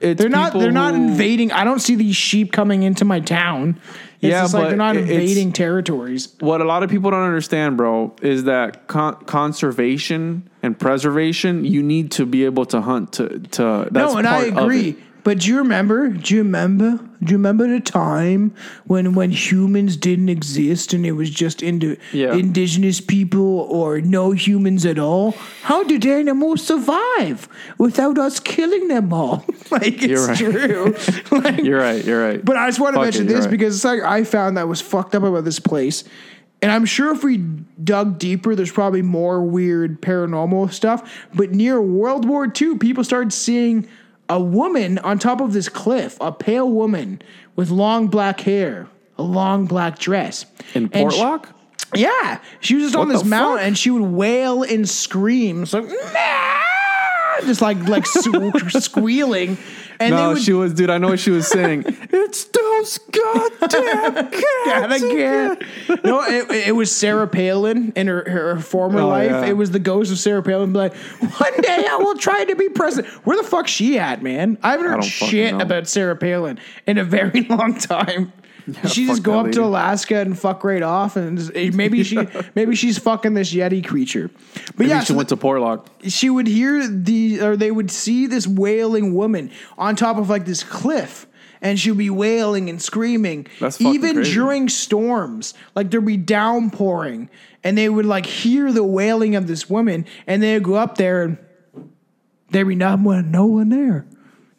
It's 0.00 0.20
They're 0.20 0.28
not. 0.30 0.52
They're 0.52 0.70
not 0.70 0.94
who- 0.94 1.02
invading. 1.08 1.50
I 1.50 1.64
don't 1.64 1.80
see 1.80 1.96
these 1.96 2.14
sheep 2.14 2.52
coming 2.52 2.84
into 2.84 3.04
my 3.04 3.18
town. 3.18 3.78
It's 4.20 4.30
Yeah, 4.30 4.42
just 4.42 4.54
like 4.54 4.62
but 4.64 4.68
they're 4.68 4.76
not 4.78 4.96
invading 4.96 5.50
territories. 5.52 6.28
what 6.40 6.60
a 6.60 6.64
lot 6.64 6.82
of 6.84 6.90
people 6.90 7.10
don't 7.10 7.22
understand, 7.24 7.76
bro, 7.76 8.14
is 8.22 8.44
that 8.44 8.86
con- 8.86 9.16
conservation 9.26 10.47
and 10.62 10.78
preservation. 10.78 11.64
You 11.64 11.82
need 11.82 12.10
to 12.12 12.26
be 12.26 12.44
able 12.44 12.66
to 12.66 12.80
hunt 12.80 13.12
to 13.14 13.40
to. 13.40 13.88
That's 13.90 14.12
no, 14.12 14.18
and 14.18 14.26
I 14.26 14.42
agree. 14.44 14.96
But 15.24 15.40
do 15.40 15.48
you 15.48 15.58
remember? 15.58 16.08
Do 16.08 16.34
you 16.34 16.42
remember? 16.42 16.92
Do 17.22 17.32
you 17.32 17.36
remember 17.36 17.68
the 17.68 17.80
time 17.80 18.54
when 18.86 19.14
when 19.14 19.30
humans 19.30 19.96
didn't 19.96 20.28
exist 20.30 20.94
and 20.94 21.04
it 21.04 21.12
was 21.12 21.28
just 21.28 21.62
into 21.62 21.96
Yeah. 22.12 22.32
indigenous 22.32 23.00
people 23.00 23.60
or 23.68 24.00
no 24.00 24.30
humans 24.30 24.86
at 24.86 24.98
all? 24.98 25.32
How 25.64 25.82
did 25.82 26.06
animals 26.06 26.62
survive 26.62 27.46
without 27.76 28.16
us 28.16 28.40
killing 28.40 28.88
them 28.88 29.12
all? 29.12 29.44
like 29.70 30.02
it's 30.02 30.28
right. 30.28 30.38
true. 30.38 30.96
like, 31.38 31.62
You're 31.62 31.80
right. 31.80 32.02
You're 32.02 32.22
right. 32.22 32.42
But 32.42 32.56
I 32.56 32.68
just 32.68 32.80
want 32.80 32.94
to 32.94 33.00
Fuck 33.00 33.06
mention 33.06 33.26
it, 33.26 33.28
this 33.28 33.40
right. 33.42 33.50
because 33.50 33.74
it's 33.74 33.84
like 33.84 34.00
I 34.02 34.24
found 34.24 34.56
that 34.56 34.68
was 34.68 34.80
fucked 34.80 35.14
up 35.14 35.24
about 35.24 35.44
this 35.44 35.58
place. 35.60 36.04
And 36.60 36.72
I'm 36.72 36.84
sure 36.86 37.12
if 37.14 37.22
we 37.22 37.36
dug 37.82 38.18
deeper, 38.18 38.54
there's 38.56 38.72
probably 38.72 39.02
more 39.02 39.42
weird 39.42 40.00
paranormal 40.02 40.72
stuff. 40.72 41.26
But 41.34 41.52
near 41.52 41.80
World 41.80 42.24
War 42.28 42.52
II, 42.60 42.78
people 42.78 43.04
started 43.04 43.32
seeing 43.32 43.86
a 44.28 44.40
woman 44.40 44.98
on 44.98 45.18
top 45.20 45.40
of 45.40 45.52
this 45.52 45.68
cliff, 45.68 46.16
a 46.20 46.32
pale 46.32 46.68
woman 46.68 47.22
with 47.54 47.70
long 47.70 48.08
black 48.08 48.40
hair, 48.40 48.88
a 49.16 49.22
long 49.22 49.66
black 49.66 49.98
dress. 50.00 50.46
in 50.74 50.90
And 50.92 51.12
she- 51.12 51.18
Portlock. 51.20 51.46
yeah, 51.94 52.40
she 52.60 52.74
was 52.74 52.84
just 52.84 52.96
on 52.96 53.08
this 53.08 53.24
mountain 53.24 53.58
fuck? 53.58 53.66
and 53.66 53.78
she 53.78 53.90
would 53.90 54.02
wail 54.02 54.62
and 54.64 54.88
scream, 54.88 55.64
so 55.64 55.80
"Nah!" 55.80 57.46
just 57.46 57.62
like 57.62 57.78
like 57.88 58.04
squealing. 58.68 59.56
And 60.00 60.14
no, 60.14 60.28
would 60.34 60.42
she 60.42 60.52
was, 60.52 60.74
dude. 60.74 60.90
I 60.90 60.98
know 60.98 61.08
what 61.08 61.18
she 61.20 61.30
was 61.30 61.48
saying. 61.48 61.84
it's 61.86 62.44
those 62.44 62.98
goddamn 62.98 64.30
cats 64.64 65.02
again. 65.02 65.58
no, 66.04 66.22
it, 66.22 66.68
it 66.68 66.74
was 66.76 66.94
Sarah 66.94 67.26
Palin 67.26 67.92
in 67.96 68.06
her, 68.06 68.28
her 68.30 68.60
former 68.60 69.00
Oh, 69.00 69.08
life. 69.08 69.30
yeah. 69.30 69.46
It 69.46 69.56
was 69.56 69.72
the 69.72 69.78
ghost 69.80 70.12
of 70.12 70.18
Sarah 70.18 70.42
Palin. 70.42 70.72
Like, 70.72 70.94
one 70.94 71.60
day 71.60 71.86
I 71.90 71.96
will 71.96 72.16
try 72.16 72.44
to 72.44 72.54
be 72.54 72.68
president. 72.68 73.12
Where 73.26 73.36
the 73.36 73.42
fuck 73.42 73.66
she 73.66 73.98
at, 73.98 74.22
man? 74.22 74.56
I 74.62 74.70
haven't 74.72 74.86
heard 74.86 75.00
don't 75.00 75.04
shit 75.04 75.54
about 75.60 75.88
Sarah 75.88 76.16
Palin 76.16 76.58
in 76.86 76.98
a 76.98 77.04
very 77.04 77.42
long 77.50 77.74
time. 77.76 78.32
she 78.88 79.06
just 79.06 79.22
go 79.22 79.40
up 79.40 79.52
to. 79.52 79.62
Alaska 79.64 80.16
and 80.20 80.38
fuck 80.38 80.64
right 80.64 80.82
off, 80.82 81.16
and 81.16 81.38
eh, 81.54 81.70
maybe 81.74 82.02
she 82.02 82.18
maybe 82.54 82.74
she's 82.74 82.98
fucking 82.98 83.34
this 83.34 83.52
Yeti 83.52 83.86
creature. 83.86 84.28
But 84.54 84.78
Maybe 84.78 84.90
yeah, 84.90 85.00
she 85.00 85.06
so 85.06 85.14
went 85.14 85.28
to 85.30 85.36
Portlock. 85.36 85.86
she 86.04 86.30
would 86.30 86.46
hear 86.46 86.86
the 86.86 87.40
or 87.40 87.56
they 87.56 87.70
would 87.70 87.90
see 87.90 88.26
this 88.26 88.46
wailing 88.46 89.14
woman 89.14 89.50
on 89.76 89.96
top 89.96 90.16
of 90.16 90.28
like 90.30 90.44
this 90.44 90.62
cliff 90.62 91.26
and 91.60 91.78
she'd 91.78 91.98
be 91.98 92.10
wailing 92.10 92.70
and 92.70 92.80
screaming 92.80 93.46
That's 93.60 93.80
even 93.80 94.14
crazy. 94.16 94.32
during 94.32 94.68
storms 94.68 95.54
like 95.74 95.90
there'd 95.90 96.04
be 96.04 96.16
downpouring 96.16 97.30
and 97.64 97.76
they 97.76 97.88
would 97.88 98.06
like 98.06 98.26
hear 98.26 98.72
the 98.72 98.84
wailing 98.84 99.34
of 99.34 99.46
this 99.48 99.68
woman 99.68 100.06
and 100.26 100.42
they'd 100.42 100.62
go 100.62 100.74
up 100.74 100.96
there 100.98 101.24
and 101.24 101.38
there'd 102.50 102.68
be 102.68 102.74
not 102.76 103.00
one 103.00 103.30
no 103.30 103.46
one 103.46 103.70
there 103.70 104.06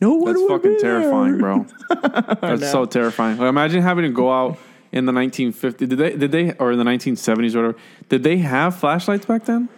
no 0.01 0.13
one 0.15 0.33
That's 0.33 0.47
fucking 0.47 0.71
there. 0.71 0.99
terrifying, 1.01 1.37
bro. 1.37 1.65
That's 2.41 2.71
so 2.71 2.85
terrifying. 2.85 3.37
Like, 3.37 3.49
imagine 3.49 3.81
having 3.81 4.03
to 4.05 4.11
go 4.11 4.31
out 4.31 4.57
in 4.91 5.05
the 5.05 5.11
1950s. 5.11 5.77
Did 5.77 5.89
they? 5.91 6.15
Did 6.15 6.31
they? 6.31 6.53
Or 6.53 6.71
in 6.71 6.77
the 6.77 6.83
1970s 6.85 7.55
or 7.55 7.59
whatever? 7.67 7.77
Did 8.09 8.23
they 8.23 8.37
have 8.37 8.75
flashlights 8.77 9.25
back 9.25 9.45
then? 9.45 9.69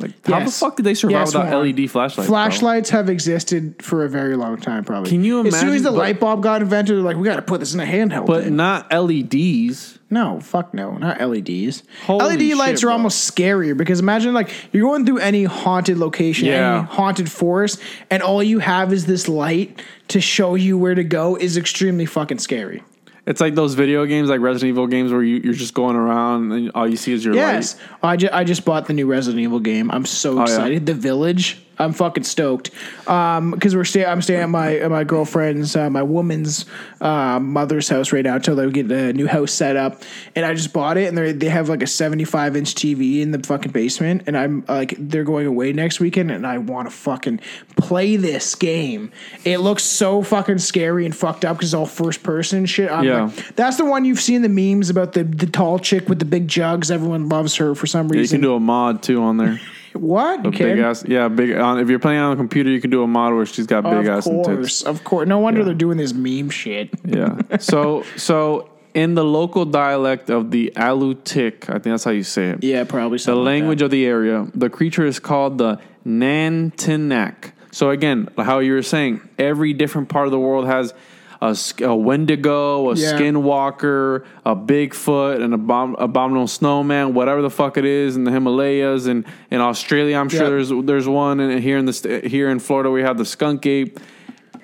Like, 0.00 0.12
how 0.28 0.44
the 0.44 0.50
fuck 0.52 0.76
did 0.76 0.84
they 0.84 0.94
survive 0.94 1.26
Yes, 1.26 1.34
without. 1.34 1.60
LED 1.64 1.90
flashlights? 1.90 2.28
bro? 2.28 2.36
Flashlights 2.36 2.90
have 2.90 3.08
existed 3.08 3.82
for 3.82 4.04
a 4.04 4.08
very 4.08 4.36
long 4.36 4.56
time, 4.56 4.84
probably. 4.84 5.10
Can 5.10 5.24
you 5.24 5.40
imagine? 5.40 5.54
As 5.54 5.60
soon 5.60 5.72
as 5.74 5.82
the 5.82 5.90
but- 5.90 5.98
light 5.98 6.20
bulb 6.20 6.40
got 6.42 6.62
invented, 6.62 6.94
they're 6.96 7.02
like, 7.02 7.16
we 7.16 7.24
got 7.24 7.34
to 7.36 7.42
put 7.42 7.58
this 7.58 7.74
in 7.74 7.80
a 7.80 7.84
handheld. 7.84 8.26
but 8.26 8.44
thing. 8.44 8.54
not 8.56 8.92
LEDs. 8.92 9.97
No, 10.10 10.40
fuck 10.40 10.72
no, 10.72 10.92
not 10.96 11.20
LEDs. 11.20 11.82
Holy 12.06 12.36
LED 12.50 12.56
lights 12.56 12.82
are 12.82 12.86
bro. 12.86 12.92
almost 12.94 13.34
scarier 13.34 13.76
because 13.76 14.00
imagine 14.00 14.32
like 14.32 14.50
you're 14.72 14.84
going 14.88 15.04
through 15.04 15.18
any 15.18 15.44
haunted 15.44 15.98
location, 15.98 16.46
Yeah. 16.46 16.78
any 16.78 16.86
haunted 16.86 17.30
forest, 17.30 17.78
and 18.10 18.22
all 18.22 18.42
you 18.42 18.58
have 18.60 18.92
is 18.92 19.04
this 19.04 19.28
light 19.28 19.82
to 20.08 20.20
show 20.20 20.54
you 20.54 20.78
where 20.78 20.94
to 20.94 21.04
go 21.04 21.36
is 21.36 21.56
extremely 21.58 22.06
fucking 22.06 22.38
scary. 22.38 22.82
It's 23.26 23.42
like 23.42 23.54
those 23.54 23.74
video 23.74 24.06
games, 24.06 24.30
like 24.30 24.40
Resident 24.40 24.70
Evil 24.70 24.86
games, 24.86 25.12
where 25.12 25.22
you, 25.22 25.36
you're 25.44 25.52
just 25.52 25.74
going 25.74 25.96
around 25.96 26.52
and 26.52 26.70
all 26.74 26.88
you 26.88 26.96
see 26.96 27.12
is 27.12 27.22
your 27.22 27.34
Yes, 27.34 27.74
light. 27.74 27.84
I, 28.02 28.16
ju- 28.16 28.28
I 28.32 28.44
just 28.44 28.64
bought 28.64 28.86
the 28.86 28.94
new 28.94 29.06
Resident 29.06 29.42
Evil 29.42 29.60
game. 29.60 29.90
I'm 29.90 30.06
so 30.06 30.32
Oh, 30.32 30.36
yeah. 30.36 30.42
excited. 30.44 30.86
The 30.86 30.94
Village. 30.94 31.58
I'm 31.78 31.92
fucking 31.92 32.24
stoked. 32.24 32.70
Um, 33.06 33.52
because 33.52 33.74
we're 33.76 33.84
staying. 33.84 34.06
I'm 34.06 34.22
staying 34.22 34.40
at 34.42 34.48
my 34.48 34.76
at 34.76 34.90
my 34.90 35.04
girlfriend's, 35.04 35.76
uh, 35.76 35.88
my 35.90 36.02
woman's 36.02 36.66
uh, 37.00 37.38
mother's 37.40 37.88
house 37.88 38.12
right 38.12 38.24
now 38.24 38.36
until 38.36 38.56
they 38.56 38.68
get 38.70 38.90
a 38.90 39.12
new 39.12 39.26
house 39.26 39.52
set 39.52 39.76
up. 39.76 40.02
And 40.34 40.44
I 40.44 40.54
just 40.54 40.72
bought 40.72 40.96
it, 40.96 41.08
and 41.08 41.16
they 41.16 41.32
they 41.32 41.48
have 41.48 41.68
like 41.68 41.82
a 41.82 41.86
75 41.86 42.56
inch 42.56 42.74
TV 42.74 43.20
in 43.20 43.30
the 43.30 43.38
fucking 43.38 43.72
basement. 43.72 44.22
And 44.26 44.36
I'm 44.36 44.64
like, 44.68 44.94
they're 44.98 45.24
going 45.24 45.46
away 45.46 45.72
next 45.72 46.00
weekend, 46.00 46.30
and 46.30 46.46
I 46.46 46.58
want 46.58 46.88
to 46.88 46.94
fucking 46.94 47.40
play 47.76 48.16
this 48.16 48.54
game. 48.54 49.10
It 49.44 49.58
looks 49.58 49.82
so 49.84 50.22
fucking 50.22 50.58
scary 50.58 51.04
and 51.06 51.14
fucked 51.16 51.44
up 51.44 51.56
because 51.56 51.70
it's 51.70 51.74
all 51.74 51.86
first 51.86 52.22
person 52.22 52.66
shit. 52.66 52.90
I'm 52.90 53.04
Yeah. 53.04 53.24
like, 53.24 53.56
that's 53.56 53.76
the 53.76 53.84
one 53.84 54.04
you've 54.04 54.20
seen 54.20 54.42
the 54.42 54.48
memes 54.48 54.90
about 54.90 55.12
the 55.12 55.24
the 55.24 55.46
tall 55.46 55.78
chick 55.78 56.08
with 56.08 56.18
the 56.18 56.24
big 56.24 56.48
jugs. 56.48 56.90
Everyone 56.90 57.28
loves 57.28 57.56
her 57.56 57.74
for 57.74 57.86
some 57.86 58.08
Yeah, 58.08 58.20
you 58.20 58.28
can 58.28 58.40
do 58.40 58.54
a 58.54 58.60
mod 58.60 59.02
too 59.02 59.22
on 59.22 59.36
there. 59.36 59.60
What? 59.94 60.44
You 60.44 60.50
big 60.50 60.78
ass, 60.78 61.04
yeah, 61.06 61.28
big. 61.28 61.56
On, 61.56 61.78
if 61.78 61.88
you're 61.88 61.98
playing 61.98 62.20
on 62.20 62.32
a 62.32 62.36
computer, 62.36 62.70
you 62.70 62.80
can 62.80 62.90
do 62.90 63.02
a 63.02 63.06
mod 63.06 63.34
where 63.34 63.46
she's 63.46 63.66
got 63.66 63.84
big 63.84 63.92
Of 63.92 64.08
ass 64.08 64.26
and 64.26 64.44
tits. 64.44 64.56
course, 64.56 64.82
of 64.82 65.04
course. 65.04 65.28
No 65.28 65.38
wonder 65.38 65.64
they're 65.64 65.74
doing 65.74 65.98
this 65.98 66.12
meme 66.12 66.50
shit. 66.50 66.90
Yeah. 67.04 67.40
So 67.58 68.04
so 68.16 68.70
in 68.94 69.14
the 69.14 69.24
local 69.24 69.64
dialect 69.64 70.30
of 70.30 70.50
the 70.50 70.72
Alutiiq, 70.76 71.68
I 71.68 71.72
think 71.74 71.84
that's 71.84 72.04
how 72.04 72.10
you 72.10 72.22
say 72.22 72.50
it. 72.50 72.64
Yeah, 72.64 72.84
probably. 72.84 73.18
The 73.18 73.24
Something 73.24 73.44
like 73.44 73.60
language 73.60 73.82
of 73.82 73.90
the 73.90 74.06
area. 74.06 74.48
The 74.54 74.70
creature 74.70 75.06
is 75.06 75.18
called 75.18 75.58
the 75.58 75.80
Nantiinaq. 76.06 77.52
So 77.70 77.90
again, 77.90 78.28
how 78.36 78.58
you 78.60 78.72
were 78.72 78.82
saying, 78.82 79.20
every 79.38 79.72
different 79.72 80.08
part 80.08 80.26
of 80.26 80.32
the 80.32 80.38
world 80.38 80.66
has 80.66 80.94
a, 81.40 81.56
a 81.82 81.94
Wendigo, 81.94 82.90
a 82.90 82.94
Yeah. 82.96 83.12
Skinwalker, 83.18 84.24
a 84.44 84.56
Bigfoot, 84.56 85.42
an 85.42 85.52
abom- 85.52 85.94
abominable 85.98 86.48
snowman, 86.48 87.14
whatever 87.14 87.42
the 87.42 87.50
fuck 87.50 87.76
it 87.76 87.84
is 87.84 88.16
in 88.16 88.24
the 88.24 88.30
Himalayas 88.32 89.06
and 89.06 89.24
in 89.50 89.60
Australia. 89.60 90.16
I'm 90.16 90.28
sure 90.28 90.42
Yeah. 90.44 90.48
there's 90.50 90.72
there's 90.84 91.08
one, 91.08 91.40
and 91.40 91.62
here 91.62 91.78
in 91.78 91.84
the 91.86 92.22
here 92.24 92.48
in 92.50 92.58
Florida 92.58 92.90
we 92.90 93.02
have 93.02 93.18
the 93.18 93.24
skunk 93.24 93.64
ape. 93.66 93.98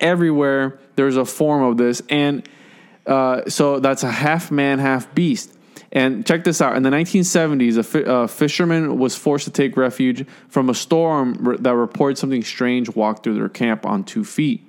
Everywhere 0.01 0.77
there's 0.97 1.15
a 1.15 1.23
form 1.25 1.63
of 1.63 1.77
this, 1.77 2.01
and 2.09 2.47
uh, 3.05 3.41
so 3.49 3.79
that's 3.79 4.03
a 4.03 4.11
half 4.11 4.51
man, 4.51 4.79
half 4.79 5.13
beast. 5.15 5.53
And 5.91 6.25
check 6.25 6.43
this 6.43 6.59
out. 6.59 6.75
In 6.75 6.83
the 6.83 6.89
1970s, 6.89 7.77
a, 7.77 7.83
fi- 7.83 8.03
a 8.05 8.27
fisherman 8.27 8.97
was 8.99 9.15
forced 9.15 9.45
to 9.45 9.51
take 9.51 9.77
refuge 9.77 10.25
from 10.49 10.69
a 10.69 10.73
storm 10.73 11.41
r- 11.47 11.55
that 11.57 11.73
reported 11.73 12.17
something 12.17 12.43
strange 12.43 12.93
walked 12.93 13.23
through 13.23 13.35
their 13.35 13.47
camp 13.47 13.85
on 13.85 14.03
two 14.03 14.25
feet. 14.25 14.64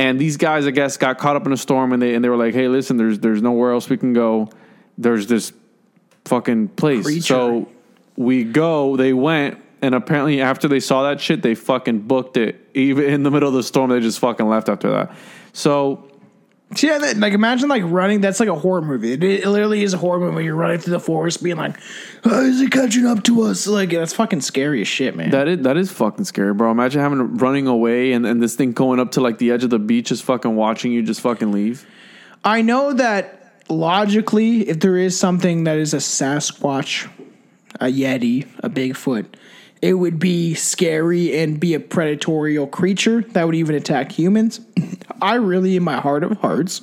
And 0.00 0.18
these 0.18 0.38
guys, 0.38 0.66
I 0.66 0.70
guess, 0.70 0.96
got 0.96 1.18
caught 1.18 1.36
up 1.36 1.44
in 1.44 1.52
a 1.52 1.58
storm, 1.58 1.92
and 1.92 2.00
they 2.00 2.14
and 2.14 2.24
they 2.24 2.30
were 2.30 2.36
like, 2.38 2.54
"Hey, 2.54 2.68
listen, 2.68 2.96
there's 2.96 3.18
there's 3.18 3.42
nowhere 3.42 3.72
else 3.72 3.90
we 3.90 3.98
can 3.98 4.14
go. 4.14 4.48
There's 4.96 5.26
this 5.26 5.52
fucking 6.24 6.68
place." 6.68 7.04
Creature. 7.04 7.22
So 7.22 7.68
we 8.16 8.44
go. 8.44 8.96
They 8.96 9.12
went, 9.12 9.58
and 9.82 9.94
apparently 9.94 10.40
after 10.40 10.68
they 10.68 10.80
saw 10.80 11.02
that 11.02 11.20
shit, 11.20 11.42
they 11.42 11.54
fucking 11.54 12.00
booked 12.00 12.38
it. 12.38 12.66
Even 12.72 13.04
in 13.04 13.24
the 13.24 13.30
middle 13.30 13.50
of 13.50 13.54
the 13.54 13.62
storm, 13.62 13.90
they 13.90 14.00
just 14.00 14.18
fucking 14.20 14.48
left 14.48 14.70
after 14.70 14.90
that. 14.90 15.14
So. 15.52 16.09
Yeah, 16.76 16.98
that, 16.98 17.16
like 17.16 17.32
imagine 17.32 17.68
like 17.68 17.82
running. 17.84 18.20
That's 18.20 18.38
like 18.38 18.48
a 18.48 18.54
horror 18.54 18.80
movie. 18.80 19.12
It, 19.12 19.24
it 19.24 19.46
literally 19.46 19.82
is 19.82 19.92
a 19.92 19.98
horror 19.98 20.20
movie. 20.20 20.44
You're 20.44 20.54
running 20.54 20.78
through 20.78 20.92
the 20.92 21.00
forest, 21.00 21.42
being 21.42 21.56
like, 21.56 21.76
"Is 22.24 22.60
it 22.60 22.70
catching 22.70 23.06
up 23.06 23.24
to 23.24 23.42
us?" 23.42 23.66
Like 23.66 23.90
that's 23.90 24.12
fucking 24.12 24.42
scary 24.42 24.80
as 24.80 24.86
shit, 24.86 25.16
man. 25.16 25.30
That 25.30 25.48
is 25.48 25.62
that 25.62 25.76
is 25.76 25.90
fucking 25.90 26.26
scary, 26.26 26.54
bro. 26.54 26.70
Imagine 26.70 27.00
having 27.00 27.38
running 27.38 27.66
away 27.66 28.12
and, 28.12 28.24
and 28.24 28.40
this 28.40 28.54
thing 28.54 28.72
going 28.72 29.00
up 29.00 29.10
to 29.12 29.20
like 29.20 29.38
the 29.38 29.50
edge 29.50 29.64
of 29.64 29.70
the 29.70 29.80
beach, 29.80 30.10
just 30.10 30.22
fucking 30.22 30.54
watching 30.54 30.92
you 30.92 31.02
just 31.02 31.20
fucking 31.20 31.50
leave. 31.50 31.84
I 32.44 32.62
know 32.62 32.92
that 32.92 33.64
logically, 33.68 34.68
if 34.68 34.78
there 34.78 34.96
is 34.96 35.18
something 35.18 35.64
that 35.64 35.76
is 35.76 35.92
a 35.92 35.98
Sasquatch, 35.98 37.10
a 37.80 37.86
Yeti, 37.86 38.46
a 38.60 38.70
Bigfoot, 38.70 39.26
it 39.82 39.94
would 39.94 40.18
be 40.18 40.54
scary 40.54 41.38
and 41.38 41.58
be 41.58 41.74
a 41.74 41.80
predatorial 41.80 42.70
creature 42.70 43.22
that 43.30 43.46
would 43.46 43.54
even 43.54 43.74
attack 43.74 44.12
humans. 44.12 44.60
I 45.22 45.34
really, 45.34 45.76
in 45.76 45.82
my 45.82 45.96
heart 46.00 46.22
of 46.24 46.32
hearts, 46.38 46.82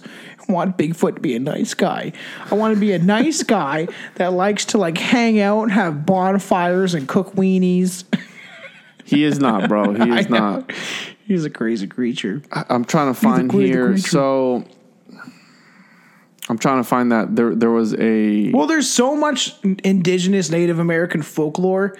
want 0.49 0.77
Bigfoot 0.77 1.15
to 1.15 1.21
be 1.21 1.35
a 1.35 1.39
nice 1.39 1.73
guy. 1.73 2.13
I 2.49 2.55
want 2.55 2.73
to 2.73 2.79
be 2.79 2.93
a 2.93 2.99
nice 2.99 3.43
guy 3.57 3.87
that 4.15 4.33
likes 4.33 4.65
to 4.65 4.77
like 4.77 4.97
hang 4.97 5.39
out 5.39 5.63
and 5.63 5.71
have 5.71 6.05
bonfires 6.05 6.93
and 6.93 7.07
cook 7.07 7.33
weenies. 7.33 8.03
He 9.03 9.23
is 9.23 9.39
not, 9.39 9.69
bro. 9.69 9.93
He 9.93 10.09
is 10.19 10.29
not. 10.29 10.71
He's 11.25 11.45
a 11.45 11.49
crazy 11.49 11.87
creature. 11.87 12.41
I- 12.51 12.65
I'm 12.69 12.85
trying 12.85 13.13
to 13.13 13.19
find 13.19 13.51
here. 13.51 13.97
So 13.97 14.65
I'm 16.49 16.57
trying 16.57 16.81
to 16.81 16.87
find 16.87 17.11
that 17.11 17.35
there 17.35 17.53
there 17.53 17.71
was 17.71 17.93
a 17.95 18.51
Well, 18.51 18.67
there's 18.67 18.89
so 18.89 19.15
much 19.15 19.55
indigenous 19.83 20.49
Native 20.49 20.79
American 20.79 21.21
folklore. 21.21 21.97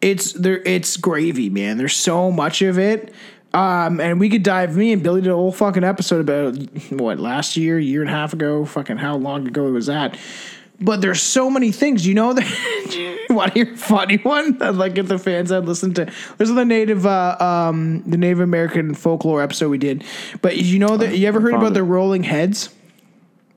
It's 0.00 0.32
there. 0.32 0.62
It's 0.64 0.96
gravy, 0.96 1.50
man. 1.50 1.76
There's 1.76 1.96
so 1.96 2.30
much 2.30 2.62
of 2.62 2.78
it. 2.78 3.12
Um, 3.52 4.00
and 4.00 4.20
we 4.20 4.28
could 4.28 4.42
dive. 4.42 4.76
Me 4.76 4.92
and 4.92 5.02
Billy 5.02 5.20
did 5.20 5.30
a 5.30 5.34
whole 5.34 5.52
fucking 5.52 5.84
episode 5.84 6.20
about 6.20 6.56
what 6.92 7.18
last 7.18 7.56
year, 7.56 7.78
year 7.78 8.00
and 8.00 8.08
a 8.08 8.12
half 8.12 8.32
ago. 8.32 8.64
Fucking 8.64 8.96
how 8.96 9.16
long 9.16 9.46
ago 9.46 9.64
was 9.72 9.86
that? 9.86 10.16
But 10.80 11.02
there's 11.02 11.20
so 11.20 11.50
many 11.50 11.72
things. 11.72 12.06
You 12.06 12.14
know 12.14 12.32
that. 12.34 13.26
Want 13.28 13.52
to 13.52 13.64
hear 13.64 13.74
a 13.74 13.76
funny 13.76 14.16
one? 14.18 14.58
Like 14.58 14.98
if 14.98 15.08
the 15.08 15.18
fans 15.18 15.50
had 15.50 15.66
listened 15.66 15.96
to. 15.96 16.06
This 16.38 16.48
is 16.48 16.54
the 16.54 16.64
native, 16.64 17.06
uh, 17.06 17.36
um, 17.38 18.02
the 18.06 18.16
Native 18.16 18.40
American 18.40 18.94
folklore 18.94 19.42
episode 19.42 19.68
we 19.68 19.78
did. 19.78 20.04
But 20.42 20.56
you 20.56 20.78
know 20.78 20.96
that 20.96 21.16
you 21.16 21.28
ever 21.28 21.40
heard 21.40 21.54
about 21.54 21.72
it. 21.72 21.74
the 21.74 21.84
rolling 21.84 22.22
heads? 22.24 22.70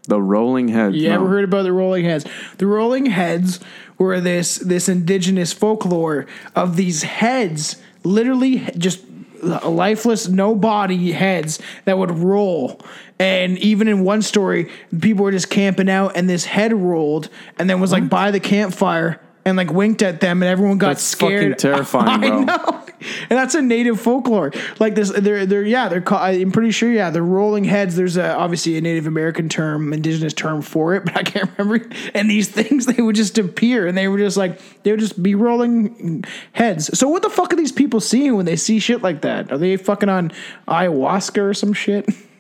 the 0.08 0.22
rolling 0.22 0.68
heads. 0.68 0.96
You 0.96 1.10
ever 1.10 1.28
heard 1.28 1.46
about 1.46 1.64
the 1.64 1.72
Rolling 1.72 2.04
Heads? 2.04 2.26
The 2.58 2.68
Rolling 2.68 3.06
Heads 3.06 3.60
were 3.98 4.20
this 4.20 4.56
this 4.58 4.90
indigenous 4.90 5.54
folklore 5.54 6.26
of 6.56 6.76
these 6.76 7.04
heads, 7.04 7.82
literally 8.04 8.60
just 8.78 9.02
lifeless, 9.44 10.28
no 10.28 10.56
body 10.56 11.12
heads 11.12 11.60
that 11.86 11.98
would 11.98 12.12
roll. 12.12 12.80
And 13.20 13.58
even 13.60 13.88
in 13.88 14.04
one 14.04 14.22
story, 14.22 14.70
people 15.00 15.24
were 15.24 15.32
just 15.32 15.50
camping 15.50 15.90
out, 15.90 16.16
and 16.16 16.30
this 16.30 16.46
head 16.46 16.74
rolled, 16.74 17.30
and 17.58 17.70
then 17.70 17.80
was 17.80 17.92
like 17.92 18.10
by 18.10 18.32
the 18.32 18.40
campfire. 18.40 19.20
And 19.46 19.58
like 19.58 19.72
winked 19.72 20.02
at 20.02 20.22
them, 20.22 20.42
and 20.42 20.50
everyone 20.50 20.78
got 20.78 20.88
That's 20.88 21.14
fucking 21.16 21.38
scared. 21.38 21.60
terrifying, 21.60 22.24
I 22.24 22.28
bro. 22.30 22.44
know, 22.44 22.84
and 23.30 23.32
that's 23.38 23.56
a 23.56 23.62
native 23.62 24.00
folklore. 24.00 24.52
Like 24.80 24.96
this, 24.96 25.12
they're 25.12 25.46
they're 25.46 25.64
yeah, 25.64 25.90
they're 25.90 26.02
called. 26.02 26.22
I'm 26.22 26.52
pretty 26.52 26.72
sure 26.72 26.90
yeah, 26.90 27.10
they're 27.10 27.24
rolling 27.24 27.66
heads. 27.66 27.96
There's 27.96 28.16
a, 28.16 28.36
obviously 28.36 28.78
a 28.78 28.82
Native 28.82 29.06
American 29.06 29.50
term, 29.50 29.92
indigenous 29.92 30.34
term 30.34 30.62
for 30.62 30.96
it, 30.96 31.04
but 31.06 31.18
I 31.18 31.24
can't 31.24 31.50
remember. 31.58 31.86
And 32.14 32.30
these 32.30 32.48
things 32.48 32.86
they 32.86 33.02
would 33.02 33.16
just 33.16 33.38
appear, 33.38 33.88
and 33.88 33.98
they 33.98 34.08
were 34.08 34.18
just 34.18 34.38
like 34.38 34.62
they 34.84 34.92
would 34.92 35.00
just 35.00 35.22
be 35.22 35.36
rolling 35.36 36.24
heads. 36.54 36.98
So 36.98 37.08
what 37.10 37.22
the 37.22 37.30
fuck 37.30 37.52
are 37.52 37.58
these 37.58 37.72
people 37.72 38.00
seeing 38.00 38.36
when 38.36 38.46
they 38.46 38.56
see 38.56 38.80
shit 38.80 39.02
like 39.02 39.22
that? 39.22 39.52
Are 39.52 39.58
they 39.58 39.76
fucking 39.78 40.10
on 40.10 40.32
ayahuasca 40.68 41.42
or 41.42 41.54
some 41.54 41.74
shit? 41.74 42.10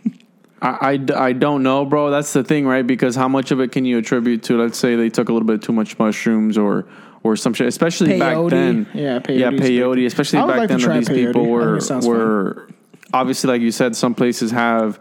I, 0.63 0.93
I, 0.93 1.25
I 1.27 1.33
don't 1.33 1.61
know, 1.61 1.83
bro. 1.85 2.09
That's 2.09 2.31
the 2.33 2.43
thing, 2.43 2.65
right? 2.65 2.85
Because 2.87 3.15
how 3.15 3.27
much 3.27 3.51
of 3.51 3.59
it 3.59 3.71
can 3.73 3.83
you 3.85 3.97
attribute 3.97 4.43
to? 4.43 4.57
Let's 4.57 4.77
say 4.77 4.95
they 4.95 5.09
took 5.09 5.27
a 5.29 5.33
little 5.33 5.47
bit 5.47 5.61
too 5.61 5.73
much 5.73 5.99
mushrooms 5.99 6.57
or 6.57 6.85
or 7.23 7.35
some 7.35 7.53
shit. 7.53 7.67
Especially 7.67 8.17
back 8.17 8.37
then, 8.49 8.87
Yeah, 8.93 9.19
yeah, 9.29 9.49
peyote. 9.51 10.05
Especially 10.05 10.39
back 10.39 10.57
like 10.57 10.69
then, 10.69 10.79
that 10.79 10.93
these 10.99 11.09
peyote. 11.09 11.27
people 11.27 11.45
were 11.47 11.79
were 12.07 12.67
obviously, 13.13 13.49
like 13.49 13.61
you 13.61 13.71
said, 13.71 13.95
some 13.95 14.15
places 14.15 14.51
have 14.51 14.99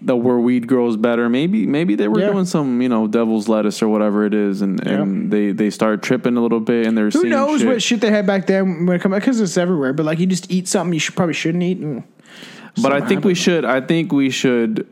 the 0.00 0.16
where 0.16 0.38
weed 0.38 0.66
grows 0.66 0.96
better. 0.96 1.28
Maybe 1.28 1.66
maybe 1.66 1.94
they 1.96 2.08
were 2.08 2.20
Yeah. 2.20 2.30
doing 2.32 2.44
some 2.44 2.80
you 2.80 2.88
know 2.88 3.06
devil's 3.06 3.48
lettuce 3.48 3.82
or 3.82 3.88
whatever 3.88 4.24
it 4.24 4.34
is, 4.34 4.62
and 4.62 4.84
and 4.86 5.30
they 5.32 5.50
they 5.52 5.70
start 5.70 6.02
tripping 6.02 6.36
a 6.36 6.40
little 6.40 6.60
bit, 6.60 6.86
and 6.86 6.96
they're 6.96 7.10
Who 7.10 7.24
knows 7.24 7.60
shit. 7.60 7.68
what 7.68 7.82
shit 7.82 8.00
they 8.00 8.10
had 8.10 8.26
back 8.26 8.46
then 8.46 8.86
when 8.86 8.96
it 8.96 9.00
comes 9.02 9.14
because 9.16 9.40
it's 9.40 9.56
everywhere. 9.56 9.92
But 9.92 10.06
like 10.06 10.18
you 10.20 10.26
just 10.26 10.50
eat 10.50 10.66
something 10.68 10.94
you 10.94 11.00
should 11.00 11.14
probably 11.16 11.34
shouldn't 11.34 11.62
eat. 11.62 11.78
And 11.78 12.02
But 12.80 12.92
I 12.92 13.06
think 13.06 13.24
we 13.24 13.34
should. 13.34 13.64
I 13.64 13.80
think 13.80 14.12
we 14.12 14.30
should 14.30 14.86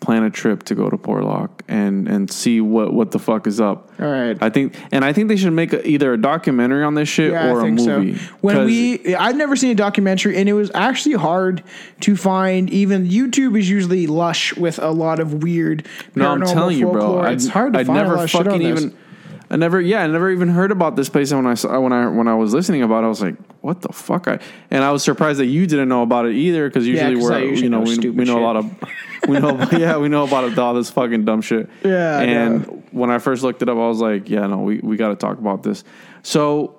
plan 0.00 0.22
a 0.22 0.30
trip 0.30 0.62
to 0.62 0.76
go 0.76 0.88
to 0.88 0.96
Portlock 0.96 1.50
and 1.66 2.06
and 2.08 2.30
see 2.30 2.60
what 2.60 2.94
what 2.94 3.10
the 3.10 3.18
fuck 3.18 3.46
is 3.48 3.60
up. 3.60 3.90
All 4.00 4.06
right. 4.08 4.38
I 4.40 4.48
think, 4.48 4.74
and 4.92 5.04
I 5.04 5.12
think 5.12 5.26
they 5.28 5.36
should 5.36 5.52
make 5.52 5.72
a, 5.72 5.86
either 5.86 6.12
a 6.12 6.16
documentary 6.16 6.84
on 6.84 6.94
this 6.94 7.08
shit 7.08 7.32
Yeah, 7.32 7.50
or 7.50 7.56
I 7.56 7.58
a 7.58 7.62
think 7.64 7.80
movie. 7.80 8.16
so. 8.16 8.24
When 8.40 8.54
'Cause 8.56 8.66
we, 8.66 9.14
I've 9.16 9.36
never 9.36 9.56
seen 9.56 9.72
a 9.72 9.74
documentary, 9.74 10.36
and 10.36 10.48
it 10.48 10.52
was 10.52 10.70
actually 10.72 11.16
hard 11.16 11.64
to 12.02 12.16
find. 12.16 12.70
Even 12.70 13.08
YouTube 13.08 13.58
is 13.58 13.68
usually 13.68 14.06
lush 14.06 14.56
with 14.56 14.78
a 14.78 14.90
lot 14.92 15.18
of 15.18 15.42
weird. 15.42 15.84
no, 16.14 16.30
I'm 16.30 16.40
paranormal 16.40 16.52
telling 16.52 16.78
you, 16.78 16.86
bro. 16.90 17.00
folklore. 17.02 17.26
I'd, 17.26 17.32
it's 17.34 17.48
hard 17.48 17.72
to 17.72 17.80
I'd 17.80 17.86
find 17.88 17.98
never 17.98 18.12
a 18.12 18.16
lot 18.18 18.24
of 18.24 18.30
shit 18.30 18.44
fucking 18.46 18.52
on 18.66 18.72
this. 18.74 18.84
even. 18.84 18.96
I 19.50 19.56
never, 19.56 19.80
yeah, 19.80 20.02
I 20.02 20.06
never 20.06 20.30
even 20.30 20.48
heard 20.48 20.70
about 20.70 20.96
this 20.96 21.08
place. 21.08 21.30
And 21.30 21.42
when 21.42 21.50
I 21.50 21.54
saw, 21.54 21.80
when 21.80 21.92
I 21.92 22.06
when 22.08 22.28
I 22.28 22.34
was 22.34 22.52
listening 22.52 22.82
about 22.82 23.02
it, 23.02 23.06
I 23.06 23.08
was 23.08 23.22
like, 23.22 23.36
"What 23.62 23.80
the 23.80 23.88
fuck?" 23.92 24.28
I 24.28 24.38
and 24.70 24.84
I 24.84 24.92
was 24.92 25.02
surprised 25.02 25.38
that 25.40 25.46
you 25.46 25.66
didn't 25.66 25.88
know 25.88 26.02
about 26.02 26.26
it 26.26 26.34
either, 26.34 26.68
because 26.68 26.86
usually 26.86 27.16
I 27.16 27.22
we're 27.22 27.38
usually 27.40 27.62
you 27.62 27.70
know 27.70 27.82
know 27.82 27.96
we, 27.96 28.10
we 28.10 28.24
know 28.24 28.38
a 28.38 28.44
lot 28.44 28.56
of 28.56 28.70
we 29.28 29.38
know 29.38 29.58
yeah 29.72 29.96
we 29.96 30.08
know 30.08 30.24
about 30.24 30.58
all 30.58 30.74
this 30.74 30.90
fucking 30.90 31.24
dumb 31.24 31.40
shit. 31.40 31.68
Yeah, 31.82 32.20
and 32.20 32.66
know. 32.66 32.82
when 32.90 33.10
I 33.10 33.18
first 33.18 33.42
looked 33.42 33.62
it 33.62 33.70
up, 33.70 33.76
I 33.76 33.88
was 33.88 34.00
like, 34.00 34.28
"Yeah, 34.28 34.46
no, 34.46 34.58
we 34.58 34.80
we 34.80 34.96
got 34.96 35.08
to 35.08 35.16
talk 35.16 35.38
about 35.38 35.62
this." 35.62 35.84
So. 36.22 36.74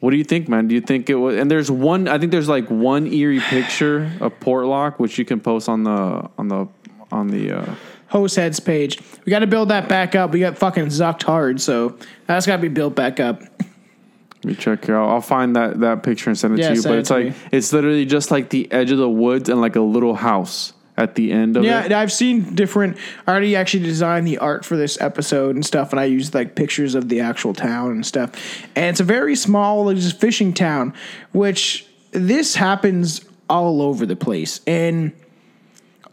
What 0.00 0.10
do 0.10 0.16
you 0.16 0.24
think, 0.24 0.48
man? 0.48 0.66
Do 0.66 0.74
you 0.74 0.80
think 0.80 1.08
it 1.08 1.14
was? 1.14 1.36
And 1.36 1.48
there's 1.48 1.70
one. 1.70 2.08
I 2.08 2.18
think 2.18 2.32
there's 2.32 2.48
like 2.48 2.68
one 2.68 3.06
eerie 3.06 3.38
picture 3.38 4.10
of 4.20 4.32
Portlock, 4.40 4.98
which 4.98 5.16
you 5.16 5.24
can 5.24 5.38
post 5.38 5.68
on 5.68 5.84
the 5.84 6.28
on 6.36 6.48
the 6.48 6.66
on 7.12 7.28
the. 7.28 7.52
uh 7.60 7.74
Host 8.12 8.36
heads 8.36 8.60
page. 8.60 9.00
We 9.24 9.30
got 9.30 9.38
to 9.38 9.46
build 9.46 9.70
that 9.70 9.88
back 9.88 10.14
up. 10.14 10.32
We 10.32 10.40
got 10.40 10.58
fucking 10.58 10.86
zucked 10.86 11.22
hard, 11.22 11.62
so 11.62 11.96
that's 12.26 12.46
got 12.46 12.56
to 12.56 12.62
be 12.62 12.68
built 12.68 12.94
back 12.94 13.20
up. 13.20 13.40
Let 13.40 14.44
me 14.44 14.54
check 14.54 14.84
here. 14.84 14.98
I'll, 14.98 15.08
I'll 15.08 15.20
find 15.22 15.56
that 15.56 15.80
that 15.80 16.02
picture 16.02 16.28
and 16.28 16.38
send 16.38 16.58
it 16.58 16.60
Yeah, 16.60 16.68
to 16.70 16.74
you. 16.74 16.82
But 16.82 16.92
it 16.92 16.98
it's 16.98 17.10
like 17.10 17.26
me. 17.26 17.34
it's 17.50 17.72
literally 17.72 18.04
just 18.04 18.30
like 18.30 18.50
the 18.50 18.70
edge 18.70 18.90
of 18.90 18.98
the 18.98 19.08
woods 19.08 19.48
and 19.48 19.62
like 19.62 19.76
a 19.76 19.80
little 19.80 20.14
house 20.14 20.74
at 20.98 21.14
the 21.14 21.32
end 21.32 21.56
of 21.56 21.64
Yeah, 21.64 21.84
it. 21.86 21.90
Yeah, 21.90 22.00
I've 22.00 22.12
seen 22.12 22.54
different. 22.54 22.98
I 23.26 23.30
already 23.30 23.56
actually 23.56 23.84
designed 23.84 24.26
the 24.26 24.36
art 24.38 24.66
for 24.66 24.76
this 24.76 25.00
episode 25.00 25.54
and 25.54 25.64
stuff, 25.64 25.90
and 25.92 25.98
I 25.98 26.04
used 26.04 26.34
like 26.34 26.54
pictures 26.54 26.94
of 26.94 27.08
the 27.08 27.20
actual 27.20 27.54
town 27.54 27.92
and 27.92 28.04
stuff. 28.04 28.34
And 28.76 28.86
it's 28.86 29.00
a 29.00 29.04
very 29.04 29.36
small, 29.36 29.86
like, 29.86 29.96
fishing 29.96 30.52
town, 30.52 30.92
which 31.32 31.86
this 32.10 32.56
happens 32.56 33.24
all 33.48 33.80
over 33.80 34.04
the 34.04 34.16
place. 34.16 34.60
And 34.66 35.12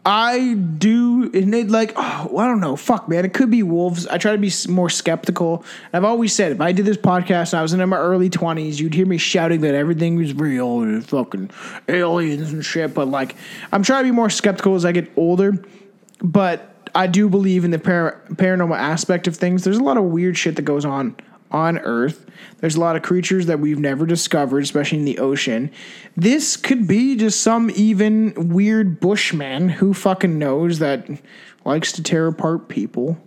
I 0.04 0.54
do, 0.54 1.30
and 1.34 1.54
it 1.54 1.68
like, 1.68 1.92
oh, 1.94 2.38
I 2.38 2.46
don't 2.46 2.60
know, 2.60 2.74
fuck, 2.74 3.06
man, 3.06 3.26
it 3.26 3.34
could 3.34 3.50
be 3.50 3.62
wolves. 3.62 4.06
I 4.06 4.16
try 4.16 4.32
to 4.32 4.38
be 4.38 4.50
more 4.66 4.88
skeptical. 4.88 5.62
I've 5.92 6.04
always 6.04 6.32
said 6.32 6.52
if 6.52 6.60
I 6.60 6.72
did 6.72 6.86
this 6.86 6.96
podcast 6.96 7.52
and 7.52 7.60
I 7.60 7.62
was 7.62 7.74
in 7.74 7.86
my 7.86 7.98
early 7.98 8.30
twenties, 8.30 8.80
you'd 8.80 8.94
hear 8.94 9.04
me 9.04 9.18
shouting 9.18 9.60
that 9.60 9.74
everything 9.74 10.16
was 10.16 10.32
real 10.34 10.80
and 10.80 11.06
fucking 11.06 11.50
aliens 11.88 12.52
and 12.52 12.64
shit. 12.64 12.94
But 12.94 13.08
like, 13.08 13.36
I'm 13.72 13.82
trying 13.82 14.04
to 14.04 14.10
be 14.10 14.14
more 14.14 14.30
skeptical 14.30 14.74
as 14.74 14.86
I 14.86 14.92
get 14.92 15.10
older. 15.16 15.62
But 16.22 16.90
I 16.94 17.06
do 17.06 17.28
believe 17.28 17.64
in 17.64 17.70
the 17.70 17.78
par- 17.78 18.22
paranormal 18.32 18.76
aspect 18.76 19.26
of 19.26 19.36
things. 19.36 19.64
There's 19.64 19.78
a 19.78 19.84
lot 19.84 19.98
of 19.98 20.04
weird 20.04 20.36
shit 20.36 20.56
that 20.56 20.62
goes 20.62 20.84
on 20.84 21.14
on 21.50 21.78
Earth. 21.78 22.26
There's 22.58 22.76
a 22.76 22.80
lot 22.80 22.96
of 22.96 23.02
creatures 23.02 23.46
that 23.46 23.60
we've 23.60 23.78
never 23.78 24.06
discovered, 24.06 24.62
especially 24.62 24.98
in 24.98 25.04
the 25.04 25.18
ocean. 25.18 25.70
This 26.16 26.56
could 26.56 26.86
be 26.86 27.16
just 27.16 27.40
some 27.40 27.70
even 27.74 28.34
weird 28.50 29.00
bushman 29.00 29.68
who 29.68 29.94
fucking 29.94 30.38
knows 30.38 30.78
that 30.78 31.08
likes 31.64 31.92
to 31.92 32.02
tear 32.02 32.26
apart 32.26 32.68
people. 32.68 33.18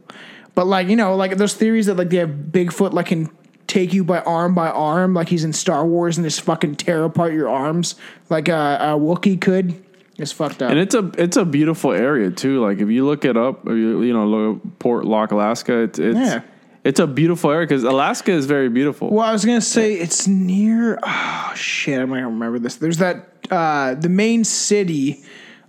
But 0.56 0.68
like, 0.68 0.88
you 0.88 0.96
know, 0.96 1.16
like 1.16 1.38
those 1.38 1.54
theories 1.54 1.88
that 1.88 1.96
like 1.96 2.10
they 2.10 2.18
have 2.18 2.30
Bigfoot 2.30 2.94
like 2.94 3.08
can 3.08 3.30
take 3.68 3.94
you 3.94 4.04
by 4.04 4.20
arm 4.20 4.54
by 4.54 4.70
arm, 4.70 5.14
like 5.14 5.30
he's 5.30 5.44
in 5.44 5.54
Star 5.54 5.86
Wars 5.86 6.18
and 6.18 6.26
just 6.26 6.42
fucking 6.42 6.76
tear 6.76 7.04
apart 7.04 7.34
your 7.34 7.50
arms 7.50 7.96
like 8.30 8.48
a, 8.48 8.78
a 8.80 9.00
Wookiee 9.00 9.42
could. 9.42 9.84
It's 10.18 10.32
fucked 10.32 10.62
up. 10.62 10.70
And 10.70 10.80
it's 10.80 10.94
a 10.94 11.12
it's 11.18 11.38
a 11.38 11.46
beautiful 11.46 11.92
area 11.92 12.30
too. 12.30 12.64
Like 12.64 12.78
if 12.78 12.90
you 12.90 13.04
look 13.04 13.26
it 13.26 13.36
up, 13.36 13.66
you, 13.66 14.04
you 14.04 14.14
know, 14.14 14.28
look 14.28 14.62
Portlock, 14.78 15.32
Alaska. 15.32 15.80
It's 15.80 15.98
it's, 15.98 16.18
Yeah. 16.18 16.42
It's 16.84 17.00
a 17.00 17.08
beautiful 17.08 17.52
area 17.52 17.66
because 17.66 17.84
Alaska 17.84 18.32
is 18.32 18.46
very 18.46 18.70
beautiful. 18.70 19.10
Well, 19.10 19.26
I 19.26 19.32
was 19.32 19.46
gonna 19.46 19.62
say 19.62 19.94
it's 19.94 20.28
near. 20.28 21.00
Oh 21.02 21.52
shit, 21.56 22.00
I'm 22.00 22.10
gonna 22.10 22.28
remember 22.28 22.60
this. 22.60 22.76
There's 22.76 22.98
that 22.98 23.48
uh, 23.50 23.96
the 23.96 24.10
main 24.10 24.44
city. 24.44 25.24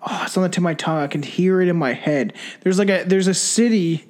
Oh, 0.06 0.22
it's 0.24 0.36
on 0.36 0.42
the 0.42 0.48
tip 0.48 0.58
of 0.58 0.64
my 0.64 0.74
tongue. 0.74 0.98
I 0.98 1.06
can 1.06 1.22
hear 1.22 1.60
it 1.60 1.68
in 1.68 1.76
my 1.76 1.92
head. 1.92 2.34
There's 2.62 2.78
like 2.78 2.90
a 2.90 3.04
there's 3.04 3.28
a 3.28 3.34
city. 3.34 4.04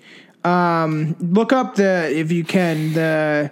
Um, 0.44 1.16
look 1.20 1.52
up 1.52 1.76
the 1.76 2.10
if 2.10 2.32
you 2.32 2.44
can 2.44 2.92
the 2.94 3.50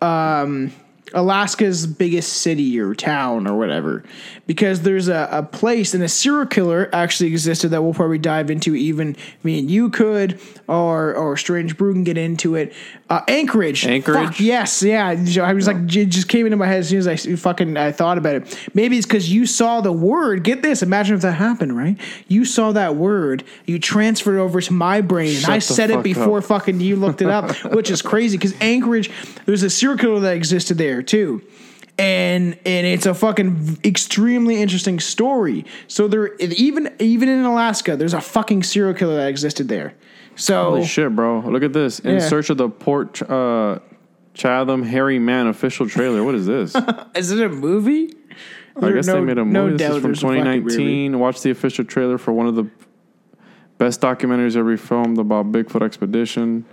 um, 0.00 0.72
Alaska's 1.14 1.86
biggest 1.86 2.34
city 2.34 2.78
or 2.80 2.94
town 2.94 3.46
or 3.46 3.58
whatever, 3.58 4.02
because 4.46 4.82
there's 4.82 5.08
a, 5.08 5.28
a 5.30 5.42
place 5.42 5.94
and 5.94 6.02
a 6.02 6.08
serial 6.08 6.46
killer 6.46 6.88
actually 6.92 7.30
existed 7.30 7.68
that 7.68 7.82
we'll 7.82 7.94
probably 7.94 8.18
dive 8.18 8.50
into. 8.50 8.74
Even 8.74 9.16
me 9.42 9.58
and 9.58 9.70
you 9.70 9.90
could, 9.90 10.40
or 10.68 11.14
or 11.14 11.36
Strange 11.36 11.76
Brew 11.76 11.92
can 11.92 12.04
get 12.04 12.16
into 12.16 12.54
it. 12.54 12.72
Uh, 13.10 13.20
Anchorage, 13.28 13.86
Anchorage? 13.86 14.28
Fuck, 14.28 14.40
yes, 14.40 14.82
yeah. 14.82 15.08
I 15.42 15.52
was 15.52 15.66
like, 15.66 15.76
it 15.94 16.06
just 16.06 16.28
came 16.28 16.46
into 16.46 16.56
my 16.56 16.66
head 16.66 16.78
as 16.78 16.88
soon 16.88 16.98
as 16.98 17.06
I 17.06 17.16
fucking 17.16 17.76
I 17.76 17.92
thought 17.92 18.16
about 18.16 18.36
it. 18.36 18.68
Maybe 18.72 18.96
it's 18.96 19.06
because 19.06 19.30
you 19.30 19.44
saw 19.44 19.80
the 19.82 19.92
word. 19.92 20.44
Get 20.44 20.62
this. 20.62 20.82
Imagine 20.82 21.16
if 21.16 21.22
that 21.22 21.32
happened, 21.32 21.76
right? 21.76 21.98
You 22.28 22.44
saw 22.44 22.72
that 22.72 22.96
word. 22.96 23.44
You 23.66 23.78
transferred 23.78 24.36
it 24.36 24.40
over 24.40 24.60
to 24.60 24.72
my 24.72 25.02
brain, 25.02 25.36
and 25.36 25.46
I 25.46 25.58
said 25.58 25.90
it 25.90 26.02
before 26.02 26.38
up. 26.38 26.44
fucking 26.44 26.80
you 26.80 26.96
looked 26.96 27.20
it 27.20 27.28
up, 27.28 27.54
which 27.74 27.90
is 27.90 28.00
crazy 28.00 28.38
because 28.38 28.54
Anchorage, 28.60 29.10
there's 29.44 29.62
a 29.62 29.70
serial 29.70 29.98
killer 29.98 30.20
that 30.20 30.36
existed 30.36 30.78
there 30.78 31.01
too. 31.02 31.42
And 31.98 32.58
and 32.64 32.86
it's 32.86 33.04
a 33.06 33.14
fucking 33.14 33.78
extremely 33.84 34.60
interesting 34.62 34.98
story. 34.98 35.64
So 35.88 36.08
there 36.08 36.34
even 36.36 36.90
even 36.98 37.28
in 37.28 37.44
Alaska, 37.44 37.96
there's 37.96 38.14
a 38.14 38.20
fucking 38.20 38.62
serial 38.62 38.94
killer 38.94 39.16
that 39.16 39.28
existed 39.28 39.68
there. 39.68 39.94
So 40.34 40.70
Holy 40.70 40.86
shit, 40.86 41.14
bro! 41.14 41.40
Look 41.40 41.62
at 41.62 41.74
this. 41.74 41.98
In 42.00 42.14
Yeah. 42.14 42.20
search 42.20 42.48
of 42.48 42.56
the 42.56 42.70
Port 42.70 43.20
uh, 43.30 43.80
Chatham 44.32 44.82
Hairy 44.82 45.18
Man 45.18 45.46
official 45.46 45.86
trailer. 45.86 46.24
What 46.24 46.34
is 46.34 46.46
this? 46.46 46.74
is 47.14 47.30
it 47.30 47.40
a 47.44 47.50
movie? 47.50 48.14
I 48.80 48.90
guess 48.92 49.06
they 49.06 49.20
made 49.20 49.36
a 49.36 49.44
movie. 49.44 49.76
this 49.76 49.90
is 49.90 49.96
from 49.96 50.02
there's 50.02 50.18
a 50.22 50.26
fucking 50.26 50.44
movie. 50.44 50.60
2019. 50.70 51.18
Watch 51.18 51.42
the 51.42 51.50
official 51.50 51.84
trailer 51.84 52.16
for 52.16 52.32
one 52.32 52.46
of 52.46 52.54
the 52.56 52.70
best 53.76 54.00
documentaries 54.00 54.56
ever 54.56 54.76
filmed 54.78 55.18
about 55.18 55.52
Bigfoot 55.52 55.82
expedition. 55.82 56.64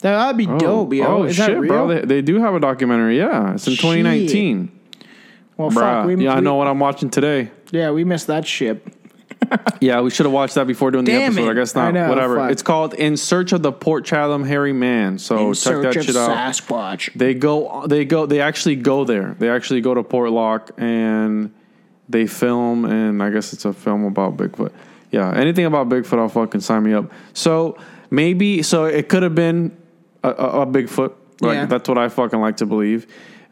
That'd 0.00 0.36
be 0.36 0.46
oh, 0.46 0.58
dope, 0.58 0.92
yo. 0.92 1.06
oh 1.06 1.22
is 1.24 1.36
shit, 1.36 1.60
bro! 1.66 1.88
They, 1.88 2.00
they 2.02 2.22
do 2.22 2.40
have 2.40 2.54
a 2.54 2.60
documentary. 2.60 3.18
Yeah, 3.18 3.54
it's 3.54 3.66
in 3.66 3.74
Shit. 3.74 3.80
2019. 3.80 4.80
well, 5.56 5.70
Bruh. 5.70 5.74
fuck. 5.74 6.06
We, 6.06 6.24
yeah, 6.24 6.34
I 6.34 6.40
know 6.40 6.54
what 6.54 6.68
I'm 6.68 6.78
watching 6.78 7.10
today. 7.10 7.50
Yeah, 7.72 7.90
we 7.90 8.04
missed 8.04 8.28
that 8.28 8.46
ship. 8.46 8.94
Yeah, 9.80 10.00
we 10.00 10.10
should 10.10 10.26
have 10.26 10.32
watched 10.32 10.56
that 10.56 10.66
before 10.66 10.90
doing 10.90 11.04
the 11.04 11.12
episode. 11.12 11.46
it. 11.46 11.50
I 11.50 11.54
guess 11.54 11.76
I 11.76 11.84
not. 11.84 11.94
know, 11.94 12.08
Whatever. 12.08 12.36
fuck. 12.36 12.50
It's 12.50 12.62
called 12.62 12.94
"In 12.94 13.16
Search 13.16 13.52
of 13.52 13.62
the 13.62 13.70
Port 13.70 14.04
Chatham 14.04 14.44
Hairy 14.44 14.72
Man." 14.72 15.18
So 15.18 15.48
In 15.48 15.54
check 15.54 15.82
that 15.82 16.04
shit 16.04 16.16
out. 16.16 16.30
Sasquatch. 16.30 17.12
They 17.14 17.34
go. 17.34 17.86
They 17.86 18.04
go. 18.04 18.26
They 18.26 18.40
actually 18.40 18.74
go 18.76 19.04
there. 19.04 19.36
They 19.38 19.48
actually 19.48 19.80
go 19.80 19.94
to 19.94 20.02
Portlock 20.02 20.70
and 20.78 21.54
they 22.08 22.26
film. 22.26 22.84
And 22.84 23.22
I 23.22 23.30
guess 23.30 23.52
it's 23.52 23.64
a 23.64 23.72
film 23.72 24.04
about 24.04 24.36
Bigfoot. 24.36 24.72
Yeah, 25.12 25.32
anything 25.32 25.64
about 25.64 25.88
Bigfoot, 25.88 26.18
I'll 26.18 26.28
fucking 26.28 26.60
sign 26.60 26.82
me 26.82 26.92
up. 26.92 27.10
So 27.32 27.78
maybe. 28.10 28.62
So 28.62 28.84
it 28.86 29.08
could 29.08 29.22
have 29.22 29.36
been 29.36 29.76
a, 30.30 30.62
a, 30.62 30.66
Bigfoot. 30.66 31.12
Like 31.40 31.54
Yeah. 31.54 31.66
that's 31.66 31.88
what 31.88 31.98
I 31.98 32.08
fucking 32.08 32.40
like 32.40 32.56
to 32.58 32.66
believe. 32.66 33.06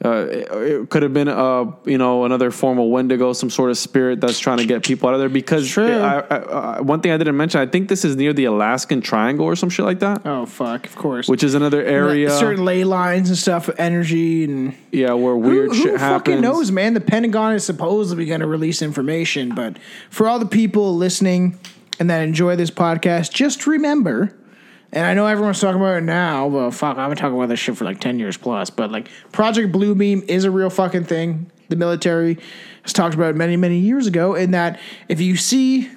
Uh, 0.04 0.26
it, 0.28 0.48
it 0.52 0.90
could 0.90 1.02
have 1.02 1.14
been 1.14 1.26
uh 1.26 1.64
you 1.86 1.96
know 1.96 2.26
another 2.26 2.50
form 2.50 2.78
of 2.78 2.86
Wendigo, 2.90 3.32
some 3.32 3.48
sort 3.48 3.70
of 3.70 3.78
spirit 3.78 4.20
that's 4.20 4.38
trying 4.38 4.58
to 4.58 4.66
get 4.66 4.84
people 4.84 5.08
out 5.08 5.14
of 5.14 5.20
there. 5.20 5.30
Because 5.30 5.66
True. 5.70 5.90
I, 5.90 6.18
I, 6.20 6.36
I, 6.36 6.80
one 6.82 7.00
thing 7.00 7.12
I 7.12 7.16
didn't 7.16 7.38
mention, 7.38 7.62
I 7.62 7.66
think 7.66 7.88
this 7.88 8.04
is 8.04 8.14
near 8.14 8.34
the 8.34 8.44
Alaskan 8.44 9.00
Triangle 9.00 9.46
or 9.46 9.56
some 9.56 9.70
shit 9.70 9.86
like 9.86 10.00
that, 10.00 10.20
Oh 10.26 10.44
fuck! 10.44 10.84
Of 10.84 10.96
course. 10.96 11.28
which 11.28 11.42
is 11.42 11.54
another 11.54 11.82
area. 11.82 12.28
certain 12.30 12.62
ley 12.66 12.84
lines 12.84 13.30
and 13.30 13.38
stuff, 13.38 13.70
energy 13.78 14.44
and 14.44 14.74
yeah, 14.92 15.14
where 15.14 15.34
weird 15.34 15.70
who, 15.70 15.74
shit 15.74 15.90
who 15.92 15.96
happens. 15.96 16.34
fucking 16.34 16.40
knows, 16.42 16.70
man? 16.70 16.92
The 16.92 17.00
Pentagon 17.00 17.54
is 17.54 17.64
supposedly 17.64 18.26
going 18.26 18.40
to 18.40 18.46
release 18.46 18.82
information, 18.82 19.54
but 19.54 19.78
for 20.10 20.28
all 20.28 20.38
the 20.38 20.44
people 20.44 20.94
listening 20.94 21.58
and 21.98 22.10
that 22.10 22.20
enjoy 22.22 22.54
this 22.56 22.70
podcast, 22.70 23.32
just 23.32 23.66
remember. 23.66 24.36
And 24.92 25.04
I 25.04 25.14
know 25.14 25.26
everyone's 25.26 25.60
talking 25.60 25.80
about 25.80 25.98
it 25.98 26.04
now, 26.04 26.48
but 26.48 26.70
fuck, 26.70 26.96
I've 26.96 27.10
been 27.10 27.18
talking 27.18 27.36
about 27.36 27.48
this 27.48 27.60
shit 27.60 27.76
for 27.76 27.84
like 27.84 28.00
ten 28.00 28.18
years 28.18 28.36
plus. 28.36 28.70
But 28.70 28.90
like, 28.90 29.08
Project 29.32 29.72
Bluebeam 29.72 30.24
is 30.28 30.44
a 30.44 30.50
real 30.50 30.70
fucking 30.70 31.04
thing. 31.04 31.50
The 31.68 31.76
military 31.76 32.38
has 32.82 32.92
talked 32.92 33.14
about 33.14 33.30
it 33.30 33.36
many, 33.36 33.56
many 33.56 33.78
years 33.78 34.06
ago. 34.06 34.34
In 34.34 34.52
that, 34.52 34.78
if 35.08 35.20
you 35.20 35.36
see 35.36 35.90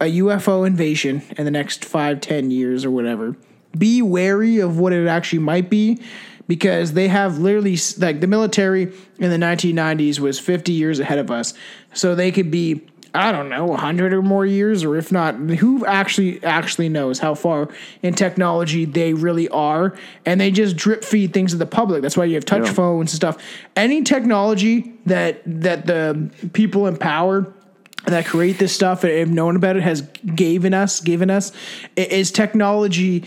a 0.00 0.18
UFO 0.18 0.66
invasion 0.66 1.22
in 1.38 1.44
the 1.44 1.50
next 1.50 1.84
five, 1.84 2.20
ten 2.20 2.50
years 2.50 2.84
or 2.84 2.90
whatever, 2.90 3.36
be 3.76 4.02
wary 4.02 4.58
of 4.58 4.78
what 4.78 4.92
it 4.92 5.06
actually 5.06 5.38
might 5.40 5.70
be 5.70 6.00
because 6.48 6.92
they 6.92 7.08
have 7.08 7.38
literally 7.38 7.76
like 7.98 8.20
the 8.20 8.26
military 8.26 8.92
in 9.18 9.30
the 9.30 9.36
1990s 9.36 10.20
was 10.20 10.38
50 10.38 10.72
years 10.72 11.00
ahead 11.00 11.18
of 11.18 11.30
us. 11.30 11.54
So 11.92 12.14
they 12.14 12.30
could 12.30 12.50
be 12.50 12.86
I 13.14 13.32
don't 13.32 13.48
know, 13.48 13.64
100 13.66 14.12
or 14.12 14.22
more 14.22 14.44
years 14.44 14.84
or 14.84 14.96
if 14.96 15.10
not 15.10 15.34
who 15.36 15.86
actually 15.86 16.42
actually 16.44 16.88
knows 16.88 17.18
how 17.18 17.34
far 17.34 17.68
in 18.02 18.14
technology 18.14 18.84
they 18.84 19.14
really 19.14 19.48
are 19.48 19.96
and 20.26 20.40
they 20.40 20.50
just 20.50 20.76
drip 20.76 21.04
feed 21.04 21.32
things 21.32 21.52
to 21.52 21.56
the 21.56 21.66
public. 21.66 22.02
That's 22.02 22.16
why 22.16 22.24
you 22.24 22.34
have 22.34 22.44
touch 22.44 22.66
Yeah. 22.66 22.72
phones 22.72 23.12
and 23.12 23.16
stuff. 23.16 23.38
Any 23.74 24.02
technology 24.02 24.92
that 25.06 25.40
that 25.46 25.86
the 25.86 26.30
people 26.52 26.86
in 26.86 26.96
power 26.96 27.46
that 28.06 28.26
create 28.26 28.58
this 28.58 28.72
stuff 28.74 29.02
and 29.02 29.12
have 29.12 29.30
known 29.30 29.56
about 29.56 29.76
it 29.76 29.82
has 29.82 30.02
given 30.34 30.74
us 30.74 31.00
given 31.00 31.30
us 31.30 31.52
is 31.96 32.30
technology 32.30 33.24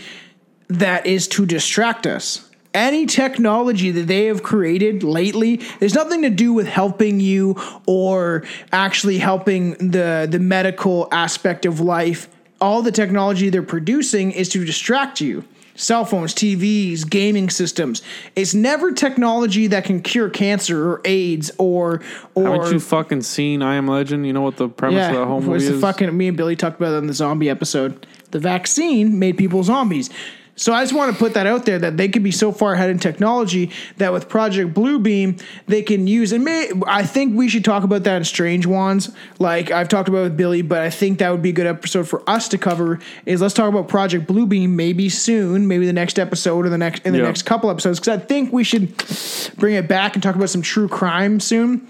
that 0.68 1.06
is 1.06 1.28
to 1.30 1.46
distract 1.46 2.06
us. 2.06 2.49
Any 2.74 3.08
technology 3.08 3.90
that 3.92 4.06
they 4.08 4.26
have 4.26 4.44
created 4.44 5.02
lately 5.02 5.60
there's 5.80 5.96
nothing 5.96 6.22
to 6.22 6.30
do 6.30 6.54
with 6.54 6.68
helping 6.68 7.20
you 7.20 7.56
or 7.88 8.44
actually 8.72 9.18
helping 9.18 9.72
the 9.92 10.28
the 10.30 10.40
medical 10.40 11.08
aspect 11.12 11.66
of 11.66 11.80
life. 11.80 12.28
All 12.62 12.82
the 12.82 12.92
technology 12.92 13.50
they're 13.50 13.64
producing 13.64 14.32
is 14.32 14.50
to 14.50 14.66
distract 14.66 15.20
you. 15.22 15.46
cell 15.76 16.04
phones, 16.04 16.36
TVs, 16.36 17.10
gaming 17.10 17.50
systems. 17.50 18.02
It's 18.36 18.54
never 18.54 18.92
technology 18.92 19.68
that 19.68 19.86
can 19.86 20.02
cure 20.02 20.30
cancer 20.30 20.92
or 20.92 21.02
AIDS 21.06 21.50
or 21.58 22.02
or 22.36 22.44
Haven't 22.44 22.74
you 22.74 22.80
fucking 22.82 23.22
seen 23.22 23.62
I 23.64 23.76
Am 23.76 23.88
Legend? 23.88 24.28
You 24.28 24.34
know 24.34 24.42
what 24.42 24.58
the 24.58 24.68
premise 24.70 25.08
of 25.08 25.16
that 25.16 25.26
whole 25.26 25.40
movie 25.40 25.54
was 25.54 25.68
the 25.68 25.76
is? 25.76 25.82
fucking 25.82 26.16
me 26.16 26.28
and 26.28 26.38
Billy 26.38 26.56
talked 26.56 26.80
about 26.80 26.94
it 26.94 26.98
in 26.98 27.08
the 27.08 27.14
zombie 27.14 27.50
episode. 27.50 28.06
The 28.32 28.40
vaccine 28.40 29.18
made 29.18 29.38
people 29.38 29.64
zombies. 29.64 30.10
So 30.60 30.74
I 30.74 30.84
just 30.84 30.93
want 30.93 31.14
to 31.14 31.18
put 31.18 31.36
that 31.36 31.47
out 31.47 31.66
there 31.66 31.80
that 31.80 31.95
they 31.95 32.10
could 32.10 32.22
be 32.22 32.32
so 32.32 32.51
far 32.51 32.74
ahead 32.74 32.89
in 32.89 32.99
technology 32.99 33.72
that 33.95 34.12
with 34.12 34.28
Project 34.28 34.74
Bluebeam 34.74 35.41
they 35.68 35.82
can 35.82 36.05
use 36.05 36.34
and 36.34 36.43
may, 36.43 36.70
I 36.86 37.03
think 37.05 37.34
we 37.34 37.47
should 37.47 37.64
talk 37.64 37.84
about 37.86 38.03
that 38.03 38.18
in 38.18 38.26
Strange 38.26 38.66
Wands, 38.66 39.10
like 39.39 39.72
I've 39.72 39.88
talked 39.88 40.10
about 40.10 40.24
with 40.24 40.36
Billy, 40.36 40.62
but 40.62 40.82
I 40.82 40.89
think 40.89 41.20
that 41.20 41.32
would 41.32 41.41
be 41.41 41.51
a 41.51 41.53
good 41.53 41.66
episode 41.66 42.10
for 42.10 42.30
us 42.30 42.49
to 42.49 42.57
cover. 42.57 42.99
Is 43.26 43.41
let's 43.41 43.53
talk 43.53 43.70
about 43.70 43.88
Project 43.88 44.28
Bluebeam 44.28 44.72
maybe 44.72 45.07
soon, 45.07 45.66
maybe 45.66 45.86
the 45.86 45.93
next 45.93 46.20
episode 46.20 46.66
or 46.66 46.70
the 46.70 46.78
next 46.78 47.05
in 47.05 47.14
the 47.14 47.20
Yeah. 47.20 47.26
next 47.26 47.43
couple 47.43 47.70
episodes 47.70 48.01
because 48.01 48.20
I 48.20 48.22
think 48.22 48.51
we 48.51 48.66
should 48.66 48.93
bring 49.57 49.76
it 49.76 49.88
back 49.88 50.16
and 50.16 50.22
talk 50.22 50.36
about 50.36 50.49
some 50.49 50.62
true 50.62 50.89
crime 50.89 51.39
soon. 51.39 51.88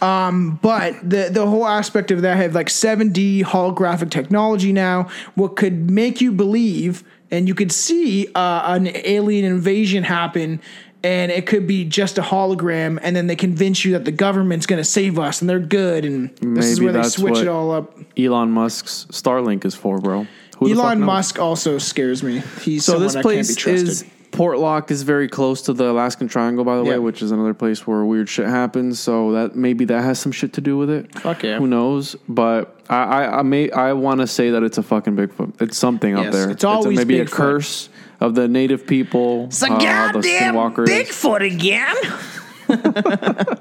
Um, 0.00 0.60
but 0.62 0.94
the 1.02 1.28
the 1.28 1.44
whole 1.46 1.66
aspect 1.66 2.12
of 2.12 2.22
that 2.22 2.36
have 2.36 2.54
like 2.54 2.68
7D 2.68 3.42
holographic 3.42 4.10
technology 4.10 4.72
now, 4.72 5.08
what 5.34 5.56
could 5.56 5.90
make 5.90 6.20
you 6.20 6.30
believe 6.30 7.02
and 7.32 7.48
you 7.48 7.54
could 7.56 7.72
see 7.72 8.28
uh, 8.34 8.74
an 8.76 8.88
alien 9.04 9.44
invasion 9.44 10.04
happen. 10.04 10.60
And 11.04 11.32
it 11.32 11.48
could 11.48 11.66
be 11.66 11.84
just 11.84 12.16
a 12.16 12.22
hologram, 12.22 12.96
and 13.02 13.16
then 13.16 13.26
they 13.26 13.34
convince 13.34 13.84
you 13.84 13.90
that 13.94 14.04
the 14.04 14.12
government's 14.12 14.66
going 14.66 14.78
to 14.78 14.88
save 14.88 15.18
us, 15.18 15.40
and 15.40 15.50
they're 15.50 15.58
good, 15.58 16.04
and 16.04 16.30
this 16.56 16.66
is 16.66 16.80
where 16.80 16.92
they 16.92 17.02
switch 17.02 17.38
it 17.38 17.48
all 17.48 17.72
up. 17.72 17.98
Elon 18.16 18.52
Musk's 18.52 19.06
Starlink 19.10 19.64
is 19.64 19.74
for, 19.74 19.98
bro. 19.98 20.28
Who 20.58 20.70
Elon? 20.70 21.00
Musk 21.00 21.40
also 21.40 21.78
scares 21.78 22.22
me. 22.22 22.40
He's 22.60 22.84
So 22.84 22.92
someone 22.92 23.06
this 23.08 23.16
place 23.20 23.46
can't 23.48 23.48
be 23.48 23.60
trusted. 23.60 23.88
is 23.88 24.04
Portlock 24.32 24.90
is 24.90 25.02
very 25.02 25.28
close 25.28 25.62
to 25.62 25.72
the 25.72 25.90
Alaskan 25.90 26.26
Triangle, 26.26 26.64
by 26.64 26.76
the 26.76 26.82
Yeah. 26.84 26.90
way, 26.92 26.98
which 26.98 27.22
is 27.22 27.30
another 27.30 27.54
place 27.54 27.86
where 27.86 28.04
weird 28.04 28.28
shit 28.28 28.46
happens. 28.46 28.98
So 28.98 29.32
that 29.32 29.54
maybe 29.54 29.84
that 29.84 30.02
has 30.02 30.18
some 30.18 30.32
shit 30.32 30.52
to 30.54 30.60
do 30.60 30.76
with 30.78 30.90
it. 30.90 31.14
Fuck 31.20 31.42
yeah. 31.42 31.58
Who 31.58 31.66
knows? 31.66 32.16
But 32.28 32.80
I 32.88 33.02
I, 33.02 33.38
I 33.38 33.42
may 33.42 33.70
I 33.70 33.92
want 33.92 34.20
to 34.22 34.26
say 34.26 34.50
that 34.50 34.62
it's 34.62 34.78
a 34.78 34.82
fucking 34.82 35.14
Bigfoot. 35.16 35.60
It's 35.60 35.76
something 35.78 36.14
up 36.16 36.24
Yes, 36.24 36.34
there. 36.34 36.50
it's 36.50 36.64
always 36.64 36.98
a, 36.98 37.00
maybe 37.00 37.20
a 37.20 37.26
Bigfoot. 37.26 37.30
curse 37.30 37.88
of 38.20 38.34
the 38.34 38.48
native 38.48 38.86
people. 38.86 39.44
It's 39.46 39.62
a 39.62 39.66
uh, 39.72 39.78
goddamn. 39.78 40.54
Bigfoot 40.54 41.46
again. 41.46 41.96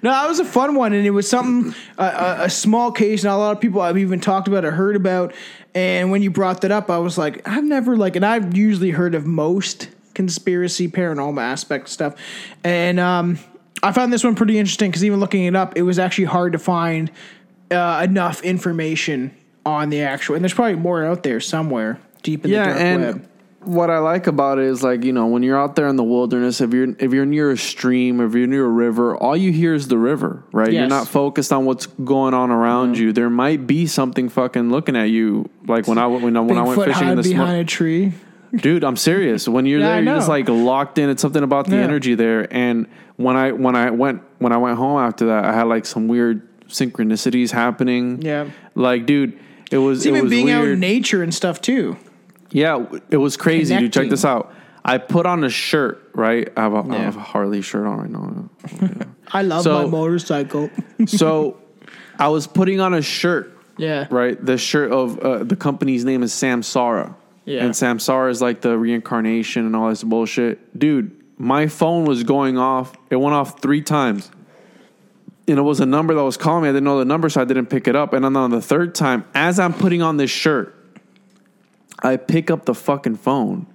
No, 0.00 0.10
that 0.10 0.28
was 0.28 0.38
a 0.38 0.44
fun 0.44 0.76
one, 0.76 0.92
and 0.92 1.04
it 1.04 1.10
was 1.10 1.28
something 1.28 1.74
a, 1.98 2.04
a, 2.04 2.44
a 2.44 2.50
small 2.50 2.92
case. 2.92 3.24
Not 3.24 3.34
a 3.34 3.38
lot 3.38 3.52
of 3.56 3.60
people 3.60 3.80
I've 3.80 3.98
even 3.98 4.20
talked 4.20 4.46
about 4.46 4.64
or 4.64 4.70
heard 4.70 4.94
about. 4.94 5.34
And 5.74 6.10
when 6.12 6.22
you 6.22 6.30
brought 6.30 6.60
that 6.60 6.70
up, 6.70 6.88
I 6.88 6.98
was 6.98 7.18
like, 7.18 7.46
I've 7.46 7.64
never 7.64 7.96
like, 7.96 8.14
and 8.14 8.24
I've 8.24 8.56
usually 8.56 8.90
heard 8.90 9.14
of 9.16 9.26
most 9.26 9.88
conspiracy 10.18 10.88
paranormal 10.88 11.40
aspect 11.40 11.88
stuff, 11.88 12.16
and 12.64 12.98
um, 12.98 13.38
I 13.84 13.92
found 13.92 14.12
this 14.12 14.24
one 14.24 14.34
pretty 14.34 14.58
interesting 14.58 14.90
because 14.90 15.04
even 15.04 15.20
looking 15.20 15.44
it 15.44 15.54
up, 15.54 15.76
it 15.76 15.82
was 15.82 16.00
actually 16.00 16.24
hard 16.24 16.54
to 16.54 16.58
find 16.58 17.12
uh, 17.70 18.04
enough 18.04 18.42
information 18.42 19.32
on 19.64 19.90
the 19.90 20.02
actual. 20.02 20.34
And 20.34 20.42
there's 20.42 20.54
probably 20.54 20.74
more 20.74 21.04
out 21.04 21.22
there 21.22 21.38
somewhere 21.38 22.00
deep 22.24 22.44
in 22.44 22.50
yeah, 22.50 22.64
the 22.64 22.68
dark 22.70 22.80
and 22.80 23.02
web. 23.04 23.28
what 23.60 23.90
I 23.90 23.98
like 23.98 24.26
about 24.26 24.58
it 24.58 24.64
is 24.64 24.82
like 24.82 25.04
you 25.04 25.12
know 25.12 25.28
when 25.28 25.44
you're 25.44 25.56
out 25.56 25.76
there 25.76 25.86
in 25.86 25.94
the 25.94 26.02
wilderness, 26.02 26.60
if 26.60 26.74
you're 26.74 26.96
if 26.98 27.12
you're 27.12 27.26
near 27.26 27.52
a 27.52 27.56
stream, 27.56 28.20
if 28.20 28.34
you're 28.34 28.48
near 28.48 28.64
a 28.64 28.68
river, 28.68 29.16
all 29.16 29.36
you 29.36 29.52
hear 29.52 29.72
is 29.72 29.86
the 29.86 29.98
river, 29.98 30.42
right? 30.50 30.72
You're 30.72 30.88
not 30.88 31.06
focused 31.06 31.52
on 31.52 31.64
what's 31.64 31.86
going 31.86 32.34
on 32.34 32.50
around 32.50 32.98
you. 32.98 33.12
There 33.12 33.30
might 33.30 33.68
be 33.68 33.86
something 33.86 34.28
fucking 34.28 34.70
looking 34.70 34.96
at 34.96 35.10
you, 35.10 35.48
like 35.68 35.86
when 35.86 35.98
I 35.98 36.08
when 36.08 36.36
I 36.36 36.40
when 36.40 36.58
I 36.58 36.62
went 36.62 36.82
fishing 36.84 37.08
in 37.08 37.16
the 37.16 37.22
behind 37.22 37.60
a 37.60 37.64
tree. 37.64 38.12
Dude, 38.54 38.82
I'm 38.84 38.96
serious. 38.96 39.46
When 39.48 39.66
you're 39.66 39.80
Yeah, 39.80 39.88
there, 39.96 40.02
you're 40.02 40.14
just 40.16 40.28
like 40.28 40.48
locked 40.48 40.98
in. 40.98 41.10
It's 41.10 41.20
something 41.22 41.42
about 41.42 41.66
the 41.66 41.76
Yeah. 41.76 41.82
energy 41.82 42.14
there. 42.14 42.46
And 42.54 42.86
when 43.16 43.36
I 43.36 43.52
when 43.52 43.76
I 43.76 43.90
went 43.90 44.22
when 44.38 44.52
I 44.52 44.56
went 44.56 44.76
home 44.78 44.98
after 45.00 45.26
that, 45.26 45.44
I 45.44 45.52
had 45.52 45.64
like 45.64 45.84
some 45.86 46.08
weird 46.08 46.42
synchronicities 46.68 47.50
happening. 47.50 48.22
Yeah. 48.22 48.46
Like, 48.74 49.06
dude, 49.06 49.38
it 49.70 49.78
was 49.78 49.98
It's 50.00 50.06
it 50.06 50.08
even 50.10 50.22
was 50.24 50.30
being 50.30 50.46
weird. 50.46 50.58
out 50.60 50.68
in 50.68 50.80
nature 50.80 51.22
and 51.22 51.34
stuff 51.34 51.60
too. 51.60 51.96
Yeah, 52.50 52.86
it 53.10 53.18
was 53.18 53.36
crazy, 53.36 53.76
dude. 53.76 53.92
Check 53.92 54.08
this 54.08 54.24
out. 54.24 54.52
I 54.84 54.96
put 54.96 55.26
on 55.26 55.44
a 55.44 55.50
shirt, 55.50 56.10
right? 56.14 56.48
I 56.56 56.62
have 56.62 56.72
a, 56.72 56.76
I 56.78 56.86
Yeah. 56.86 56.98
have 57.02 57.16
a 57.16 57.20
Harley 57.20 57.60
shirt 57.60 57.86
on 57.86 57.98
right 57.98 58.10
now. 58.10 59.06
I 59.32 59.42
love 59.42 59.64
So- 59.64 59.82
my 59.82 59.86
motorcycle. 59.90 60.70
so 61.06 61.58
I 62.18 62.28
was 62.28 62.46
putting 62.46 62.80
on 62.80 62.94
a 62.94 63.02
shirt, 63.02 63.54
yeah. 63.76 64.06
right? 64.10 64.42
The 64.42 64.56
shirt 64.56 64.90
of 64.90 65.18
uh, 65.18 65.44
the 65.44 65.56
company's 65.56 66.06
name 66.06 66.22
is 66.22 66.32
Samsara. 66.32 67.14
Yeah. 67.48 67.64
And 67.64 67.72
Samsara 67.72 68.30
is 68.30 68.40
like 68.42 68.60
the 68.60 68.76
reincarnation 68.78 69.64
and 69.66 69.74
all 69.74 69.88
this 69.88 70.04
bullshit. 70.04 70.78
Dude, 70.78 71.14
my 71.38 71.66
phone 71.66 72.04
was 72.04 72.22
going 72.24 72.58
off. 72.58 72.96
It 73.10 73.16
went 73.16 73.34
off 73.34 73.60
three 73.60 73.82
times. 73.82 74.30
And 75.46 75.58
it 75.58 75.62
was 75.62 75.80
a 75.80 75.86
number 75.86 76.14
that 76.14 76.22
was 76.24 76.36
calling 76.36 76.64
me. 76.64 76.68
I 76.68 76.72
didn't 76.72 76.84
know 76.84 76.98
the 76.98 77.04
number, 77.06 77.28
so 77.30 77.40
I 77.40 77.44
didn't 77.44 77.66
pick 77.66 77.88
it 77.88 77.96
up. 77.96 78.12
And 78.12 78.24
then 78.24 78.36
on 78.36 78.50
the 78.50 78.60
third 78.60 78.94
time, 78.94 79.24
as 79.34 79.58
I'm 79.58 79.72
putting 79.72 80.02
on 80.02 80.18
this 80.18 80.30
shirt, 80.30 80.74
I 82.00 82.16
pick 82.16 82.50
up 82.50 82.66
the 82.66 82.74
fucking 82.74 83.16
phone, 83.16 83.66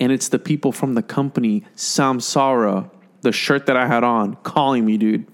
and 0.00 0.10
it's 0.10 0.28
the 0.28 0.38
people 0.40 0.72
from 0.72 0.94
the 0.94 1.02
company, 1.02 1.64
Samsara, 1.76 2.90
the 3.22 3.32
shirt 3.32 3.66
that 3.66 3.76
I 3.76 3.86
had 3.86 4.02
on, 4.02 4.34
calling 4.42 4.84
me, 4.84 4.96
dude. 4.96 5.26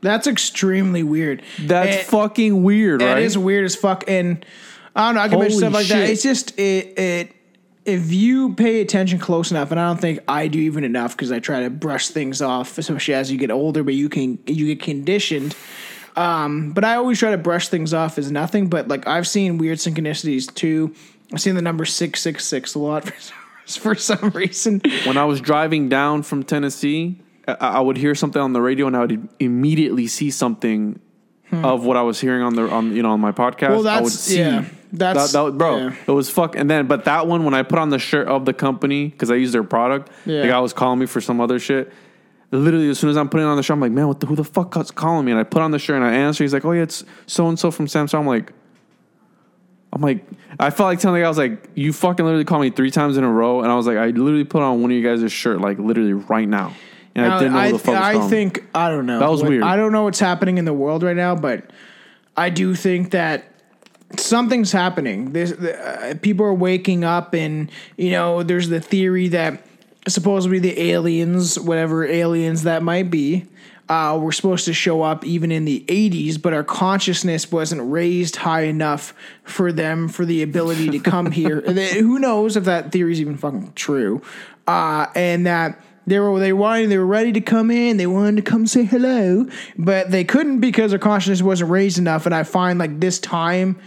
That's 0.00 0.26
extremely 0.26 1.02
weird. 1.02 1.42
That's 1.60 1.96
And- 1.98 2.06
fucking 2.06 2.62
weird, 2.62 3.00
That 3.00 3.14
right? 3.14 3.22
is 3.22 3.36
weird 3.36 3.64
as 3.64 3.76
fuck. 3.76 4.04
And 4.08 4.46
I 4.98 5.06
don't 5.06 5.14
know. 5.14 5.20
I 5.20 5.28
can 5.28 5.38
mention 5.38 5.58
stuff 5.58 5.72
like 5.72 5.86
that. 5.86 6.10
It's 6.10 6.22
just 6.22 6.58
it. 6.58 6.98
It 6.98 7.32
if 7.84 8.12
you 8.12 8.54
pay 8.54 8.80
attention 8.82 9.18
close 9.18 9.50
enough, 9.50 9.70
and 9.70 9.80
I 9.80 9.86
don't 9.86 10.00
think 10.00 10.18
I 10.26 10.48
do 10.48 10.58
even 10.58 10.82
enough 10.84 11.12
because 11.12 11.30
I 11.32 11.38
try 11.38 11.62
to 11.62 11.70
brush 11.70 12.08
things 12.08 12.42
off, 12.42 12.76
especially 12.76 13.14
as 13.14 13.30
you 13.30 13.38
get 13.38 13.52
older. 13.52 13.84
But 13.84 13.94
you 13.94 14.08
can 14.08 14.38
you 14.46 14.66
get 14.66 14.82
conditioned. 14.82 15.56
Um, 16.16 16.72
but 16.72 16.84
I 16.84 16.96
always 16.96 17.20
try 17.20 17.30
to 17.30 17.38
brush 17.38 17.68
things 17.68 17.94
off 17.94 18.18
as 18.18 18.32
nothing. 18.32 18.68
But 18.68 18.88
like 18.88 19.06
I've 19.06 19.28
seen 19.28 19.56
weird 19.56 19.78
synchronicities 19.78 20.52
too. 20.52 20.92
I've 21.32 21.40
seen 21.40 21.54
the 21.54 21.62
number 21.62 21.84
six 21.84 22.20
six 22.20 22.44
six 22.44 22.74
a 22.74 22.80
lot 22.80 23.04
for, 23.66 23.80
for 23.80 23.94
some 23.94 24.30
reason. 24.30 24.82
when 25.06 25.16
I 25.16 25.26
was 25.26 25.40
driving 25.40 25.88
down 25.88 26.24
from 26.24 26.42
Tennessee, 26.42 27.20
I, 27.46 27.52
I 27.52 27.80
would 27.80 27.96
hear 27.96 28.16
something 28.16 28.42
on 28.42 28.52
the 28.52 28.60
radio, 28.60 28.88
and 28.88 28.96
I 28.96 29.00
would 29.02 29.28
immediately 29.38 30.08
see 30.08 30.32
something 30.32 31.00
of 31.52 31.84
what 31.84 31.96
I 31.96 32.02
was 32.02 32.20
hearing 32.20 32.42
on 32.42 32.54
the 32.54 32.68
on 32.70 32.94
you 32.94 33.02
know 33.02 33.10
on 33.10 33.20
my 33.20 33.32
podcast. 33.32 33.68
Hmm. 33.68 33.72
Well, 33.84 33.88
I 33.88 34.00
would 34.00 34.12
see. 34.12 34.38
yeah, 34.38 34.64
that's- 34.92 35.32
that, 35.32 35.44
that- 35.44 35.58
bro. 35.58 35.76
yeah. 35.78 35.94
It 36.06 36.10
was 36.12 36.28
fuck. 36.30 36.56
And 36.56 36.68
then, 36.70 36.86
but 36.86 37.04
that 37.06 37.26
one 37.26 37.44
when 37.44 37.54
I 37.54 37.62
put 37.62 37.78
on 37.78 37.90
the 37.90 37.98
shirt 37.98 38.28
of 38.28 38.44
the 38.44 38.52
company 38.52 39.08
because 39.08 39.30
I 39.30 39.34
used 39.36 39.54
their 39.54 39.64
product, 39.64 40.10
Yeah. 40.26 40.42
the 40.42 40.48
guy 40.48 40.60
was 40.60 40.72
calling 40.72 40.98
me 40.98 41.06
for 41.06 41.20
some 41.20 41.40
other 41.40 41.58
shit. 41.58 41.92
Literally, 42.50 42.88
as 42.88 42.98
soon 42.98 43.10
as 43.10 43.16
I'm 43.18 43.28
putting 43.28 43.46
on 43.46 43.56
the 43.58 43.62
shirt, 43.62 43.74
I'm 43.74 43.80
like, 43.80 43.92
man, 43.92 44.08
what 44.08 44.20
the, 44.20 44.26
who 44.26 44.34
the 44.34 44.44
fuck 44.44 44.74
is 44.78 44.90
calling 44.90 45.26
me? 45.26 45.32
And 45.32 45.40
I 45.40 45.44
put 45.44 45.60
on 45.60 45.70
the 45.70 45.78
shirt 45.78 45.96
and 45.96 46.04
I 46.04 46.12
answer. 46.14 46.44
He's 46.44 46.54
like, 46.54 46.64
oh 46.64 46.72
yeah, 46.72 46.82
it's 46.82 47.04
so 47.26 47.46
and 47.48 47.58
so 47.58 47.70
from 47.70 47.86
Samsung. 47.86 48.20
I'm 48.20 48.26
like. 48.26 48.52
I'm 49.90 50.02
like, 50.02 50.22
I 50.60 50.68
felt 50.68 50.88
like 50.88 51.00
telling 51.00 51.14
the 51.14 51.20
guy, 51.22 51.26
I 51.26 51.28
was 51.30 51.38
like, 51.38 51.66
you 51.74 51.94
fucking 51.94 52.22
literally 52.22 52.44
called 52.44 52.60
me 52.60 52.68
three 52.68 52.90
times 52.90 53.16
in 53.16 53.24
a 53.24 53.32
row. 53.32 53.62
And 53.62 53.72
I 53.72 53.74
was 53.74 53.86
like, 53.86 53.96
I 53.96 54.08
literally 54.08 54.44
put 54.44 54.60
on 54.60 54.82
one 54.82 54.90
of 54.90 54.96
you 54.96 55.02
guys' 55.02 55.32
shirt, 55.32 55.62
like 55.62 55.78
literally 55.78 56.12
right 56.12 56.46
now. 56.46 56.74
And 57.14 57.26
I 57.26 57.38
didn't 57.38 57.52
know 57.54 57.58
I, 57.58 57.72
the 57.72 57.78
fuck 57.78 57.96
I 57.96 58.28
think 58.28 58.64
I 58.74 58.88
don't 58.90 59.06
know. 59.06 59.18
That 59.18 59.30
was 59.30 59.42
What- 59.42 59.48
weird. 59.50 59.62
I 59.64 59.76
don't 59.76 59.92
know 59.92 60.04
what's 60.04 60.20
happening 60.20 60.58
in 60.58 60.64
the 60.64 60.72
world 60.74 61.02
right 61.02 61.16
now, 61.16 61.34
but 61.34 61.70
I 62.36 62.50
do 62.50 62.74
think 62.74 63.10
that 63.10 63.44
something's 64.16 64.72
happening. 64.72 65.32
This 65.32 65.52
uh, 65.52 66.14
people 66.22 66.46
are 66.46 66.54
waking 66.54 67.04
up, 67.04 67.34
and 67.34 67.70
you 67.96 68.10
know, 68.12 68.42
there's 68.42 68.68
the 68.68 68.80
theory 68.80 69.28
that 69.28 69.64
supposedly 70.06 70.58
the 70.58 70.80
aliens, 70.80 71.58
whatever 71.58 72.04
aliens 72.06 72.62
that 72.64 72.82
might 72.82 73.10
be. 73.10 73.46
Uh, 73.90 74.18
were 74.20 74.32
supposed 74.32 74.66
to 74.66 74.72
show 74.74 75.00
up 75.00 75.24
even 75.24 75.50
in 75.50 75.64
the 75.64 75.82
80s, 75.88 76.36
but 76.42 76.52
our 76.52 76.62
consciousness 76.62 77.50
wasn't 77.50 77.80
raised 77.90 78.36
high 78.36 78.64
enough 78.64 79.14
for 79.44 79.72
them 79.72 80.08
for 80.10 80.26
the 80.26 80.42
ability 80.42 80.90
to 80.90 80.98
come 80.98 81.30
here. 81.32 81.62
They- 81.62 81.98
Who 81.98 82.18
knows 82.18 82.54
if 82.58 82.64
that 82.64 82.92
theory 82.92 83.12
is 83.12 83.20
even 83.22 83.38
fucking 83.38 83.72
true? 83.76 84.20
Uh, 84.66 85.06
and 85.14 85.46
that 85.46 85.80
they 86.08 86.18
were 86.18 86.38
they 86.38 86.52
wanted 86.52 86.90
they 86.90 86.98
were 86.98 87.06
ready 87.06 87.32
to 87.32 87.40
come 87.40 87.70
in. 87.70 87.96
They 87.96 88.06
wanted 88.06 88.36
to 88.36 88.50
come 88.50 88.66
say 88.66 88.84
hello, 88.84 89.46
but 89.76 90.10
they 90.10 90.24
couldn't 90.24 90.60
because 90.60 90.90
their 90.90 90.98
consciousness 90.98 91.42
wasn't 91.42 91.70
raised 91.70 91.98
enough. 91.98 92.26
And 92.26 92.34
I 92.34 92.42
find 92.42 92.78
like 92.78 93.00
this 93.00 93.18
time 93.18 93.78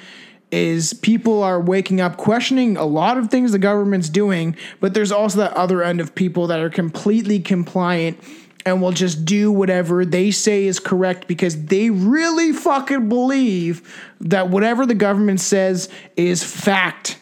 is 0.51 0.93
people 0.93 1.43
are 1.43 1.61
waking 1.61 2.01
up 2.01 2.17
questioning 2.17 2.75
a 2.75 2.85
lot 2.85 3.17
of 3.17 3.29
things 3.29 3.51
the 3.51 3.59
government's 3.59 4.09
doing, 4.09 4.55
but 4.79 4.93
there's 4.93 5.11
also 5.11 5.39
that 5.39 5.53
other 5.53 5.81
end 5.81 6.01
of 6.01 6.13
people 6.13 6.47
that 6.47 6.59
are 6.59 6.69
completely 6.69 7.39
compliant 7.39 8.19
and 8.65 8.81
will 8.81 8.91
just 8.91 9.25
do 9.25 9.51
whatever 9.51 10.05
they 10.05 10.29
say 10.29 10.65
is 10.65 10.79
correct 10.79 11.27
because 11.27 11.65
they 11.65 11.89
really 11.89 12.51
fucking 12.51 13.09
believe 13.09 13.81
that 14.19 14.49
whatever 14.49 14.85
the 14.85 14.93
government 14.93 15.39
says 15.39 15.89
is 16.15 16.43
fact. 16.43 17.17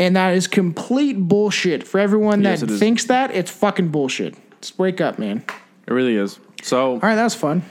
And 0.00 0.14
that 0.16 0.34
is 0.34 0.46
complete 0.46 1.14
bullshit. 1.18 1.86
For 1.86 1.98
everyone 1.98 2.42
Yes, 2.42 2.60
that 2.60 2.70
it 2.70 2.74
is. 2.74 2.78
thinks 2.80 3.04
that, 3.06 3.34
it's 3.34 3.50
fucking 3.50 3.88
bullshit. 3.88 4.36
Just 4.60 4.78
wake 4.78 5.00
up, 5.00 5.18
man. 5.18 5.44
It 5.86 5.92
really 5.92 6.16
is. 6.16 6.38
So 6.62 6.92
All 6.92 6.98
right, 6.98 7.14
that 7.16 7.24
was 7.24 7.34
fun. 7.34 7.62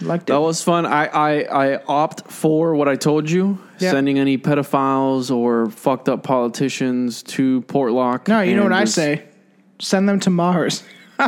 Liked 0.00 0.24
it. 0.30 0.32
that 0.32 0.40
was 0.40 0.62
fun. 0.62 0.86
I, 0.86 1.06
I, 1.06 1.40
I 1.74 1.82
opt 1.88 2.30
for 2.30 2.74
what 2.74 2.88
I 2.88 2.94
told 2.96 3.28
you 3.30 3.58
sending 3.78 4.18
any 4.18 4.38
pedophiles 4.38 5.34
or 5.34 5.70
fucked 5.70 6.08
up 6.08 6.22
politicians 6.22 7.22
to 7.24 7.62
Portlock. 7.62 8.28
No, 8.28 8.40
you 8.40 8.54
know 8.54 8.62
and 8.62 8.70
what 8.70 8.78
I 8.78 8.82
just- 8.84 8.94
say? 8.94 9.24
Send 9.80 10.08
them 10.08 10.18
to 10.20 10.30
Mars. 10.30 10.82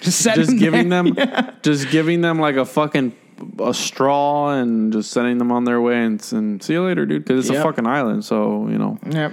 just 0.00 0.20
send 0.20 0.36
Just 0.36 0.50
them 0.50 0.58
giving 0.58 0.88
there. 0.88 1.02
them, 1.04 1.54
just 1.62 1.90
giving 1.90 2.20
them 2.20 2.38
like 2.38 2.56
a 2.56 2.64
fucking 2.64 3.12
a 3.58 3.72
straw 3.74 4.50
and 4.52 4.92
just 4.92 5.10
sending 5.10 5.38
them 5.38 5.50
on 5.52 5.64
their 5.64 5.80
way 5.80 6.04
and, 6.04 6.22
and 6.32 6.62
see 6.62 6.74
you 6.74 6.82
later, 6.84 7.06
dude. 7.06 7.24
Because 7.24 7.46
it's 7.46 7.52
Yep. 7.54 7.60
a 7.60 7.62
fucking 7.68 7.86
island, 7.86 8.24
so 8.24 8.68
you 8.68 8.78
know. 8.78 8.98
Yep. 9.10 9.32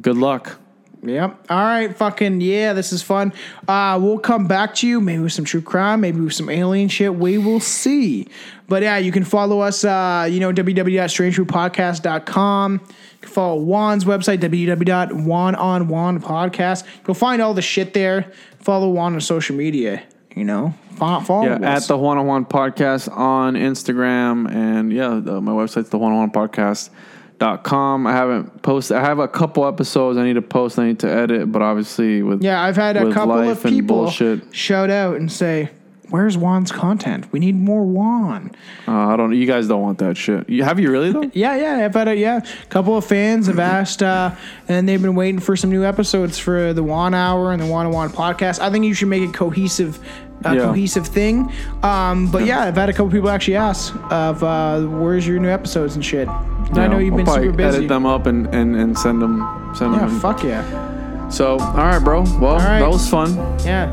Good 0.00 0.16
luck. 0.16 0.58
Yep. 1.04 1.46
All 1.50 1.64
right. 1.64 1.92
Fucking 1.96 2.40
yeah. 2.40 2.74
This 2.74 2.92
is 2.92 3.02
fun. 3.02 3.32
Uh, 3.66 3.98
we'll 4.00 4.20
come 4.20 4.46
back 4.46 4.72
to 4.76 4.86
you. 4.86 5.00
Maybe 5.00 5.20
with 5.20 5.32
some 5.32 5.44
true 5.44 5.60
crime. 5.60 6.00
Maybe 6.00 6.20
with 6.20 6.32
some 6.34 6.48
alien 6.48 6.88
shit. 6.88 7.12
We 7.16 7.38
will 7.38 7.58
see. 7.58 8.28
But 8.68 8.84
yeah, 8.84 8.98
you 8.98 9.10
can 9.10 9.24
follow 9.24 9.58
us. 9.60 9.82
Uh, 9.84 10.28
you 10.30 10.38
know, 10.38 10.52
www.strangetruepodcast.com. 10.52 12.72
You 12.74 12.80
can 13.20 13.30
follow 13.30 13.60
Juan's 13.60 14.04
website, 14.04 14.38
www.juanonjuanpodcast. 14.38 16.84
You'll 17.06 17.14
find 17.14 17.42
all 17.42 17.54
the 17.54 17.62
shit 17.62 17.94
there. 17.94 18.30
Follow 18.60 18.88
Juan 18.90 19.14
on 19.14 19.20
social 19.20 19.56
media. 19.56 20.04
You 20.34 20.44
know, 20.44 20.74
Fo- 20.96 21.20
follow 21.20 21.44
Yeah, 21.46 21.54
us. 21.74 21.84
at 21.84 21.88
the 21.88 21.98
One 21.98 22.16
on 22.18 22.26
One 22.26 22.44
Podcast 22.46 23.14
on 23.14 23.54
Instagram, 23.54 24.50
and 24.50 24.92
yeah, 24.92 25.20
the, 25.22 25.40
my 25.40 25.52
website's 25.52 25.90
the 25.90 25.98
One 25.98 26.12
on 26.12 26.18
One 26.18 26.30
Podcast. 26.30 26.90
Dot 27.38 27.64
com. 27.64 28.06
I 28.06 28.12
haven't 28.12 28.62
posted. 28.62 28.96
I 28.96 29.00
have 29.00 29.18
a 29.18 29.26
couple 29.26 29.66
episodes 29.66 30.16
I 30.16 30.22
need 30.24 30.34
to 30.34 30.42
post. 30.42 30.78
I 30.78 30.86
need 30.86 31.00
to 31.00 31.10
edit, 31.10 31.50
but 31.50 31.60
obviously 31.60 32.22
with 32.22 32.40
Yeah, 32.40 32.62
I've 32.62 32.76
had 32.76 32.96
a 32.96 33.12
couple 33.12 33.32
of 33.36 33.60
people 33.64 34.02
bullshit. 34.02 34.54
shout 34.54 34.90
out 34.90 35.16
and 35.16 35.30
say, 35.32 35.70
"Where's 36.12 36.36
Juan's 36.36 36.70
content? 36.70 37.26
We 37.32 37.40
need 37.40 37.56
more 37.56 37.84
Juan." 37.84 38.52
Uh, 38.86 38.92
I 38.92 39.16
don't. 39.16 39.30
Know. 39.30 39.36
You 39.36 39.46
guys 39.46 39.66
don't 39.66 39.82
want 39.82 39.98
that 39.98 40.16
shit. 40.16 40.48
You, 40.48 40.62
have 40.62 40.78
you 40.78 40.90
really 40.90 41.10
though? 41.10 41.22
Yeah, 41.32 41.56
yeah, 41.56 41.84
I've 41.84 41.94
had 41.94 42.06
a 42.08 42.16
yeah. 42.16 42.40
A 42.62 42.66
couple 42.66 42.96
of 42.96 43.04
fans 43.04 43.46
have 43.48 43.58
asked, 43.58 44.02
uh, 44.02 44.30
and 44.68 44.88
they've 44.88 45.02
been 45.02 45.14
waiting 45.16 45.40
for 45.40 45.56
some 45.56 45.70
new 45.70 45.84
episodes 45.84 46.38
for 46.38 46.72
the 46.72 46.82
Juan 46.84 47.14
Hour 47.14 47.52
and 47.52 47.60
the 47.60 47.66
Juan 47.66 47.86
on 47.86 47.92
Juan 47.92 48.10
podcast. 48.10 48.60
I 48.60 48.70
think 48.70 48.84
you 48.84 48.94
should 48.94 49.08
make 49.08 49.22
it 49.22 49.34
cohesive. 49.34 49.98
A 50.44 50.56
Yeah. 50.56 50.62
cohesive 50.62 51.06
thing, 51.06 51.52
um, 51.84 52.28
but 52.28 52.44
yeah, 52.44 52.62
I've 52.64 52.74
had 52.74 52.88
a 52.88 52.92
couple 52.92 53.12
people 53.12 53.30
actually 53.30 53.54
ask 53.54 53.94
of 54.10 54.42
uh, 54.42 54.80
where's 54.80 55.24
your 55.24 55.38
new 55.38 55.48
episodes 55.48 55.94
and 55.94 56.04
shit. 56.04 56.26
And 56.26 56.78
I 56.78 56.88
know 56.88 56.98
you've 56.98 57.12
I'll 57.14 57.18
been 57.18 57.26
super 57.26 57.52
busy. 57.52 57.76
Edit 57.78 57.88
them 57.88 58.06
up 58.06 58.26
and, 58.26 58.48
and, 58.52 58.74
and 58.74 58.98
send 58.98 59.22
them. 59.22 59.38
Send 59.76 59.92
Yeah, 59.94 60.00
them. 60.00 60.08
in. 60.16 60.18
fuck 60.20 60.42
yeah, 60.42 61.28
So 61.28 61.58
all 61.60 61.74
right, 61.76 62.00
bro. 62.00 62.22
Well, 62.40 62.56
right. 62.56 62.80
that 62.80 62.90
was 62.90 63.08
fun. 63.08 63.36
yeah. 63.64 63.86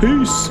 Peace. 0.00 0.48